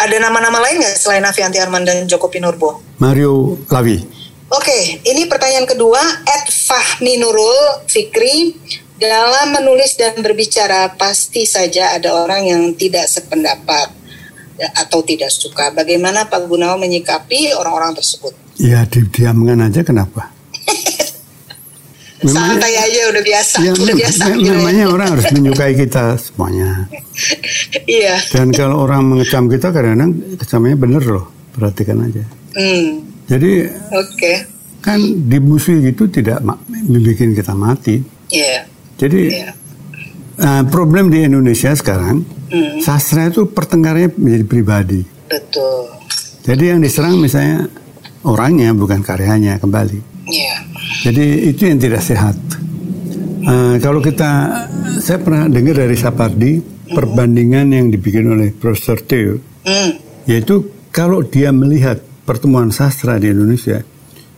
Ada 0.00 0.16
nama-nama 0.16 0.64
lain 0.64 0.80
nggak 0.80 0.96
selain 0.96 1.20
Avianti 1.26 1.60
Arman 1.60 1.84
dan 1.84 2.08
Joko 2.08 2.30
Pinurbo? 2.32 2.80
Mario 3.02 3.58
Lawi. 3.68 4.19
Oke, 4.50 4.66
okay. 4.66 4.82
ini 5.06 5.30
pertanyaan 5.30 5.62
kedua. 5.62 6.02
Ed 6.26 6.50
Fahmi 6.50 7.22
Nurul 7.22 7.86
Fikri 7.86 8.50
dalam 8.98 9.54
menulis 9.54 9.94
dan 9.94 10.18
berbicara 10.18 10.90
pasti 10.98 11.46
saja 11.46 11.94
ada 11.94 12.10
orang 12.18 12.50
yang 12.50 12.62
tidak 12.74 13.06
sependapat 13.06 13.94
atau 14.74 15.06
tidak 15.06 15.30
suka. 15.30 15.70
Bagaimana 15.70 16.26
Pak 16.26 16.50
Gunawan 16.50 16.82
menyikapi 16.82 17.54
orang-orang 17.54 17.94
tersebut? 17.94 18.34
Ya 18.58 18.82
diamkan 18.90 19.70
aja 19.70 19.86
kenapa? 19.86 20.34
memangnya, 22.20 22.58
santai 22.60 22.74
aja 22.76 23.00
udah 23.08 23.22
biasa 23.24 23.56
ya, 23.64 23.72
udah 23.72 23.94
biasa 23.96 24.22
gitu 24.36 24.52
namanya 24.52 24.84
ya. 24.84 24.92
orang 24.92 25.08
harus 25.16 25.26
menyukai 25.32 25.72
kita 25.72 26.04
semuanya 26.20 26.84
iya 27.88 28.20
dan 28.28 28.52
kalau 28.52 28.84
orang 28.84 29.08
mengecam 29.08 29.48
kita 29.48 29.72
kadang-kadang 29.72 30.36
kecamnya 30.36 30.76
bener 30.76 31.00
loh 31.00 31.26
perhatikan 31.56 32.04
aja 32.04 32.24
hmm. 32.60 33.09
Jadi 33.30 33.70
oke 33.94 34.10
okay. 34.18 34.36
kan 34.82 34.98
dimusuhi 35.00 35.94
gitu 35.94 36.10
tidak 36.10 36.42
membuat 36.42 37.30
kita 37.38 37.54
mati 37.54 38.02
iya 38.34 38.42
yeah. 38.42 38.62
jadi 38.98 39.20
yeah. 39.30 39.52
Uh, 40.40 40.64
problem 40.72 41.12
di 41.12 41.20
Indonesia 41.20 41.70
sekarang 41.76 42.24
hmm. 42.24 42.80
sastra 42.80 43.28
itu 43.28 43.44
pertengkarannya 43.46 44.16
menjadi 44.18 44.44
pribadi 44.48 45.00
betul 45.28 45.86
jadi 46.42 46.74
yang 46.74 46.80
diserang 46.80 47.20
misalnya 47.20 47.68
orangnya 48.24 48.72
bukan 48.72 49.04
karyanya 49.04 49.60
kembali 49.60 50.00
yeah 50.32 50.70
jadi 51.00 51.26
itu 51.48 51.62
yang 51.64 51.78
tidak 51.80 52.02
sehat. 52.04 52.36
Uh, 53.40 53.80
kalau 53.80 54.04
kita, 54.04 54.52
saya 55.00 55.16
pernah 55.16 55.48
dengar 55.48 55.80
dari 55.80 55.96
Sapardi 55.96 56.60
perbandingan 56.92 57.72
yang 57.72 57.86
dibikin 57.88 58.28
oleh 58.28 58.52
Profesor 58.52 59.00
Theo, 59.00 59.40
mm. 59.64 59.90
yaitu 60.28 60.68
kalau 60.92 61.24
dia 61.24 61.48
melihat 61.48 62.04
pertemuan 62.30 62.70
sastra 62.70 63.18
di 63.18 63.34
Indonesia, 63.34 63.82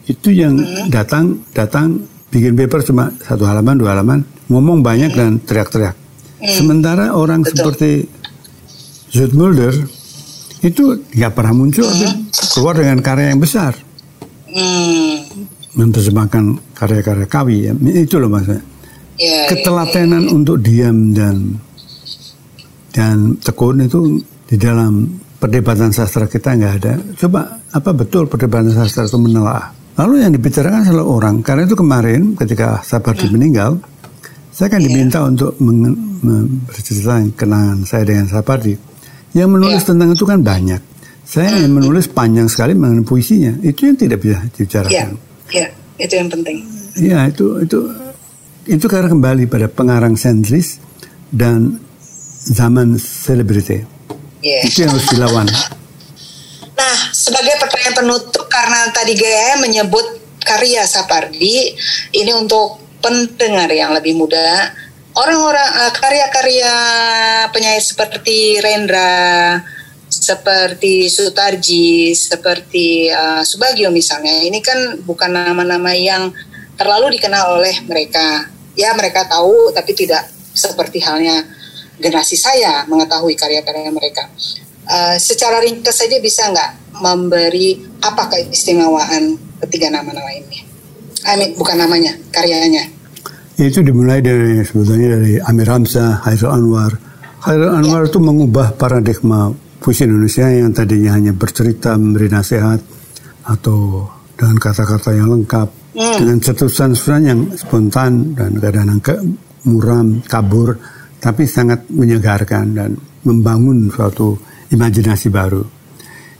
itu 0.08 0.32
yang 0.32 0.56
datang 0.88 1.44
datang 1.52 2.00
bikin 2.32 2.56
paper 2.56 2.80
cuma 2.80 3.12
satu 3.20 3.44
halaman 3.44 3.76
dua 3.76 3.92
halaman, 3.92 4.24
ngomong 4.48 4.80
banyak 4.80 5.12
dan 5.12 5.36
teriak-teriak. 5.44 5.92
Mm. 6.40 6.48
Sementara 6.48 7.12
orang 7.12 7.44
Betul. 7.44 7.52
seperti 7.52 7.90
Zoetmulder 9.12 9.76
itu 10.64 11.04
nggak 11.12 11.32
pernah 11.36 11.52
muncul, 11.52 11.84
mm. 11.84 12.32
keluar 12.56 12.80
dengan 12.80 13.04
karya 13.04 13.36
yang 13.36 13.40
besar. 13.44 13.76
Mm 14.48 15.12
menerjemahkan 15.72 16.60
karya-karya 16.76 17.26
kawi 17.28 17.56
ya 17.68 17.72
itu 17.96 18.20
loh 18.20 18.28
maksudnya 18.28 18.60
ya, 19.16 19.48
ketelatenan 19.48 20.24
ya, 20.24 20.28
ya. 20.28 20.32
untuk 20.36 20.56
diam 20.60 20.96
dan 21.16 21.36
dan 22.92 23.40
tekun 23.40 23.80
itu 23.80 24.20
di 24.52 24.56
dalam 24.60 25.08
perdebatan 25.42 25.90
sastra 25.90 26.30
kita 26.30 26.54
nggak 26.54 26.74
ada 26.78 26.94
coba 27.18 27.58
apa 27.74 27.90
betul 27.90 28.30
perdebatan 28.30 28.70
sastra 28.70 29.10
itu 29.10 29.18
menelaah 29.18 29.74
lalu 29.98 30.22
yang 30.22 30.30
dibicarakan 30.30 30.86
adalah 30.86 31.06
orang 31.10 31.42
karena 31.42 31.66
itu 31.66 31.74
kemarin 31.74 32.38
ketika 32.38 32.78
Sapardi 32.86 33.26
hmm. 33.26 33.34
meninggal 33.34 33.70
saya 34.54 34.70
kan 34.70 34.78
diminta 34.78 35.18
untuk 35.26 35.58
bercerita 36.70 37.18
kenangan 37.34 37.82
saya 37.82 38.06
dengan 38.06 38.30
Sapardi 38.30 38.78
yang 39.34 39.50
menulis 39.50 39.82
ya. 39.82 39.90
tentang 39.90 40.14
itu 40.14 40.22
kan 40.22 40.38
banyak 40.38 40.78
saya 41.26 41.58
yang 41.66 41.74
menulis 41.74 42.06
panjang 42.06 42.46
sekali 42.46 42.78
mengenai 42.78 43.02
puisinya 43.02 43.58
itu 43.66 43.90
yang 43.90 43.98
tidak 43.98 44.22
bisa 44.22 44.38
dibicarakan 44.54 44.94
ya. 44.94 45.32
Ya, 45.52 45.68
itu 46.00 46.14
yang 46.16 46.28
penting. 46.32 46.56
Ya, 46.96 47.18
itu 47.28 47.60
itu 47.60 47.78
itu 48.64 48.86
karena 48.88 49.12
kembali 49.12 49.44
pada 49.50 49.68
pengarang 49.68 50.16
sentris 50.16 50.80
dan 51.28 51.76
zaman 52.48 52.96
selebriti. 52.96 53.84
Yeah. 54.42 54.66
Itu 54.66 54.84
yang 54.84 54.98
harus 54.98 55.06
dilawan. 55.06 55.46
Nah, 56.74 56.96
sebagai 57.14 57.62
pertanyaan 57.62 57.94
penutup 57.94 58.50
karena 58.50 58.90
tadi 58.90 59.14
GM 59.14 59.62
menyebut 59.62 60.18
karya 60.42 60.82
Sapardi, 60.82 61.78
ini 62.10 62.32
untuk 62.34 62.82
pendengar 62.98 63.70
yang 63.70 63.94
lebih 63.94 64.18
muda, 64.18 64.74
orang-orang 65.14 65.70
uh, 65.86 65.92
karya-karya 65.94 66.74
penyair 67.54 67.78
seperti 67.78 68.58
Rendra, 68.58 69.62
seperti 70.10 71.06
Sutarji, 71.06 72.10
seperti 72.18 73.14
uh, 73.14 73.46
Subagio 73.46 73.94
misalnya, 73.94 74.42
ini 74.42 74.58
kan 74.58 74.98
bukan 75.06 75.30
nama-nama 75.30 75.94
yang 75.94 76.34
terlalu 76.74 77.14
dikenal 77.14 77.62
oleh 77.62 77.78
mereka. 77.86 78.50
Ya 78.74 78.90
mereka 78.96 79.28
tahu, 79.28 79.70
tapi 79.70 79.92
tidak 79.94 80.26
seperti 80.56 80.98
halnya 80.98 81.44
generasi 82.02 82.34
saya 82.34 82.82
mengetahui 82.90 83.38
karya-karya 83.38 83.94
mereka. 83.94 84.26
Uh, 84.82 85.14
secara 85.22 85.62
ringkas 85.62 86.02
saja 86.02 86.18
bisa 86.18 86.50
nggak 86.50 86.98
memberi 86.98 87.78
apa 88.02 88.26
keistimewaan 88.26 89.38
ketiga 89.62 89.94
nama-nama 89.94 90.34
ini? 90.34 90.58
I 91.22 91.38
mean, 91.38 91.54
bukan 91.54 91.78
namanya, 91.78 92.18
karyanya. 92.34 92.82
Itu 93.54 93.78
dimulai 93.86 94.18
dari 94.18 94.58
sebetulnya 94.66 95.22
dari 95.22 95.38
Amir 95.38 95.70
Hamzah, 95.70 96.26
Hairul 96.26 96.50
Anwar. 96.50 96.92
Hairul 97.46 97.70
Anwar 97.70 98.02
ya. 98.02 98.10
itu 98.10 98.18
mengubah 98.18 98.74
paradigma 98.74 99.54
puisi 99.78 100.02
Indonesia 100.02 100.50
yang 100.50 100.74
tadinya 100.74 101.14
hanya 101.14 101.30
bercerita, 101.30 101.94
memberi 101.94 102.26
nasihat, 102.26 102.82
atau 103.46 104.10
dengan 104.34 104.58
kata-kata 104.58 105.14
yang 105.14 105.30
lengkap, 105.30 105.68
hmm. 105.94 106.16
dengan 106.18 106.38
cetusan-cetusan 106.42 107.22
yang 107.22 107.40
spontan 107.54 108.34
dan 108.34 108.58
kadang-kadang 108.58 109.38
muram, 109.62 110.18
kabur, 110.26 110.74
tapi 111.22 111.46
sangat 111.46 111.86
menyegarkan 111.86 112.64
dan 112.74 112.90
membangun 113.22 113.86
suatu 113.86 114.34
imajinasi 114.74 115.30
baru. 115.30 115.62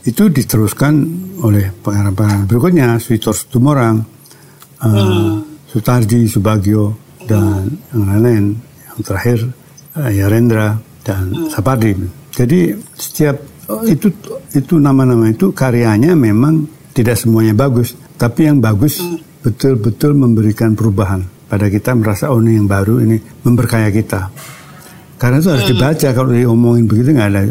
Itu 0.03 0.27
diteruskan 0.27 0.93
oleh 1.39 1.71
pengarang-pengarang 1.79 2.43
berikutnya, 2.43 2.99
Suitor 2.99 3.31
Tumorang, 3.47 4.03
uh, 4.83 4.87
hmm. 4.91 5.63
Sutarji, 5.71 6.27
Subagio, 6.27 6.91
dan 7.23 7.71
hmm. 7.71 7.95
yang 7.95 8.03
lain-lain. 8.11 8.45
Yang 8.91 8.99
terakhir, 9.07 9.39
uh, 9.95 10.11
Yarendra 10.11 10.75
dan 11.07 11.31
hmm. 11.31 11.47
Sapardi. 11.47 11.95
Jadi 12.35 12.75
setiap 12.99 13.39
oh, 13.71 13.87
itu 13.87 14.11
itu 14.51 14.75
nama-nama 14.75 15.31
itu 15.31 15.55
karyanya 15.55 16.11
memang 16.11 16.67
tidak 16.91 17.15
semuanya 17.15 17.55
bagus, 17.55 17.95
tapi 18.19 18.51
yang 18.51 18.59
bagus 18.59 18.99
hmm 18.99 19.31
betul-betul 19.43 20.15
memberikan 20.15 20.71
perubahan 20.71 21.19
pada 21.51 21.67
kita 21.67 21.91
merasa 21.93 22.31
oh 22.31 22.39
ini 22.39 22.55
yang 22.55 22.65
baru 22.65 23.03
ini 23.03 23.19
memperkaya 23.43 23.91
kita 23.91 24.31
karena 25.23 25.39
itu 25.39 25.49
harus 25.55 25.63
hmm. 25.63 25.71
dibaca 25.71 26.07
kalau 26.11 26.29
diomongin 26.35 26.83
begitu 26.83 27.15
nggak 27.15 27.29
ada 27.31 27.41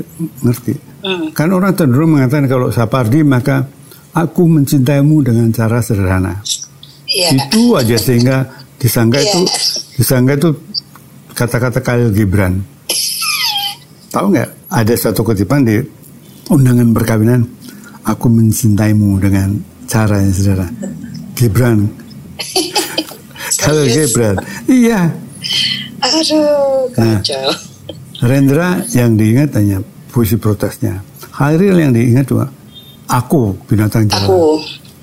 ngerti 0.45 0.77
mm. 0.77 1.33
kan 1.33 1.49
orang 1.49 1.73
cenderung 1.73 2.21
mengatakan 2.21 2.45
kalau 2.45 2.69
Sapardi 2.69 3.25
maka 3.25 3.65
aku 4.13 4.45
mencintaimu 4.45 5.25
dengan 5.25 5.49
cara 5.49 5.81
sederhana 5.81 6.37
yeah. 7.09 7.33
itu 7.33 7.73
aja 7.73 7.97
sehingga 7.97 8.45
disangka 8.77 9.25
yeah. 9.25 9.33
itu 9.33 9.41
disangka 9.97 10.37
itu 10.37 10.51
kata-kata 11.33 11.81
Khalil 11.81 12.13
Gibran 12.13 12.61
tahu 14.13 14.37
nggak 14.37 14.69
ada 14.69 14.93
satu 14.93 15.25
kutipan 15.25 15.65
di 15.65 15.81
undangan 16.53 16.93
perkawinan 16.93 17.41
aku 18.05 18.29
mencintaimu 18.29 19.17
dengan 19.17 19.57
cara 19.89 20.21
yang 20.21 20.37
sederhana 20.37 20.69
Gibran. 21.33 21.89
Kalau 23.63 23.85
Gibran, 23.89 24.37
iya. 24.69 25.11
Aduh, 26.03 26.91
nah, 26.99 27.19
kacau. 27.23 27.49
Nah, 27.49 28.27
Rendra 28.27 28.69
yang 28.95 29.15
diingat 29.15 29.55
hanya 29.59 29.83
puisi 30.11 30.39
protesnya. 30.39 31.03
Hairil 31.35 31.79
yang 31.79 31.95
diingat 31.95 32.27
juga 32.29 32.47
aku 33.11 33.55
binatang 33.67 34.07
jalan. 34.07 34.27
Aku. 34.27 34.43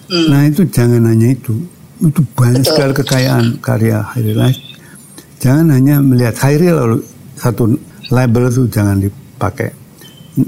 Hmm. 0.10 0.28
Nah 0.32 0.42
itu 0.48 0.64
jangan 0.68 1.04
hanya 1.08 1.36
itu. 1.36 1.56
Itu 2.00 2.24
banyak 2.36 2.64
Betul. 2.64 2.72
sekali 2.76 2.94
kekayaan 2.96 3.46
karya 3.60 4.00
Hairil. 4.16 4.40
Jangan 5.40 5.68
hanya 5.76 6.00
melihat 6.04 6.36
Hairil 6.44 6.76
lalu 6.76 6.98
satu 7.36 7.76
label 8.12 8.52
itu 8.52 8.64
jangan 8.72 9.00
dipakai. 9.00 9.72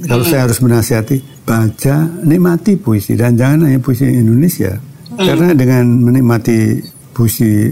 Kalau 0.08 0.24
hmm. 0.24 0.32
saya 0.32 0.47
harus 0.47 0.60
menasihati, 0.64 1.43
baca, 1.43 1.95
nikmati 2.24 2.80
puisi 2.80 3.20
dan 3.20 3.36
jangan 3.36 3.68
hanya 3.68 3.80
puisi 3.84 4.08
Indonesia 4.08 4.80
Hmm. 5.12 5.28
Karena 5.28 5.47
dengan 5.52 5.84
menikmati 6.08 6.80
puisi 7.12 7.68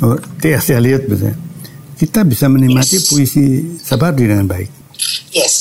oh, 0.00 0.16
T.S. 0.40 0.72
Eliot 0.72 1.04
misalnya, 1.04 1.36
kita 2.02 2.26
bisa 2.26 2.50
menikmati 2.50 2.98
yes. 2.98 3.06
puisi 3.06 3.78
Sabardi 3.78 4.26
dengan 4.26 4.50
baik. 4.50 4.66
Yes. 5.30 5.54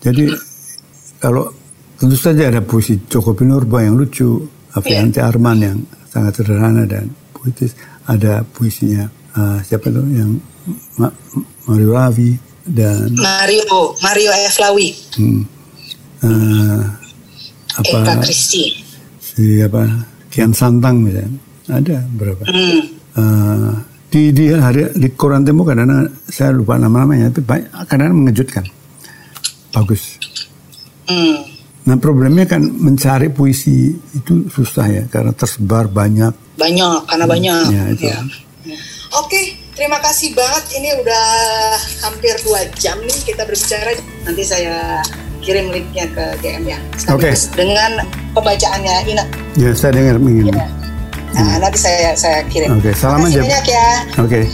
Jadi 0.00 0.32
kalau 1.20 1.52
tentu 2.00 2.16
saja 2.16 2.48
ada 2.48 2.64
puisi 2.64 3.04
Joko 3.04 3.36
Pinurba 3.36 3.84
yang 3.84 4.00
lucu, 4.00 4.48
Avianti 4.72 5.20
yeah. 5.20 5.28
Arman 5.28 5.58
yang 5.60 5.78
sangat 6.08 6.40
sederhana 6.40 6.88
dan 6.88 7.12
puitis, 7.36 7.76
ada 8.08 8.40
puisinya 8.48 9.04
uh, 9.36 9.60
siapa 9.60 9.92
tuh 9.92 10.08
yang 10.08 10.40
Ma 10.96 11.12
Mario 11.68 11.90
Lavi 11.92 12.32
dan 12.64 13.12
Mario 13.12 13.92
Mario 14.00 14.32
Eflawi. 14.32 14.88
Hmm. 15.20 15.44
Uh, 16.24 16.80
apa? 17.76 17.96
Eka 18.08 18.14
Kristi 18.24 18.72
si 19.20 19.60
apa 19.60 19.84
Kian 20.32 20.56
Santang 20.56 21.04
misalnya 21.04 21.28
ada 21.68 21.98
berapa 22.16 22.40
hmm. 22.48 22.80
uh, 23.20 23.91
di 24.12 24.28
di 24.28 24.52
hari 24.52 24.92
di 24.92 25.08
koran 25.16 25.40
Tempo 25.40 25.64
kadang 25.64 25.88
saya 26.28 26.52
lupa 26.52 26.76
nama-namanya 26.76 27.32
tapi 27.32 27.64
kadang 27.88 28.12
mengejutkan 28.12 28.68
bagus 29.72 30.20
hmm. 31.08 31.40
nah 31.88 31.96
problemnya 31.96 32.44
kan 32.44 32.60
mencari 32.60 33.32
puisi 33.32 33.96
itu 34.12 34.52
susah 34.52 34.86
ya 34.92 35.02
karena 35.08 35.32
tersebar 35.32 35.88
banyak 35.88 36.60
banyak 36.60 36.98
karena 37.08 37.24
hmm. 37.24 37.32
banyak 37.32 37.64
ya, 37.72 37.82
itu. 37.88 38.04
ya. 38.12 38.20
oke 39.16 39.40
terima 39.72 39.96
kasih 40.04 40.36
banget 40.36 40.76
ini 40.76 40.92
udah 41.00 41.26
hampir 42.04 42.36
dua 42.44 42.68
jam 42.76 43.00
nih 43.00 43.18
kita 43.24 43.48
berbicara 43.48 43.96
nanti 44.28 44.44
saya 44.44 45.00
kirim 45.42 45.74
linknya 45.74 46.06
ke 46.14 46.24
GM 46.38 46.62
ya. 46.70 46.78
Oke. 47.10 47.34
Okay. 47.34 47.34
Dengan 47.58 47.98
pembacaannya 48.30 48.94
Ina. 49.10 49.24
Ya, 49.58 49.74
saya 49.74 49.98
dengar 49.98 50.22
ingin. 50.22 50.54
Ya. 50.54 50.70
Nah, 51.32 51.56
hmm. 51.56 51.60
nanti 51.64 51.78
saya 51.80 52.12
saya 52.12 52.44
kirim. 52.48 52.76
Oke, 52.76 52.92
okay, 52.92 52.94
salam 52.96 53.24
aja. 53.24 53.40
banyak 53.40 53.66
ya. 53.68 53.90
Oke. 54.20 54.28
Okay. 54.28 54.44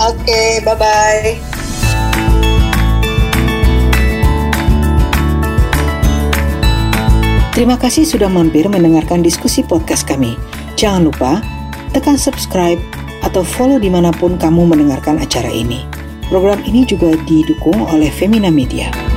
Oke, 0.00 0.16
okay, 0.24 0.48
bye 0.64 0.76
bye. 0.76 1.36
Terima 7.52 7.76
kasih 7.76 8.08
sudah 8.08 8.32
mampir 8.32 8.64
mendengarkan 8.64 9.20
diskusi 9.20 9.60
podcast 9.60 10.08
kami. 10.08 10.40
Jangan 10.80 11.04
lupa 11.04 11.44
tekan 11.92 12.16
subscribe 12.16 12.80
atau 13.20 13.44
follow 13.44 13.76
di 13.76 13.92
mana 13.92 14.08
pun 14.08 14.40
kamu 14.40 14.72
mendengarkan 14.72 15.20
acara 15.20 15.52
ini. 15.52 15.84
Program 16.32 16.64
ini 16.64 16.88
juga 16.88 17.12
didukung 17.28 17.76
oleh 17.92 18.08
Femina 18.08 18.48
Media. 18.48 19.11